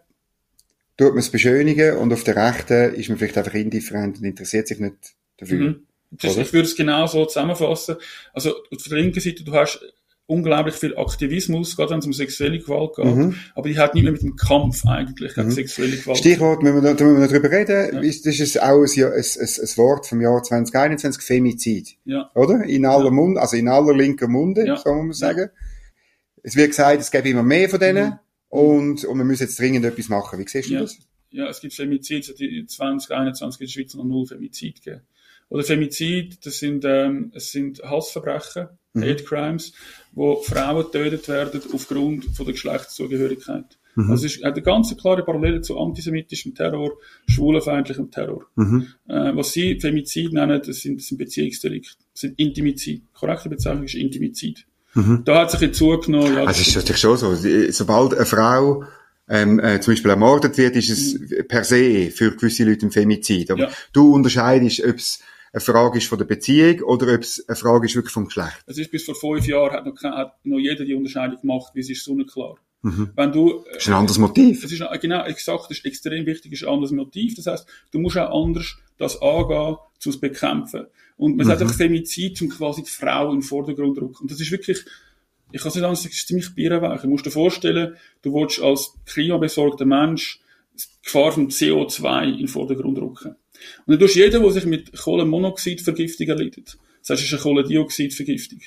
tut 0.97 1.09
man 1.09 1.19
es 1.19 1.29
beschönigen 1.29 1.97
und 1.97 2.13
auf 2.13 2.23
der 2.23 2.35
Rechten 2.35 2.93
ist 2.93 3.09
man 3.09 3.17
vielleicht 3.17 3.37
einfach 3.37 3.53
indifferent 3.53 4.17
und 4.19 4.25
interessiert 4.25 4.67
sich 4.67 4.79
nicht 4.79 4.95
dafür. 5.37 5.59
Mhm. 5.59 5.87
ich 6.11 6.53
würde 6.53 6.67
es 6.67 6.75
genau 6.75 7.07
so 7.07 7.25
zusammenfassen. 7.25 7.95
Also, 8.33 8.55
auf 8.55 8.83
der 8.83 8.97
linken 8.97 9.19
Seite, 9.19 9.43
du 9.43 9.53
hast 9.53 9.81
unglaublich 10.25 10.75
viel 10.75 10.95
Aktivismus, 10.97 11.75
gerade 11.75 11.91
wenn 11.91 11.99
es 11.99 12.05
um 12.05 12.13
sexuelle 12.13 12.59
Gewalt 12.59 12.95
geht. 12.95 13.05
Mhm. 13.05 13.35
Aber 13.55 13.67
die 13.67 13.77
hat 13.77 13.93
nicht 13.93 14.03
mehr 14.03 14.13
mit 14.13 14.21
dem 14.21 14.35
Kampf 14.35 14.85
eigentlich 14.85 15.35
gegen 15.35 15.47
mhm. 15.47 15.51
sexuelle 15.51 15.97
Gewalt. 15.97 16.17
Stichwort, 16.17 16.63
müssen 16.63 16.81
wir, 16.81 16.93
da, 16.93 17.03
müssen 17.03 17.21
wir 17.21 17.27
darüber 17.27 17.51
reden, 17.51 17.95
ja. 17.95 17.99
ist, 18.01 18.25
das 18.25 18.39
ist 18.39 18.61
auch 18.61 18.83
ein, 18.83 19.03
ein, 19.03 19.13
ein, 19.13 19.13
ein 19.13 19.77
Wort 19.77 20.07
vom 20.07 20.21
Jahr 20.21 20.41
2021, 20.41 21.21
Femizid. 21.21 21.97
Ja. 22.05 22.31
Oder? 22.35 22.63
In 22.63 22.85
aller 22.85 23.05
ja. 23.05 23.11
Mund, 23.11 23.37
also 23.37 23.57
in 23.57 23.67
aller 23.67 23.93
linken 23.93 24.31
Munde, 24.31 24.65
ja. 24.65 24.77
so 24.77 24.93
muss 24.93 25.03
man 25.03 25.13
sagen. 25.13 25.49
Es 26.41 26.55
wird 26.55 26.69
gesagt, 26.69 27.01
es 27.01 27.11
gäbe 27.11 27.29
immer 27.29 27.43
mehr 27.43 27.69
von 27.69 27.79
denen. 27.79 28.05
Mhm. 28.05 28.19
Und, 28.53 29.03
und 29.05 29.17
wir 29.17 29.25
müssen 29.25 29.41
jetzt 29.41 29.57
dringend 29.57 29.83
etwas 29.83 30.09
machen. 30.09 30.37
Wie 30.37 30.47
siehst 30.47 30.69
du 30.69 30.77
das? 30.77 30.99
Ja, 31.31 31.47
es 31.47 31.59
gibt 31.59 31.73
Femizid, 31.73 32.23
seit 32.25 32.37
2021 32.37 33.59
in 33.59 33.65
der 33.65 33.71
Schweiz 33.71 33.95
noch 33.95 34.03
null 34.03 34.27
Femizid 34.27 34.83
gegeben. 34.83 35.01
Oder 35.49 35.63
Femizid, 35.63 36.45
das 36.45 36.59
sind, 36.59 36.85
ähm, 36.85 37.31
es 37.33 37.51
sind 37.51 37.81
Hassverbrechen, 37.81 38.67
mhm. 38.93 39.01
Hate 39.01 39.23
Crimes, 39.23 39.73
wo 40.11 40.35
Frauen 40.35 40.83
getötet 40.83 41.27
werden 41.29 41.61
aufgrund 41.73 42.25
von 42.25 42.45
der 42.45 42.53
Geschlechtszugehörigkeit. 42.53 43.79
Mhm. 43.95 44.11
Also 44.11 44.27
es 44.27 44.35
ist 44.35 44.43
eine 44.43 44.61
ganz 44.61 44.95
klare 44.97 45.25
Parallele 45.25 45.61
zu 45.61 45.79
antisemitischem 45.79 46.53
Terror, 46.53 46.91
schwulenfeindlichem 47.27 48.11
Terror. 48.11 48.45
Mhm. 48.55 48.85
Äh, 49.07 49.35
was 49.35 49.51
sie 49.53 49.79
Femizid 49.79 50.31
nennen, 50.31 50.61
das 50.63 50.81
sind, 50.81 50.99
das 50.99 51.07
sind 51.07 51.17
Beziehungsdelikte, 51.17 51.95
das 52.11 52.21
sind 52.21 52.39
Intimizid. 52.39 53.01
Korrekte 53.13 53.49
Bezeichnung 53.49 53.85
ist 53.85 53.95
Intimizid. 53.95 54.67
Mhm. 54.93 55.23
Da 55.25 55.41
hat 55.41 55.51
sich 55.51 55.61
jetzt 55.61 55.77
zugenommen. 55.77 56.33
Ja, 56.33 56.45
also 56.45 56.61
es 56.61 56.67
ist 56.67 56.75
natürlich 56.75 57.01
schon 57.01 57.17
so, 57.17 57.35
sobald 57.71 58.13
eine 58.13 58.25
Frau 58.25 58.83
ähm, 59.29 59.59
äh, 59.59 59.79
zum 59.79 59.93
Beispiel 59.93 60.11
ermordet 60.11 60.57
wird, 60.57 60.75
ist 60.75 60.89
es 60.89 61.19
mhm. 61.19 61.47
per 61.47 61.63
se 61.63 62.11
für 62.11 62.35
gewisse 62.35 62.65
Leute 62.65 62.85
ein 62.85 62.91
Femizid. 62.91 63.51
Aber 63.51 63.61
ja. 63.61 63.69
du 63.93 64.13
unterscheidest, 64.13 64.83
ob 64.83 64.95
es 64.95 65.19
eine 65.53 65.61
Frage 65.61 65.99
ist 65.99 66.07
von 66.07 66.17
der 66.17 66.25
Beziehung 66.25 66.81
oder 66.81 67.13
ob 67.13 67.21
es 67.21 67.43
eine 67.47 67.55
Frage 67.55 67.85
ist 67.85 67.95
wirklich 67.95 68.13
vom 68.13 68.25
Geschlecht? 68.25 68.63
Es 68.65 68.77
ist 68.77 68.91
bis 68.91 69.03
vor 69.03 69.15
fünf 69.15 69.45
Jahren 69.47 69.71
hat 69.71 69.85
noch, 69.85 70.01
hat 70.01 70.45
noch 70.45 70.59
jeder 70.59 70.83
die 70.83 70.95
Unterscheidung 70.95 71.39
gemacht, 71.39 71.71
wie 71.73 71.79
es 71.79 71.89
ist 71.89 72.03
so 72.03 72.15
nicht 72.15 72.31
klar. 72.31 72.55
Mhm. 72.83 73.11
Wenn 73.15 73.31
du, 73.31 73.63
das 73.73 73.83
ist 73.83 73.87
ein 73.87 73.93
anderes 73.95 74.17
Motiv. 74.17 74.63
Es 74.63 74.71
ist, 74.71 74.83
genau, 75.01 75.23
exakt, 75.25 75.63
das 75.69 75.77
ist 75.77 75.85
extrem 75.85 76.25
wichtig, 76.25 76.51
ist 76.51 76.63
ein 76.63 76.69
anderes 76.69 76.91
Motiv. 76.91 77.35
Das 77.35 77.47
heißt, 77.47 77.65
du 77.91 77.99
musst 77.99 78.17
auch 78.17 78.45
anders 78.45 78.75
das 78.97 79.19
angehen, 79.21 79.77
zu 79.99 80.19
bekämpfen. 80.19 80.85
Und 81.17 81.37
man 81.37 81.45
mhm. 81.45 81.51
sagt 81.51 81.63
auch 81.63 81.73
Femizid, 81.73 82.41
um 82.41 82.49
quasi 82.49 82.83
die 82.83 82.89
Frau 82.89 83.29
in 83.29 83.39
den 83.39 83.41
Vordergrund 83.41 83.95
zu 83.95 84.01
rücken. 84.03 84.23
Und 84.23 84.31
das 84.31 84.41
ist 84.41 84.51
wirklich, 84.51 84.83
ich 85.51 85.61
kann 85.61 85.69
es 85.69 85.75
nicht 85.75 85.83
anders 85.83 86.01
sagen, 86.01 86.11
es 86.11 86.19
ist 86.19 86.27
ziemlich 86.27 86.53
bierenweich. 86.53 87.01
Du 87.01 87.07
musst 87.07 87.25
dir 87.25 87.31
vorstellen, 87.31 87.95
du 88.21 88.33
willst 88.33 88.61
als 88.61 88.93
klimabesorgter 89.05 89.85
Mensch 89.85 90.41
die 90.73 90.83
Gefahr 91.03 91.31
vom 91.31 91.47
CO2 91.47 92.31
in 92.31 92.37
den 92.39 92.47
Vordergrund 92.49 92.97
rücken. 92.97 93.29
Und 93.85 93.91
dann 93.91 93.99
tust 93.99 94.15
jeder, 94.15 94.39
der 94.39 94.51
sich 94.51 94.65
mit 94.65 94.91
Kohlenmonoxidvergiftung 94.97 96.27
erleidet, 96.27 96.77
das 96.99 97.11
heißt, 97.11 97.21
es 97.21 97.27
ist 97.27 97.33
eine 97.33 97.41
Kohlendioxidvergiftung. 97.41 98.59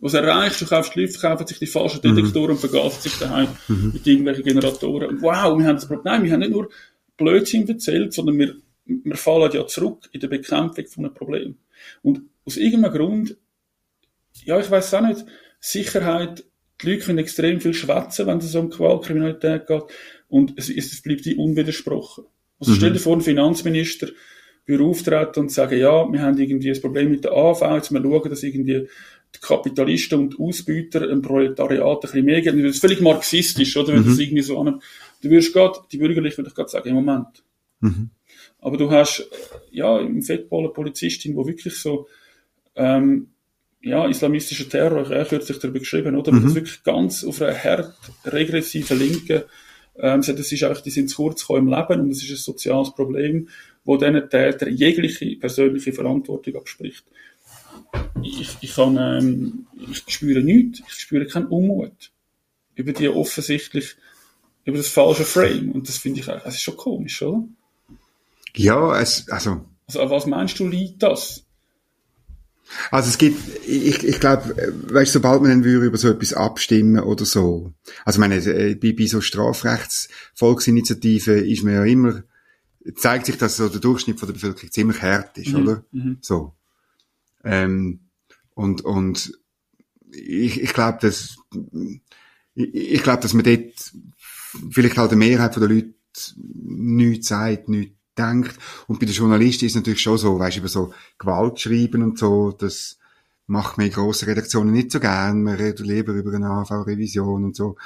Was 0.00 0.14
erreicht, 0.14 0.60
du 0.60 0.66
kaufst 0.66 0.94
Leute, 0.94 1.18
kaufen 1.18 1.46
sich 1.46 1.58
die 1.58 1.66
falschen 1.66 2.02
Detektoren 2.02 2.50
mhm. 2.50 2.52
und 2.52 2.58
vergasen 2.58 3.00
sich 3.00 3.18
daheim 3.18 3.48
mhm. 3.68 3.92
mit 3.94 4.06
irgendwelchen 4.06 4.44
Generatoren. 4.44 5.08
Und 5.08 5.22
wow, 5.22 5.58
wir 5.58 5.66
haben 5.66 5.76
das 5.76 5.86
Problem. 5.86 6.04
Nein, 6.04 6.24
wir 6.24 6.32
haben 6.32 6.40
nicht 6.40 6.52
nur 6.52 6.68
Blödsinn 7.16 7.68
erzählt, 7.68 8.12
sondern 8.12 8.38
wir, 8.38 8.56
wir 8.84 9.16
fallen 9.16 9.52
ja 9.52 9.66
zurück 9.66 10.08
in 10.12 10.20
der 10.20 10.28
Bekämpfung 10.28 10.86
von 10.86 11.04
einem 11.04 11.14
Problem. 11.14 11.56
Und 12.02 12.22
aus 12.44 12.56
irgendeinem 12.56 12.94
Grund, 12.94 13.36
ja, 14.44 14.60
ich 14.60 14.70
weiß 14.70 14.94
auch 14.94 15.00
nicht, 15.00 15.24
Sicherheit, 15.60 16.44
die 16.82 16.90
Leute 16.90 17.06
können 17.06 17.18
extrem 17.18 17.60
viel 17.60 17.74
schwätzen, 17.74 18.26
wenn 18.26 18.38
es 18.38 18.54
um 18.54 18.70
Gewaltkriminalität 18.70 19.66
geht, 19.66 19.84
und 20.28 20.54
es, 20.56 20.68
es 20.68 21.00
bleibt 21.02 21.24
die 21.24 21.36
unwidersprochen. 21.36 22.24
Also 22.58 22.72
mhm. 22.72 22.76
stell 22.76 22.92
dir 22.92 22.98
vor, 22.98 23.16
ein 23.16 23.22
Finanzminister 23.22 24.08
würde 24.66 24.84
auftreten 24.84 25.40
und 25.40 25.52
sagen, 25.52 25.78
ja, 25.78 26.12
wir 26.12 26.22
haben 26.22 26.38
irgendwie 26.38 26.70
ein 26.70 26.80
Problem 26.80 27.10
mit 27.10 27.24
der 27.24 27.32
AV, 27.32 27.62
jetzt 27.76 27.92
mal 27.92 28.02
schauen, 28.02 28.28
dass 28.28 28.42
irgendwie 28.42 28.88
die 29.36 29.46
Kapitalisten 29.46 30.20
und 30.20 30.40
Ausbüter 30.40 31.08
im 31.08 31.22
Proletariat 31.22 31.96
ein 31.96 32.00
bisschen 32.00 32.24
mehr 32.24 32.42
geben. 32.42 32.62
Das 32.62 32.74
ist 32.74 32.80
völlig 32.80 33.00
marxistisch, 33.00 33.76
oder? 33.76 33.94
Wenn 33.94 34.02
mhm. 34.02 34.08
das 34.08 34.18
irgendwie 34.18 34.42
so 34.42 34.60
an 34.60 34.80
du 35.22 35.30
würdest 35.30 35.52
gerade, 35.52 35.78
die 35.90 35.98
Bürgerlichen 35.98 36.38
würde 36.38 36.50
ich 36.50 36.54
gerade 36.54 36.68
sagen, 36.68 36.88
im 36.88 36.94
Moment. 36.96 37.42
Mhm. 37.80 38.10
Aber 38.60 38.76
du 38.76 38.90
hast, 38.90 39.28
ja, 39.70 39.98
im 40.00 40.22
Fettball 40.22 40.60
eine 40.60 40.68
Polizistin, 40.70 41.36
die 41.36 41.46
wirklich 41.46 41.76
so, 41.76 42.08
ähm, 42.74 43.28
ja, 43.80 44.06
islamistischer 44.06 44.68
Terror, 44.68 45.02
ich 45.02 45.10
habe 45.10 45.24
kürzlich 45.24 45.58
darüber 45.58 45.78
geschrieben, 45.78 46.16
oder? 46.16 46.32
Mhm. 46.32 46.42
Das 46.42 46.54
wirklich 46.54 46.82
ganz 46.82 47.24
auf 47.24 47.40
einer 47.40 47.56
hart 47.56 47.94
regressiven 48.24 48.98
Linken 48.98 49.42
ähm, 49.98 50.20
das 50.20 50.52
ist 50.52 50.62
einfach, 50.62 50.82
die 50.82 50.90
sind 50.90 51.08
zu 51.08 51.16
kurz 51.16 51.40
gekommen 51.42 51.68
im 51.68 51.74
Leben 51.74 52.00
und 52.02 52.10
es 52.10 52.22
ist 52.22 52.30
ein 52.30 52.36
soziales 52.36 52.94
Problem, 52.94 53.48
wo 53.84 53.96
diesen 53.96 54.28
Täter 54.28 54.68
jegliche 54.68 55.36
persönliche 55.36 55.92
Verantwortung 55.92 56.56
abspricht. 56.56 57.04
Ich, 58.22 58.56
ich, 58.60 58.74
kann, 58.74 58.96
ähm, 58.96 59.66
ich 59.90 60.04
spüre 60.08 60.42
nichts, 60.42 60.82
ich 60.86 60.94
spüre 60.94 61.26
keinen 61.26 61.46
Unmut 61.46 62.12
über 62.74 62.92
die 62.92 63.08
offensichtlich, 63.08 63.96
über 64.64 64.76
das 64.76 64.88
falsche 64.88 65.24
Frame 65.24 65.72
und 65.72 65.88
das 65.88 65.98
finde 65.98 66.20
ich, 66.20 66.26
das 66.26 66.54
ist 66.54 66.62
schon 66.62 66.76
komisch, 66.76 67.22
oder? 67.22 67.44
Ja, 68.54 69.00
es, 69.00 69.28
also. 69.30 69.64
Also, 69.86 70.10
was 70.10 70.26
meinst 70.26 70.58
du, 70.58 70.66
liegt 70.66 71.02
das? 71.02 71.44
Also 72.90 73.10
es 73.10 73.18
gibt, 73.18 73.40
ich, 73.66 74.02
ich 74.02 74.18
glaube, 74.18 74.56
weißt, 74.88 75.12
sobald 75.12 75.40
man 75.40 75.50
dann 75.50 75.62
würde 75.64 75.86
über 75.86 75.98
so 75.98 76.08
etwas 76.08 76.32
abstimmen 76.32 76.98
oder 76.98 77.24
so, 77.24 77.72
also 78.04 78.16
ich 78.16 78.20
meine, 78.20 78.44
äh, 78.44 78.74
bei, 78.74 78.92
bei 78.92 79.06
so 79.06 79.20
Strafrechtsvolksinitiativen 79.20 81.44
ist 81.44 81.62
man 81.62 81.74
ja 81.74 81.84
immer, 81.84 82.24
zeigt 82.96 83.26
sich, 83.26 83.38
dass 83.38 83.56
so 83.56 83.68
der 83.68 83.78
Durchschnitt 83.80 84.18
von 84.18 84.26
der 84.28 84.34
Bevölkerung 84.34 84.72
ziemlich 84.72 85.00
hart 85.00 85.38
ist, 85.38 85.52
mhm. 85.52 85.62
oder? 85.62 85.84
Mhm. 85.92 86.18
So. 86.20 86.54
Ähm, 87.46 88.00
und, 88.54 88.82
und 88.82 89.32
ich, 90.10 90.62
ich 90.62 90.72
glaube, 90.72 90.98
dass, 91.00 91.36
ich, 92.54 92.74
ich 92.74 93.02
glaube, 93.02 93.22
dass 93.22 93.34
man 93.34 93.44
dort 93.44 93.92
vielleicht 94.70 94.96
halt 94.96 95.12
eine 95.12 95.18
Mehrheit 95.18 95.54
von 95.54 95.60
der 95.60 95.70
Leute 95.70 95.94
nichts 96.36 97.28
sagt, 97.28 97.68
nichts 97.68 97.96
denkt. 98.16 98.56
Und 98.86 98.98
bei 98.98 99.06
den 99.06 99.14
Journalisten 99.14 99.66
ist 99.66 99.72
es 99.72 99.76
natürlich 99.76 100.00
schon 100.00 100.18
so, 100.18 100.38
weißt 100.38 100.56
du, 100.56 100.60
über 100.60 100.68
so 100.68 100.94
Gewalt 101.18 101.60
schreiben 101.60 102.02
und 102.02 102.18
so, 102.18 102.52
das 102.52 102.98
macht 103.46 103.76
man 103.76 103.86
in 103.86 103.92
grossen 103.92 104.28
Redaktionen 104.28 104.72
nicht 104.72 104.90
so 104.90 105.00
gern. 105.00 105.42
Man 105.42 105.54
redet 105.54 105.80
lieber 105.80 106.12
über 106.12 106.34
eine 106.34 106.48
AV-Revision 106.48 107.44
und 107.44 107.56
so. 107.56 107.76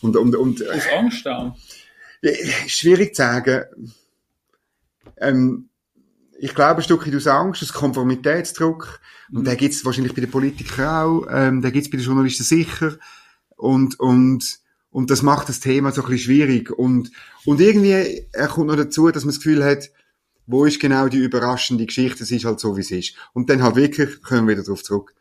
Und, 0.00 0.16
und, 0.16 0.34
und, 0.36 0.68
Aus 0.68 0.82
Angst 0.96 1.26
auch? 1.28 1.56
Schwierig 2.66 3.14
zu 3.14 3.22
sagen. 3.22 3.64
Ähm, 5.16 5.69
ich 6.42 6.54
glaube, 6.54 6.80
ein 6.80 6.82
Stückchen 6.82 7.14
aus 7.14 7.26
Angst, 7.26 7.62
aus 7.62 7.72
Konformitätsdruck. 7.72 9.00
Und 9.30 9.42
mhm. 9.42 9.44
den 9.44 9.56
gibt 9.58 9.74
es 9.74 9.84
wahrscheinlich 9.84 10.14
bei 10.14 10.22
den 10.22 10.30
Politikern 10.30 10.88
auch. 10.88 11.26
Ähm, 11.30 11.60
den 11.60 11.70
gibt 11.70 11.84
es 11.84 11.90
bei 11.90 11.98
den 11.98 12.06
Journalisten 12.06 12.44
sicher. 12.44 12.96
Und, 13.56 14.00
und, 14.00 14.58
und 14.90 15.10
das 15.10 15.20
macht 15.20 15.50
das 15.50 15.60
Thema 15.60 15.92
so 15.92 16.02
ein 16.02 16.08
bisschen 16.08 16.24
schwierig. 16.24 16.70
Und, 16.70 17.12
und 17.44 17.60
irgendwie 17.60 18.26
er 18.32 18.48
kommt 18.48 18.68
noch 18.68 18.76
dazu, 18.76 19.10
dass 19.10 19.24
man 19.24 19.34
das 19.34 19.42
Gefühl 19.42 19.62
hat, 19.62 19.90
wo 20.46 20.64
ist 20.64 20.80
genau 20.80 21.08
die 21.08 21.18
überraschende 21.18 21.84
Geschichte? 21.84 22.24
Es 22.24 22.30
ist 22.30 22.46
halt 22.46 22.58
so, 22.58 22.74
wie 22.74 22.80
es 22.80 22.90
ist. 22.90 23.14
Und 23.34 23.50
dann 23.50 23.62
halt 23.62 23.76
wirklich, 23.76 24.22
kommen 24.22 24.48
wir 24.48 24.54
wieder 24.54 24.64
darauf 24.64 24.82
zurück. 24.82 25.14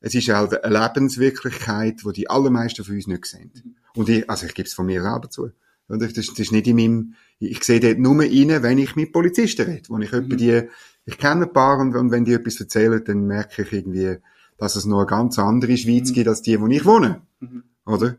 Es 0.00 0.14
ist 0.14 0.28
halt 0.28 0.62
eine 0.64 0.76
Lebenswirklichkeit, 0.76 2.00
die 2.04 2.12
die 2.12 2.28
allermeisten 2.28 2.84
von 2.84 2.96
uns 2.96 3.06
nicht 3.06 3.26
sehen. 3.26 3.52
Mhm. 3.54 3.76
Und 3.94 4.08
ich, 4.08 4.28
also 4.28 4.46
ich 4.46 4.54
gebe 4.54 4.66
es 4.66 4.74
von 4.74 4.86
mir 4.86 5.02
selber 5.02 5.30
zu. 5.30 5.52
Das, 5.88 6.12
das 6.14 6.28
ist 6.28 6.52
nicht 6.52 6.66
in 6.66 6.76
meinem, 6.76 7.14
ich 7.38 7.62
sehe 7.62 7.80
dort 7.80 7.98
nur 7.98 8.18
rein, 8.18 8.62
wenn 8.62 8.78
ich 8.78 8.96
mit 8.96 9.12
Polizisten 9.12 9.66
rede, 9.66 9.88
wo 9.88 9.98
ich 9.98 10.12
mhm. 10.12 10.36
die, 10.36 10.62
ich 11.04 11.18
kenne 11.18 11.46
ein 11.46 11.52
paar 11.52 11.78
und, 11.78 11.94
und, 11.94 12.10
wenn 12.10 12.24
die 12.24 12.32
etwas 12.32 12.58
erzählen, 12.58 13.02
dann 13.04 13.26
merke 13.26 13.62
ich 13.62 13.72
irgendwie, 13.72 14.16
dass 14.56 14.76
es 14.76 14.86
noch 14.86 15.00
eine 15.00 15.06
ganz 15.06 15.38
andere 15.38 15.76
Schweiz 15.76 16.10
mhm. 16.10 16.14
gibt, 16.14 16.28
als 16.28 16.42
die, 16.42 16.58
wo 16.60 16.66
ich 16.68 16.84
wohne. 16.84 17.22
Mhm. 17.40 17.64
Oder? 17.84 18.16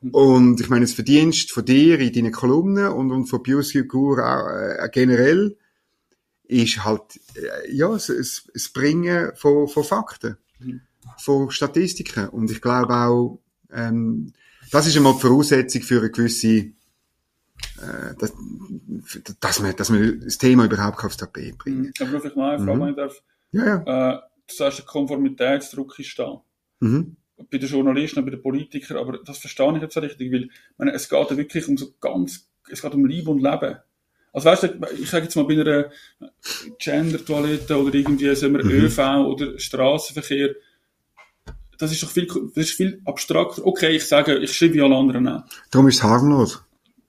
Mhm. 0.00 0.10
Und 0.10 0.60
ich 0.60 0.68
meine, 0.68 0.84
das 0.84 0.94
Verdienst 0.94 1.50
von 1.50 1.64
dir 1.64 1.98
in 1.98 2.12
deinen 2.12 2.32
Kolumnen 2.32 2.88
und, 2.88 3.10
und 3.10 3.26
von 3.26 3.42
Pius 3.42 3.72
Jugur 3.72 4.18
äh, 4.18 4.88
generell 4.92 5.56
ist 6.44 6.84
halt, 6.84 7.20
äh, 7.34 7.72
ja, 7.74 7.88
das, 7.88 8.06
das 8.06 8.68
Bringen 8.68 9.32
von, 9.34 9.66
von 9.66 9.82
Fakten, 9.82 10.36
mhm. 10.60 10.82
von 11.18 11.50
Statistiken. 11.50 12.28
Und 12.28 12.50
ich 12.50 12.60
glaube 12.60 12.94
auch, 12.94 13.40
ähm, 13.72 14.32
das 14.70 14.86
ist 14.86 14.96
einmal 14.96 15.14
die 15.14 15.20
Voraussetzung 15.20 15.82
für 15.82 15.98
eine 15.98 16.10
gewisse 16.10 16.70
dass, 18.18 18.32
dass, 19.40 19.60
man, 19.60 19.76
dass 19.76 19.90
man 19.90 20.20
das 20.20 20.38
Thema 20.38 20.64
überhaupt 20.64 21.04
aufs 21.04 21.16
Tapet 21.16 21.58
bringen. 21.58 21.92
Aber 22.00 22.20
vielleicht 22.20 22.36
mal 22.36 22.56
eine 22.56 22.64
Frage, 22.64 22.80
mhm. 22.80 22.88
ich 22.90 22.96
darf. 22.96 23.22
Ja, 23.52 23.64
ja. 23.64 24.14
Äh, 24.14 24.20
du 24.48 24.54
sagst, 24.54 24.78
der 24.78 24.86
Konformitätsdruck 24.86 25.98
ist 25.98 26.18
da. 26.18 26.42
Mhm. 26.80 27.16
Bei 27.50 27.58
den 27.58 27.68
Journalisten 27.68 28.24
bei 28.24 28.30
den 28.30 28.42
Politikern, 28.42 28.98
aber 28.98 29.18
das 29.24 29.38
verstehe 29.38 29.74
ich 29.76 29.82
jetzt 29.82 29.94
so 29.94 30.00
richtig, 30.00 30.32
weil 30.32 30.48
meine, 30.78 30.92
es 30.92 31.08
geht 31.08 31.30
ja 31.30 31.36
wirklich 31.36 31.66
um 31.68 31.76
so 31.76 31.92
ganz, 32.00 32.48
es 32.70 32.82
geht 32.82 32.94
um 32.94 33.04
Liebe 33.04 33.30
und 33.30 33.42
Leben. 33.42 33.76
Also 34.32 34.48
weißt 34.48 34.62
du, 34.62 34.68
ich 34.98 35.10
sage 35.10 35.24
jetzt 35.24 35.36
mal 35.36 35.44
bei 35.44 35.60
einer 35.60 35.90
Gender-Toilette 36.78 37.76
oder 37.76 37.94
irgendwie 37.94 38.34
sagen 38.34 38.54
wir, 38.54 38.64
mhm. 38.64 38.70
ÖV 38.70 38.98
oder 38.98 39.58
Straßenverkehr, 39.58 40.54
das 41.78 41.92
ist 41.92 42.02
doch 42.02 42.10
viel, 42.10 42.26
das 42.26 42.64
ist 42.64 42.72
viel 42.72 43.02
abstrakter. 43.04 43.66
Okay, 43.66 43.96
ich 43.96 44.06
sage, 44.06 44.38
ich 44.38 44.56
schreibe 44.56 44.74
wie 44.74 44.82
alle 44.82 44.96
anderen 44.96 45.26
auch. 45.28 45.42
Darum 45.70 45.88
ist 45.88 45.96
es 45.96 46.02
harmlos. 46.02 46.62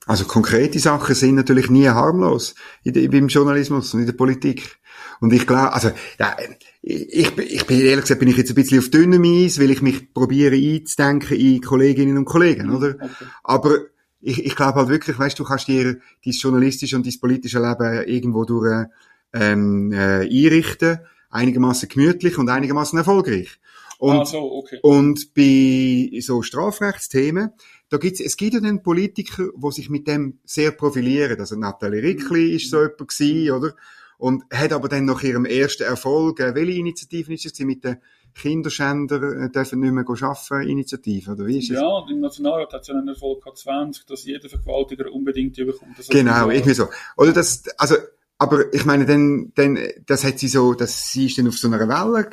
Also 0.06 0.24
konkrete 0.26 0.78
Sachen 0.78 1.14
sind 1.14 1.34
natürlich 1.34 1.70
nie 1.70 1.88
harmlos 1.88 2.54
in 2.82 3.10
beim 3.10 3.28
Journalismus 3.28 3.94
und 3.94 4.00
in 4.00 4.06
der 4.06 4.12
Politik. 4.12 4.78
Und 5.20 5.32
ich 5.32 5.46
glaube, 5.46 5.72
also 5.72 5.90
ja, 6.18 6.36
ich, 6.82 7.38
ich 7.38 7.66
bin 7.66 7.80
ehrlich 7.80 8.02
gesagt 8.02 8.20
bin 8.20 8.28
ich 8.28 8.36
jetzt 8.36 8.50
ein 8.50 8.54
bisschen 8.54 8.80
auf 8.80 8.90
dünnem 8.90 9.24
Eis, 9.24 9.58
weil 9.58 9.70
ich 9.70 9.80
mich 9.80 10.12
probiere 10.12 10.56
einzudenken 10.56 11.36
in 11.36 11.62
Kolleginnen 11.62 12.18
und 12.18 12.26
Kollegen, 12.26 12.70
oder? 12.70 12.96
Okay. 13.00 13.24
Aber 13.42 13.78
ich, 14.20 14.44
ich 14.44 14.56
glaube 14.56 14.80
halt 14.80 14.88
wirklich, 14.88 15.18
weißt 15.18 15.38
du, 15.38 15.44
kannst 15.44 15.68
dir 15.68 15.94
dein 16.24 16.32
journalistische 16.32 16.96
und 16.96 17.06
dein 17.06 17.20
politische 17.20 17.60
Leben 17.60 18.04
irgendwo 18.06 18.44
durch 18.44 18.86
ähm, 19.32 19.92
äh, 19.92 20.28
einrichten, 20.28 20.98
einigermaßen 21.30 21.88
gemütlich 21.88 22.38
und 22.38 22.48
einigermaßen 22.48 22.98
erfolgreich. 22.98 23.58
Und, 23.98 24.18
ah, 24.18 24.24
so, 24.24 24.52
okay. 24.52 24.80
und 24.82 25.34
bei 25.34 26.10
so 26.20 26.42
Strafrechtsthemen 26.42 27.52
da 27.94 27.98
gibt's, 27.98 28.18
es 28.18 28.36
gibt 28.36 28.54
ja 28.54 28.60
dann 28.60 28.82
Politiker, 28.82 29.50
die 29.54 29.70
sich 29.70 29.88
mit 29.88 30.08
dem 30.08 30.40
sehr 30.44 30.72
profilieren. 30.72 31.38
Also 31.38 31.54
Nathalie 31.54 32.02
Rickli 32.02 32.48
mhm. 32.48 32.56
ist 32.56 32.68
so 32.68 32.78
jemand 32.78 32.98
gewesen, 32.98 33.50
oder? 33.52 33.74
Und 34.18 34.42
hat 34.52 34.72
aber 34.72 34.88
dann 34.88 35.04
nach 35.04 35.22
ihrem 35.22 35.44
ersten 35.44 35.84
Erfolg, 35.84 36.40
äh, 36.40 36.56
welche 36.56 36.72
Initiative 36.72 37.32
ist 37.32 37.46
es 37.46 37.56
mit 37.60 37.84
den 37.84 37.98
Kinderschänder 38.34 39.44
äh, 39.44 39.50
dürfen 39.50 39.78
nicht 39.78 39.92
mehr 39.92 40.04
arbeiten, 40.08 40.68
Initiative, 40.68 41.30
oder 41.30 41.46
wie 41.46 41.58
ist 41.58 41.70
es? 41.70 41.76
Ja, 41.76 41.86
und 41.86 42.10
im 42.10 42.18
Nationalrat 42.18 42.72
hat 42.72 42.80
es 42.80 42.88
ja 42.88 42.94
einen 42.94 43.06
Erfolg 43.06 43.44
gehabt, 43.44 43.58
20, 43.58 44.06
dass 44.06 44.24
jeder 44.24 44.48
Vergewaltiger 44.48 45.12
unbedingt. 45.12 45.56
Das 45.96 46.08
genau, 46.08 46.50
irgendwie 46.50 46.74
so. 46.74 46.88
Oder 47.16 47.32
das, 47.32 47.62
also, 47.78 47.94
aber 48.38 48.74
ich 48.74 48.84
meine, 48.84 49.06
dann, 49.06 49.52
dann, 49.54 49.78
das 50.06 50.24
hat 50.24 50.40
sie 50.40 50.48
so, 50.48 50.74
dass 50.74 51.12
sie 51.12 51.26
ist 51.26 51.38
dann 51.38 51.46
auf 51.46 51.56
so 51.56 51.68
einer 51.68 51.78
Welle 51.78 52.26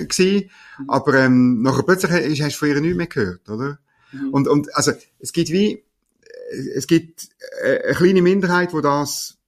äh, 0.00 0.06
gewesen, 0.06 0.48
mhm. 0.78 0.88
aber 0.88 1.14
ähm, 1.16 1.60
nachher 1.60 1.82
plötzlich 1.82 2.40
hast 2.40 2.54
du 2.54 2.58
von 2.58 2.68
ihr 2.68 2.80
nichts 2.80 2.96
mehr 2.96 3.06
gehört, 3.08 3.46
oder? 3.50 3.78
Mhm. 4.12 4.30
Und, 4.30 4.48
und 4.48 4.74
also 4.74 4.92
es 5.18 5.32
gibt 5.32 5.50
wie, 5.50 5.84
es 6.74 6.86
gibt 6.86 7.28
äh, 7.62 7.82
eine 7.84 7.94
kleine 7.94 8.22
Minderheit, 8.22 8.72
wo 8.72 8.80
das 8.80 9.38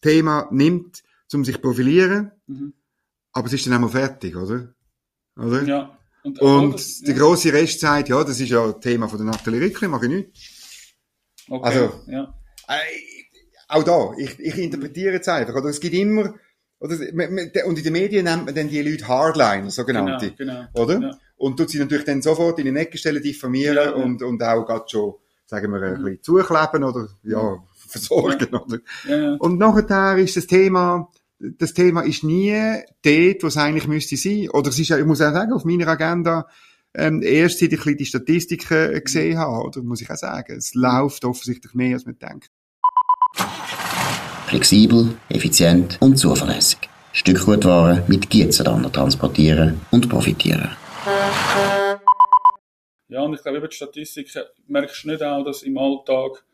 Thema 0.00 0.48
nimmt, 0.50 1.02
um 1.32 1.44
sich 1.44 1.60
profilieren, 1.60 2.32
mhm. 2.46 2.72
aber 3.32 3.46
es 3.48 3.52
ist 3.52 3.66
dann 3.66 3.74
einmal 3.74 3.90
fertig, 3.90 4.36
oder? 4.36 4.74
Oder? 5.36 5.62
Ja. 5.64 5.98
Und, 6.22 6.40
und 6.40 6.74
das, 6.74 7.00
der 7.00 7.14
ja. 7.14 7.20
große 7.20 7.52
Rest 7.52 7.80
sagt, 7.80 8.08
ja, 8.08 8.22
das 8.24 8.40
ist 8.40 8.48
ja 8.48 8.72
Thema 8.72 9.08
von 9.08 9.18
der 9.18 9.26
Nathalie 9.26 9.60
Rickli, 9.60 9.88
mache 9.88 10.06
ich 10.06 10.12
nicht. 10.12 10.30
Okay, 11.48 11.66
also, 11.66 12.00
ja. 12.06 12.34
Äh, 12.66 12.76
auch 13.68 13.82
da, 13.82 14.12
ich, 14.18 14.38
ich 14.40 14.58
interpretiere 14.58 15.20
es 15.20 15.28
einfach, 15.28 15.54
oder? 15.54 15.68
Es 15.68 15.80
gibt 15.80 15.94
immer, 15.94 16.34
oder, 16.80 16.96
und 17.66 17.78
in 17.78 17.84
den 17.84 17.92
Medien 17.92 18.24
nennt 18.24 18.46
man 18.46 18.54
dann 18.54 18.68
die 18.68 18.82
Leute 18.82 19.06
Hardliner, 19.06 19.70
sogenannte. 19.70 20.32
Genau, 20.32 20.66
genau. 20.72 20.82
Oder? 20.82 21.00
Ja 21.00 21.18
und 21.38 21.56
tut 21.56 21.70
sie 21.70 21.78
natürlich 21.78 22.04
dann 22.04 22.20
sofort 22.20 22.58
in 22.58 22.72
die 22.72 22.80
Ecke 22.80 22.98
stellen, 22.98 23.22
diffamieren 23.22 23.76
ja, 23.76 23.84
ja. 23.84 23.92
und, 23.92 24.22
und 24.22 24.42
auch 24.42 24.66
gerade 24.66 24.84
schon, 24.88 25.14
sagen 25.46 25.72
wir, 25.72 25.80
ein 25.80 26.02
bisschen 26.02 26.22
zukleben 26.22 26.84
oder, 26.84 27.08
ja, 27.22 27.58
versorgen, 27.88 28.54
oder? 28.54 28.78
Ja. 29.08 29.34
Und 29.36 29.58
nachher 29.58 30.18
ist 30.18 30.36
das 30.36 30.46
Thema, 30.46 31.08
das 31.38 31.72
Thema 31.72 32.02
ist 32.02 32.24
nie 32.24 32.52
dort, 33.02 33.42
wo 33.42 33.46
es 33.46 33.56
eigentlich 33.56 33.86
müsste 33.86 34.16
sein. 34.16 34.48
Oder 34.50 34.70
es 34.70 34.78
ist 34.78 34.88
ja, 34.88 34.98
ich 34.98 35.04
muss 35.04 35.20
auch 35.20 35.32
sagen, 35.32 35.52
auf 35.52 35.64
meiner 35.64 35.86
Agenda, 35.86 36.46
ähm, 36.94 37.22
erst 37.22 37.60
seit 37.60 37.72
ich 37.72 37.96
die 37.96 38.06
Statistiken 38.06 39.02
gesehen 39.04 39.38
habe, 39.38 39.64
oder? 39.64 39.82
Muss 39.82 40.00
ich 40.00 40.10
auch 40.10 40.16
sagen. 40.16 40.56
Es 40.56 40.74
läuft 40.74 41.24
offensichtlich 41.24 41.74
mehr, 41.74 41.94
als 41.94 42.06
man 42.06 42.18
denkt. 42.18 42.50
Flexibel, 44.46 45.14
effizient 45.28 45.98
und 46.00 46.16
zuverlässig. 46.16 46.88
Stückgutware 47.12 48.04
mit 48.08 48.30
Gietzendander 48.30 48.90
transportieren 48.90 49.80
und 49.90 50.08
profitieren. 50.08 50.70
Ja, 53.08 53.22
und 53.22 53.34
ich 53.34 53.42
glaube, 53.42 53.58
über 53.58 53.68
die 53.68 53.76
Statistiken 53.76 54.42
merkst 54.66 55.04
du 55.04 55.08
nicht 55.08 55.22
auch, 55.22 55.42
dass 55.44 55.62
im 55.62 55.78
Alltag 55.78 56.44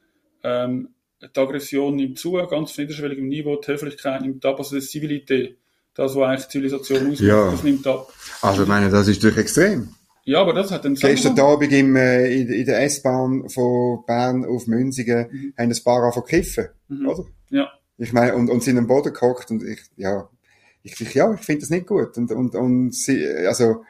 ähm, 0.45 0.91
die 1.21 1.41
Aggression 1.41 1.97
nimmt 1.97 2.19
zu, 2.19 2.33
ganz 2.33 2.71
auf 2.71 2.79
niederschwelligem 2.79 3.27
Niveau, 3.29 3.57
die 3.57 3.73
Höflichkeit 3.73 4.23
nimmt 4.23 4.45
ab, 4.45 4.59
also 4.59 4.77
die 4.77 4.83
Zivilität, 4.83 5.59
das, 5.95 6.15
was 6.15 6.29
eigentlich 6.29 6.49
Zivilisation 6.49 7.13
ausmacht, 7.13 7.21
ja. 7.21 7.51
das 7.51 7.63
nimmt 7.63 7.87
ab. 7.87 8.13
Also 8.43 8.63
ich 8.63 8.69
meine, 8.69 8.91
das 8.91 9.09
ist 9.09 9.23
durch 9.23 9.37
extrem. 9.37 9.89
Ja, 10.25 10.41
aber 10.41 10.55
das 10.55 10.71
hat 10.71 10.85
dann 10.85 10.95
Gestern 10.95 11.39
Abend 11.39 11.71
im, 11.73 11.97
äh, 11.97 12.33
in, 12.33 12.49
in 12.49 12.65
der 12.65 12.83
S-Bahn 12.85 13.49
von 13.49 14.05
Bern 14.07 14.45
auf 14.47 14.67
Münzigen 14.67 15.29
mhm. 15.31 15.55
haben 15.59 15.71
ein 15.71 15.85
paar 15.85 16.13
von 16.13 16.25
kiffen, 16.25 16.69
mhm. 16.89 17.09
oder? 17.09 17.25
Ja. 17.51 17.69
Ich 17.99 18.13
meine, 18.13 18.35
und, 18.35 18.49
und 18.49 18.63
sind 18.63 18.79
am 18.79 18.87
Boden 18.87 19.13
gehockt 19.13 19.51
und 19.51 19.63
ich, 19.63 19.81
ja, 19.97 20.29
ich, 20.83 20.99
ich 21.01 21.15
ja, 21.15 21.33
ich 21.35 21.41
finde 21.41 21.61
das 21.61 21.71
nicht 21.71 21.87
gut. 21.87 22.17
Und, 22.17 22.33
und, 22.33 22.55
und 22.55 22.95
sie, 22.95 23.27
also, 23.47 23.85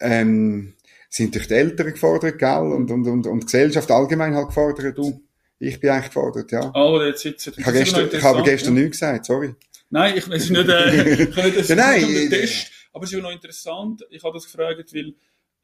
ähm, 0.00 0.74
sind 1.08 1.34
durch 1.34 1.48
die 1.48 1.54
Eltern 1.54 1.92
gefordert, 1.92 2.38
gell? 2.38 2.72
Und, 2.72 2.90
und, 2.90 3.06
und, 3.06 3.26
und 3.26 3.40
die 3.40 3.46
Gesellschaft 3.46 3.90
allgemein 3.90 4.34
halt 4.34 4.48
gefordert. 4.48 4.96
Du. 4.98 5.20
Ich 5.58 5.80
bin 5.80 5.90
eigentlich 5.90 6.06
gefordert, 6.06 6.52
ja. 6.52 6.70
Alle, 6.72 7.08
jetzt 7.08 7.22
sitzen. 7.22 7.54
Ich 7.56 7.66
habe 7.66 7.78
gestern, 7.78 8.08
ich 8.12 8.22
habe 8.22 8.42
gestern 8.42 8.76
ja. 8.76 8.82
nichts 8.82 9.00
gesagt, 9.00 9.26
sorry. 9.26 9.54
Nein, 9.90 10.16
ich 10.16 10.28
weiß 10.28 10.50
nicht, 10.50 10.68
äh, 10.68 11.12
ich 11.22 11.34
kann 11.34 11.44
nicht, 11.46 11.58
das 11.58 11.68
ja, 11.68 11.76
nein, 11.76 12.28
Test, 12.30 12.70
aber 12.92 13.04
es 13.04 13.10
ist 13.10 13.16
ja 13.16 13.22
noch 13.22 13.32
interessant. 13.32 14.04
Ich 14.10 14.22
habe 14.22 14.34
das 14.34 14.44
gefragt, 14.44 14.94
weil, 14.94 15.14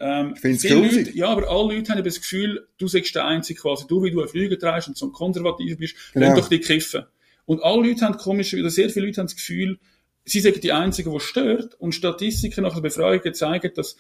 ähm, 0.01 0.35
viele 0.35 0.74
Leute, 0.74 1.11
ja, 1.16 1.28
aber 1.28 1.49
alle 1.49 1.76
Leute 1.76 1.93
haben 1.93 2.03
das 2.03 2.20
Gefühl, 2.20 2.66
du 2.78 2.89
sagst 2.89 3.14
der 3.14 3.26
Einzige 3.26 3.61
quasi, 3.61 3.87
du, 3.87 4.03
wie 4.03 4.11
du 4.11 4.22
ein 4.22 4.28
Flüger 4.28 4.59
trägst 4.59 4.89
und 4.89 4.97
so 4.97 5.07
ein 5.07 5.12
Konservativ 5.12 5.78
bist, 5.78 5.95
genau. 6.12 6.35
doch 6.35 6.49
die 6.49 6.59
kiffen. 6.59 7.05
Und 7.47 7.62
alle 7.62 7.89
Leute 7.89 8.05
haben 8.05 8.16
komisch, 8.16 8.55
oder 8.55 8.70
sehr 8.70 8.91
viele 8.91 9.07
Leute 9.07 9.20
haben 9.20 9.26
das 9.26 9.37
Gefühl, 9.37 9.78
sie 10.24 10.41
sind 10.41 10.64
die 10.64 10.72
Einzigen, 10.72 11.12
die 11.12 11.20
stört. 11.20 11.74
Und 11.78 11.95
Statistiken 11.95 12.62
nach 12.62 12.74
der 12.74 12.80
Befragung 12.80 13.35
zeigen, 13.35 13.72
dass 13.74 13.97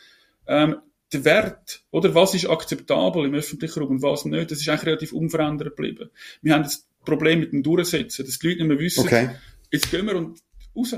ähm, 0.46 0.76
der 1.12 1.24
Wert, 1.24 1.82
oder 1.90 2.14
was 2.14 2.34
ist 2.34 2.48
akzeptabel 2.48 3.26
im 3.26 3.34
öffentlichen 3.34 3.80
Raum 3.80 3.90
und 3.92 4.02
was 4.02 4.24
nicht, 4.24 4.50
das 4.50 4.60
ist 4.60 4.68
eigentlich 4.68 4.86
relativ 4.86 5.12
unverändert 5.12 5.76
geblieben. 5.76 6.10
Wir 6.42 6.54
haben 6.54 6.64
das 6.64 6.86
Problem 7.04 7.40
mit 7.40 7.52
dem 7.52 7.62
Durchsetzen, 7.62 8.24
dass 8.26 8.38
die 8.38 8.48
Leute 8.48 8.58
nicht 8.60 8.68
mehr 8.68 8.78
wissen, 8.78 9.00
Okay. 9.00 9.30
jetzt 9.70 9.90
gehen 9.90 10.06
wir 10.06 10.16
und 10.16 10.38
raus. 10.76 10.96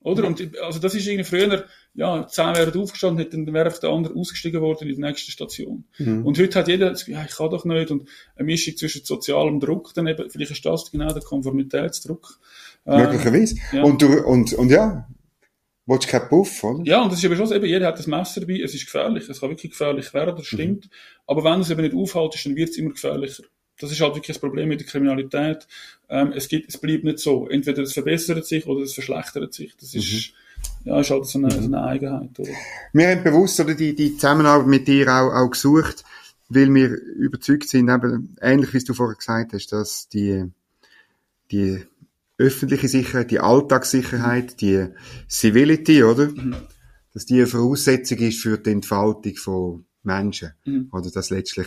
Oder? 0.00 0.26
Und, 0.26 0.56
also 0.60 0.78
das 0.78 0.94
ist 0.94 1.06
irgendwie 1.06 1.24
früher, 1.24 1.64
ja, 1.94 2.26
zehn 2.28 2.54
wären 2.54 2.80
aufgestanden, 2.80 3.18
hätten, 3.18 3.44
dann 3.44 3.54
wäre 3.54 3.74
der 3.80 3.90
andere 3.90 4.14
ausgestiegen 4.14 4.60
worden 4.60 4.88
in 4.88 5.00
der 5.00 5.10
nächsten 5.10 5.32
Station. 5.32 5.84
Mhm. 5.98 6.24
Und 6.24 6.38
heute 6.38 6.58
hat 6.60 6.68
jeder 6.68 6.94
ja, 7.06 7.24
ich 7.24 7.36
kann 7.36 7.50
doch 7.50 7.64
nicht, 7.64 7.90
und 7.90 8.08
eine 8.36 8.46
Mischung 8.46 8.76
zwischen 8.76 9.04
sozialem 9.04 9.58
Druck, 9.58 9.92
dann 9.94 10.06
eben, 10.06 10.30
vielleicht 10.30 10.52
ist 10.52 10.64
das 10.64 10.90
genau 10.92 11.12
der 11.12 11.22
Konformitätsdruck. 11.22 12.38
Ähm, 12.86 13.02
Möglicherweise. 13.02 13.56
ja. 13.72 13.82
Und, 13.82 14.00
du, 14.00 14.24
und, 14.24 14.52
und 14.52 14.70
ja, 14.70 15.08
willst 15.88 16.06
du 16.06 16.10
keinen 16.10 16.28
Puff, 16.28 16.62
oder? 16.62 16.84
Ja, 16.84 17.02
und 17.02 17.10
das 17.10 17.18
ist 17.18 17.24
eben 17.24 17.36
schon 17.36 17.46
so, 17.46 17.54
eben, 17.54 17.66
jeder 17.66 17.86
hat 17.86 17.98
das 17.98 18.06
Messer 18.06 18.40
dabei, 18.40 18.60
es 18.60 18.74
ist 18.74 18.84
gefährlich, 18.84 19.28
es 19.28 19.40
kann 19.40 19.50
wirklich 19.50 19.72
gefährlich 19.72 20.12
werden, 20.12 20.36
das 20.36 20.46
stimmt. 20.46 20.88
Aber 21.26 21.42
wenn 21.44 21.60
es 21.60 21.70
eben 21.70 21.80
nicht 21.80 21.94
aufhält, 21.94 22.44
dann 22.44 22.56
wird 22.56 22.70
es 22.70 22.76
immer 22.76 22.90
gefährlicher. 22.90 23.44
Das 23.80 23.92
ist 23.92 24.00
halt 24.00 24.14
wirklich 24.14 24.36
das 24.36 24.40
Problem 24.40 24.68
mit 24.68 24.80
der 24.80 24.86
Kriminalität. 24.86 25.66
Ähm, 26.08 26.32
es 26.34 26.48
gibt, 26.48 26.68
es 26.68 26.78
bleibt 26.78 27.04
nicht 27.04 27.20
so. 27.20 27.48
Entweder 27.48 27.82
es 27.82 27.92
verbessert 27.92 28.44
sich 28.44 28.66
oder 28.66 28.82
es 28.82 28.94
verschlechtert 28.94 29.54
sich. 29.54 29.76
Das 29.76 29.94
ist, 29.94 30.32
ja, 30.84 30.98
ist 30.98 31.10
halt 31.10 31.26
so 31.26 31.38
eine, 31.38 31.50
so 31.50 31.58
eine 31.58 31.82
Eigenheit, 31.82 32.38
oder? 32.38 32.50
Wir 32.92 33.08
haben 33.08 33.22
bewusst 33.22 33.60
oder 33.60 33.74
die, 33.74 33.94
die 33.94 34.14
Zusammenarbeit 34.14 34.66
mit 34.66 34.88
dir 34.88 35.08
auch, 35.08 35.32
auch 35.32 35.50
gesucht, 35.50 36.04
weil 36.48 36.74
wir 36.74 36.88
überzeugt 36.88 37.68
sind, 37.68 37.88
eben, 37.88 38.36
ähnlich 38.40 38.74
wie 38.74 38.80
du 38.80 38.94
vorher 38.94 39.16
gesagt 39.16 39.52
hast, 39.52 39.68
dass 39.68 40.08
die, 40.08 40.44
die 41.52 41.84
öffentliche 42.38 42.88
Sicherheit, 42.88 43.30
die 43.30 43.40
Alltagssicherheit, 43.40 44.60
die 44.60 44.86
Civility, 45.28 46.04
oder? 46.04 46.30
Dass 47.12 47.26
die 47.26 47.34
eine 47.34 47.46
Voraussetzung 47.46 48.18
ist 48.18 48.40
für 48.40 48.58
die 48.58 48.70
Entfaltung 48.70 49.34
von 49.36 49.84
Menschen. 50.04 50.52
Mhm. 50.64 50.88
Oder 50.92 51.10
das 51.10 51.30
letztlich 51.30 51.66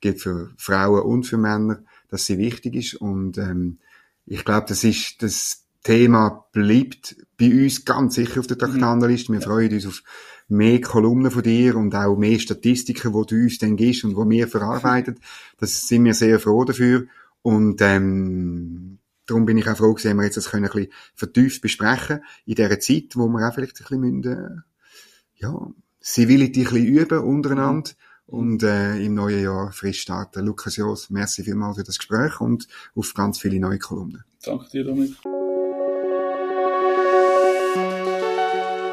gilt 0.00 0.20
für 0.20 0.50
Frauen 0.56 1.02
und 1.02 1.24
für 1.24 1.38
Männer, 1.38 1.84
dass 2.08 2.26
sie 2.26 2.38
wichtig 2.38 2.74
ist. 2.74 2.94
Und 2.94 3.38
ähm, 3.38 3.78
ich 4.26 4.44
glaube, 4.44 4.66
das 4.68 4.84
ist 4.84 5.22
das 5.22 5.64
Thema 5.82 6.46
bleibt 6.52 7.16
bei 7.38 7.46
uns 7.46 7.84
ganz 7.84 8.14
sicher 8.14 8.40
auf 8.40 8.46
der 8.46 8.58
Traktandenliste. 8.58 9.32
Wir 9.32 9.40
freuen 9.40 9.72
uns 9.72 9.86
auf 9.86 10.02
mehr 10.48 10.80
Kolumnen 10.80 11.30
von 11.30 11.42
dir 11.42 11.76
und 11.76 11.94
auch 11.94 12.16
mehr 12.16 12.38
Statistiken, 12.38 13.14
wo 13.14 13.24
du 13.24 13.36
uns 13.36 13.58
dann 13.58 13.76
gibst 13.76 14.04
und 14.04 14.16
wo 14.16 14.28
wir 14.28 14.48
verarbeitet. 14.48 15.18
Das 15.58 15.88
sind 15.88 16.04
wir 16.04 16.14
sehr 16.14 16.38
froh 16.38 16.64
dafür. 16.64 17.06
Und 17.42 17.80
ähm, 17.80 18.98
darum 19.30 19.46
bin 19.46 19.58
ich 19.58 19.68
auch 19.68 19.76
froh, 19.76 19.94
dass 19.94 20.04
wir 20.04 20.24
jetzt 20.24 20.36
das 20.36 20.50
können 20.50 20.66
ein 20.66 20.72
bisschen 20.72 20.92
vertieft 21.14 21.62
besprechen 21.62 22.24
in 22.44 22.56
dieser 22.56 22.80
Zeit, 22.80 23.14
wo 23.14 23.28
wir 23.28 23.48
auch 23.48 23.54
vielleicht 23.54 23.80
ein 23.80 23.84
bisschen 23.84 24.00
müssen, 24.00 24.24
äh, 24.24 25.42
ja, 25.42 25.54
Civility 26.02 26.60
ein 26.60 26.64
bisschen 26.64 26.86
üben 26.86 27.18
untereinander 27.18 27.90
und 28.26 28.62
äh, 28.62 28.96
im 28.98 29.14
neuen 29.14 29.42
Jahr 29.42 29.72
frisch 29.72 30.02
starten. 30.02 30.44
Lukas 30.44 30.76
Jos, 30.76 31.10
merci 31.10 31.44
vielmals 31.44 31.76
für 31.76 31.84
das 31.84 31.98
Gespräch 31.98 32.40
und 32.40 32.66
auf 32.94 33.14
ganz 33.14 33.38
viele 33.38 33.60
neue 33.60 33.78
Kolumnen. 33.78 34.24
Danke 34.44 34.68
dir, 34.70 34.84
Dominik. 34.84 35.16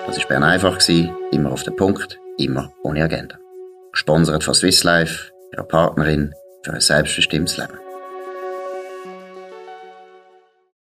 Das 0.08 0.18
war 0.18 0.28
Bern 0.28 0.44
einfach, 0.44 0.80
gewesen, 0.80 1.16
immer 1.32 1.52
auf 1.52 1.64
den 1.64 1.76
Punkt, 1.76 2.20
immer 2.38 2.72
ohne 2.84 3.04
Agenda. 3.04 3.38
Gesponsert 3.92 4.44
von 4.44 4.54
Swiss 4.54 4.84
Life, 4.84 5.32
ihrer 5.52 5.64
Partnerin 5.64 6.34
für 6.64 6.74
ein 6.74 6.82
selbstbestimmtes 6.82 7.58
Leben. 7.58 7.87